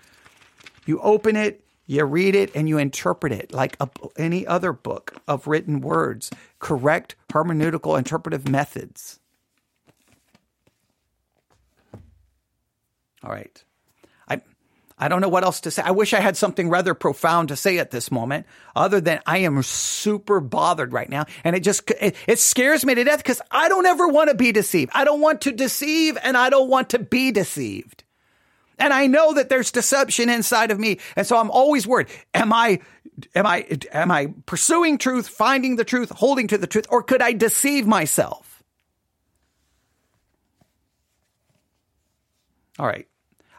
You 0.87 1.01
open 1.01 1.37
it, 1.37 1.63
you 1.87 2.05
read 2.05 2.35
it 2.35 2.55
and 2.55 2.69
you 2.69 2.79
interpret 2.79 3.33
it 3.33 3.53
like 3.53 3.77
a, 3.81 3.89
any 4.17 4.47
other 4.47 4.73
book 4.73 5.21
of 5.27 5.47
written 5.47 5.81
words, 5.81 6.31
correct 6.59 7.17
hermeneutical 7.33 7.99
interpretive 7.99 8.49
methods. 8.49 9.19
All 13.25 13.31
right. 13.31 13.65
I 14.29 14.41
I 14.99 15.09
don't 15.09 15.21
know 15.21 15.29
what 15.29 15.45
else 15.45 15.61
to 15.63 15.71
say. 15.71 15.83
I 15.83 15.91
wish 15.91 16.13
I 16.13 16.21
had 16.21 16.37
something 16.37 16.69
rather 16.69 16.95
profound 16.95 17.49
to 17.49 17.57
say 17.57 17.79
at 17.79 17.91
this 17.91 18.11
moment 18.11 18.47
other 18.77 19.01
than 19.01 19.21
I 19.27 19.39
am 19.39 19.63
super 19.63 20.41
bothered 20.41 20.93
right 20.93 21.09
now 21.09 21.27
and 21.45 21.57
it 21.57 21.61
just 21.61 21.91
it, 22.01 22.17
it 22.27 22.39
scares 22.39 22.85
me 22.85 22.95
to 22.95 23.05
death 23.05 23.25
cuz 23.25 23.41
I 23.51 23.69
don't 23.69 23.87
ever 23.87 24.09
want 24.09 24.31
to 24.31 24.35
be 24.37 24.53
deceived. 24.53 24.93
I 24.95 25.05
don't 25.05 25.21
want 25.21 25.43
to 25.43 25.53
deceive 25.53 26.17
and 26.23 26.37
I 26.37 26.51
don't 26.51 26.69
want 26.69 26.91
to 26.91 26.99
be 26.99 27.33
deceived. 27.33 28.05
And 28.79 28.93
I 28.93 29.07
know 29.07 29.35
that 29.35 29.49
there's 29.49 29.71
deception 29.71 30.29
inside 30.29 30.71
of 30.71 30.79
me. 30.79 30.99
And 31.17 31.27
so 31.27 31.37
I'm 31.37 31.51
always 31.51 31.87
worried. 31.87 32.09
Am 32.35 32.53
I, 32.53 32.81
am 33.35 33.47
I, 33.47 33.67
am 33.93 34.11
I 34.11 34.29
pursuing 34.47 34.99
truth, 34.99 35.29
finding 35.29 35.77
the 35.77 35.85
truth, 35.85 36.11
holding 36.11 36.49
to 36.49 36.59
the 36.59 36.67
truth, 36.67 36.87
or 36.89 37.03
could 37.03 37.23
I 37.23 37.33
deceive 37.33 37.87
myself? 37.87 38.63
All 42.79 42.87
right. 42.87 43.07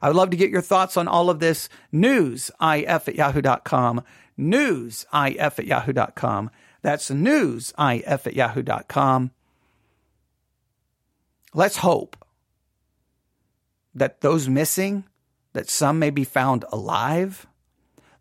I 0.02 0.08
would 0.08 0.18
love 0.18 0.32
to 0.32 0.38
get 0.38 0.50
your 0.50 0.62
thoughts 0.62 0.98
on 0.98 1.08
all 1.08 1.30
of 1.30 1.40
this. 1.40 1.70
Newsif 1.94 2.52
at 2.60 3.16
yahoo.com. 3.16 4.04
Newsif 4.38 5.60
at 5.60 5.66
yahoo.com. 5.66 6.50
That's 6.82 7.10
newsif 7.10 8.28
at 8.28 8.34
yahoo.com. 8.34 9.32
Let's 11.54 11.78
hope 11.78 12.18
that 13.96 14.22
those 14.22 14.50
missing 14.50 15.06
that 15.54 15.70
some 15.70 16.00
may 16.00 16.10
be 16.10 16.24
found 16.24 16.66
alive. 16.72 17.46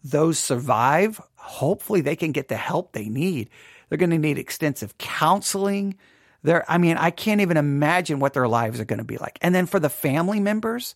Those 0.05 0.39
survive. 0.39 1.21
Hopefully 1.37 2.01
they 2.01 2.17
can 2.17 2.33
get 2.33 2.49
the 2.49 2.57
help 2.57 2.93
they 2.93 3.09
need. 3.09 3.49
They're 3.89 3.99
going 3.99 4.11
to 4.11 4.19
need 4.19 4.39
extensive 4.39 4.97
counseling. 4.99 5.97
There, 6.43 6.65
I 6.71 6.79
mean, 6.79 6.97
I 6.97 7.11
can't 7.11 7.41
even 7.41 7.57
imagine 7.57 8.19
what 8.19 8.33
their 8.33 8.49
lives 8.49 8.81
are 8.81 8.85
going 8.85 8.99
to 8.99 9.05
be 9.05 9.19
like. 9.19 9.39
And 9.43 9.55
then 9.55 9.67
for 9.67 9.79
the 9.79 9.89
family 9.89 10.41
members, 10.41 10.95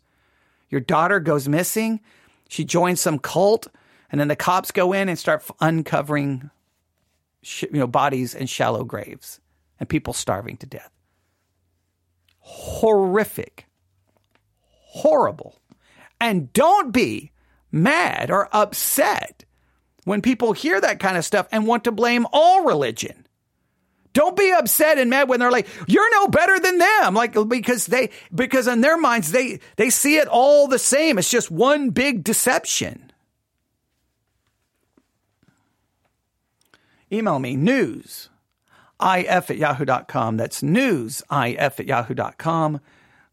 your 0.70 0.80
daughter 0.80 1.20
goes 1.20 1.48
missing. 1.48 2.00
She 2.48 2.64
joins 2.64 3.00
some 3.00 3.18
cult, 3.18 3.68
and 4.10 4.20
then 4.20 4.28
the 4.28 4.36
cops 4.36 4.70
go 4.70 4.92
in 4.92 5.08
and 5.08 5.18
start 5.18 5.44
uncovering, 5.60 6.50
you 7.42 7.68
know, 7.72 7.86
bodies 7.86 8.34
in 8.34 8.46
shallow 8.46 8.84
graves 8.84 9.40
and 9.78 9.88
people 9.88 10.12
starving 10.12 10.56
to 10.58 10.66
death. 10.66 10.90
Horrific, 12.40 13.65
horrible. 14.96 15.56
And 16.20 16.52
don't 16.52 16.92
be 16.92 17.32
mad 17.70 18.30
or 18.30 18.48
upset 18.52 19.44
when 20.04 20.22
people 20.22 20.52
hear 20.52 20.80
that 20.80 21.00
kind 21.00 21.16
of 21.16 21.24
stuff 21.24 21.46
and 21.52 21.66
want 21.66 21.84
to 21.84 21.92
blame 21.92 22.26
all 22.32 22.64
religion. 22.64 23.26
Don't 24.12 24.36
be 24.36 24.50
upset 24.50 24.96
and 24.96 25.10
mad 25.10 25.28
when 25.28 25.40
they're 25.40 25.50
like, 25.50 25.68
you're 25.86 26.10
no 26.10 26.28
better 26.28 26.58
than 26.58 26.78
them. 26.78 27.14
Like, 27.14 27.36
because 27.48 27.84
they, 27.84 28.10
because 28.34 28.66
in 28.66 28.80
their 28.80 28.96
minds, 28.96 29.30
they, 29.30 29.60
they 29.76 29.90
see 29.90 30.16
it 30.16 30.26
all 30.26 30.68
the 30.68 30.78
same. 30.78 31.18
It's 31.18 31.30
just 31.30 31.50
one 31.50 31.90
big 31.90 32.24
deception. 32.24 33.12
Email 37.12 37.38
me 37.38 37.56
news 37.56 38.30
if 39.00 39.50
at 39.50 39.58
yahoo.com. 39.58 40.36
That's 40.36 40.62
news 40.62 41.22
if 41.30 41.80
at 41.80 41.86
yahoo.com. 41.86 42.80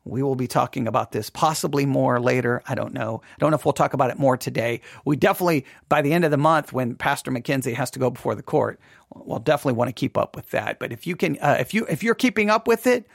We 0.06 0.22
will 0.22 0.36
be 0.36 0.48
talking 0.48 0.88
about 0.88 1.14
this 1.14 1.30
possibly 1.30 1.86
more 1.86 2.20
later. 2.20 2.62
I 2.68 2.76
don't 2.76 2.94
know. 2.94 3.22
I 3.24 3.40
don't 3.40 3.52
know 3.52 3.56
if 3.56 3.66
we'll 3.66 3.74
talk 3.74 3.94
about 3.94 4.10
it 4.10 4.20
more 4.20 4.36
today. 4.36 4.82
We 5.06 5.16
definitely, 5.16 5.66
by 5.88 6.02
the 6.02 6.12
end 6.12 6.26
of 6.26 6.32
the 6.32 6.38
month, 6.38 6.74
when 6.74 6.96
Pastor 6.96 7.32
Mackenzie 7.32 7.74
has 7.74 7.90
to 7.92 8.00
go 8.00 8.10
before 8.10 8.36
the 8.36 8.44
court, 8.44 8.80
we'll 9.14 9.40
definitely 9.40 9.78
want 9.78 9.90
to 9.90 9.94
keep 9.94 10.18
up 10.18 10.36
with 10.36 10.50
that. 10.52 10.80
But 10.80 10.92
if 10.92 11.08
you 11.08 11.16
can, 11.16 11.38
uh, 11.40 11.58
if 11.60 11.74
you 11.74 11.86
if 11.88 12.04
you're 12.04 12.16
keeping 12.16 12.50
up 12.50 12.68
with 12.68 12.86
it, 12.86 13.08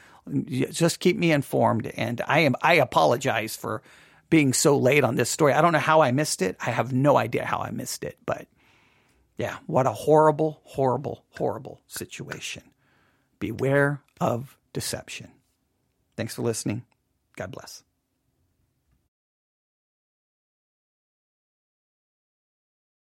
just 0.47 1.01
keep 1.01 1.17
me 1.17 1.31
informed. 1.31 1.87
And 1.89 2.23
I 2.27 2.41
am 2.41 2.55
I 2.63 2.75
apologize 2.75 3.55
for 3.55 3.83
being 4.31 4.53
so 4.53 4.77
late 4.79 5.05
on 5.05 5.17
this 5.17 5.31
story. 5.31 5.53
I 5.53 5.61
don't 5.61 5.73
know 5.73 5.79
how 5.79 6.01
I 6.01 6.11
missed 6.13 6.43
it. 6.43 6.57
I 6.65 6.71
have 6.71 6.93
no 6.93 7.17
idea 7.17 7.45
how 7.45 7.59
I 7.59 7.71
missed 7.71 8.05
it. 8.05 8.19
But 8.25 8.47
yeah, 9.37 9.59
what 9.67 9.87
a 9.87 9.93
horrible, 9.93 10.61
horrible, 10.65 11.25
horrible 11.31 11.81
situation. 11.87 12.63
Beware 13.39 14.03
of 14.21 14.59
deception. 14.73 15.33
Thanks 16.19 16.35
for 16.35 16.43
listening. 16.43 16.83
God 17.37 17.53
bless. 17.53 17.85